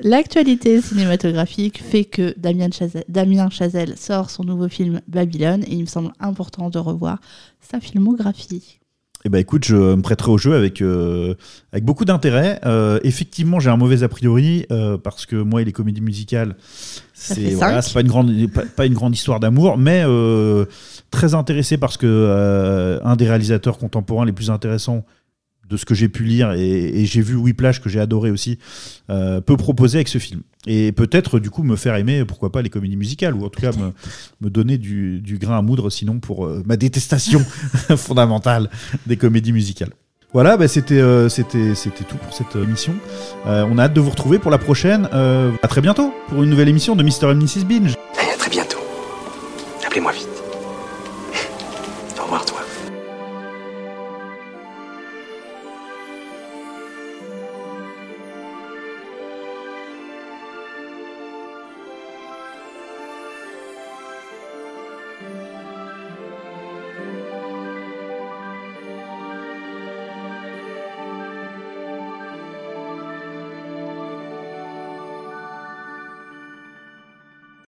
L'actualité 0.00 0.80
cinématographique 0.80 1.82
fait 1.82 2.04
que 2.04 2.34
Damien 2.38 2.70
Chazelle, 2.70 3.04
Damien 3.08 3.50
Chazelle 3.50 3.96
sort 3.96 4.30
son 4.30 4.42
nouveau 4.42 4.68
film 4.68 5.00
Babylone 5.06 5.62
et 5.64 5.74
il 5.74 5.82
me 5.82 5.86
semble 5.86 6.12
important 6.18 6.70
de 6.70 6.78
revoir 6.78 7.20
sa 7.60 7.78
filmographie. 7.78 8.80
Eh 9.24 9.28
ben 9.28 9.38
écoute, 9.38 9.64
je 9.64 9.76
me 9.76 10.02
prêterai 10.02 10.32
au 10.32 10.38
jeu 10.38 10.54
avec, 10.54 10.82
euh, 10.82 11.34
avec 11.72 11.84
beaucoup 11.84 12.04
d'intérêt. 12.04 12.60
Euh, 12.66 12.98
effectivement, 13.04 13.60
j'ai 13.60 13.70
un 13.70 13.76
mauvais 13.76 14.02
a 14.02 14.08
priori 14.08 14.66
euh, 14.72 14.98
parce 14.98 15.26
que 15.26 15.36
moi 15.36 15.62
et 15.62 15.64
les 15.64 15.72
comédies 15.72 16.00
musicales, 16.00 16.56
c'est 17.14 17.50
voilà, 17.50 17.82
pas 17.82 18.00
une 18.00 18.08
grande 18.08 18.50
pas, 18.52 18.62
pas 18.62 18.86
une 18.86 18.94
grande 18.94 19.14
histoire 19.14 19.38
d'amour, 19.38 19.78
mais 19.78 20.02
euh, 20.04 20.64
très 21.12 21.34
intéressé 21.34 21.78
parce 21.78 21.96
que 21.96 22.06
euh, 22.08 22.98
un 23.04 23.14
des 23.14 23.28
réalisateurs 23.28 23.78
contemporains 23.78 24.26
les 24.26 24.32
plus 24.32 24.50
intéressants 24.50 25.04
de 25.72 25.76
ce 25.78 25.84
que 25.84 25.94
j'ai 25.94 26.08
pu 26.08 26.24
lire 26.24 26.52
et, 26.52 27.04
j'ai 27.06 27.22
vu 27.22 27.34
Whiplash 27.34 27.80
que 27.80 27.88
j'ai 27.88 27.98
adoré 27.98 28.30
aussi 28.30 28.58
euh, 29.10 29.40
peut 29.40 29.56
proposer 29.56 29.98
avec 29.98 30.08
ce 30.08 30.18
film 30.18 30.42
et 30.66 30.92
peut-être 30.92 31.40
du 31.40 31.50
coup 31.50 31.62
me 31.62 31.76
faire 31.76 31.96
aimer 31.96 32.24
pourquoi 32.24 32.52
pas 32.52 32.62
les 32.62 32.68
comédies 32.68 32.96
musicales 32.96 33.34
ou 33.34 33.44
en 33.44 33.48
tout 33.48 33.60
cas 33.60 33.72
me, 33.72 33.92
me 34.40 34.50
donner 34.50 34.76
du, 34.78 35.20
du 35.20 35.38
grain 35.38 35.58
à 35.58 35.62
moudre 35.62 35.88
sinon 35.90 36.20
pour 36.20 36.44
euh, 36.46 36.62
ma 36.66 36.76
détestation 36.76 37.40
fondamentale 37.96 38.68
des 39.06 39.16
comédies 39.16 39.52
musicales. 39.52 39.90
Voilà, 40.34 40.56
bah, 40.56 40.66
c'était 40.66 41.00
euh, 41.00 41.28
c'était 41.28 41.74
c'était 41.74 42.04
tout 42.04 42.16
pour 42.16 42.32
cette 42.32 42.56
émission. 42.56 42.94
On 43.44 43.76
a 43.76 43.82
hâte 43.82 43.92
de 43.92 44.00
vous 44.00 44.08
retrouver 44.08 44.38
pour 44.38 44.50
la 44.50 44.56
prochaine. 44.56 45.06
À 45.12 45.68
très 45.68 45.82
bientôt 45.82 46.14
pour 46.28 46.42
une 46.42 46.48
nouvelle 46.48 46.68
émission 46.68 46.96
de 46.96 47.02
Mr. 47.02 47.26
and 47.26 47.34
Mrs 47.36 47.64
Binge. 47.66 47.94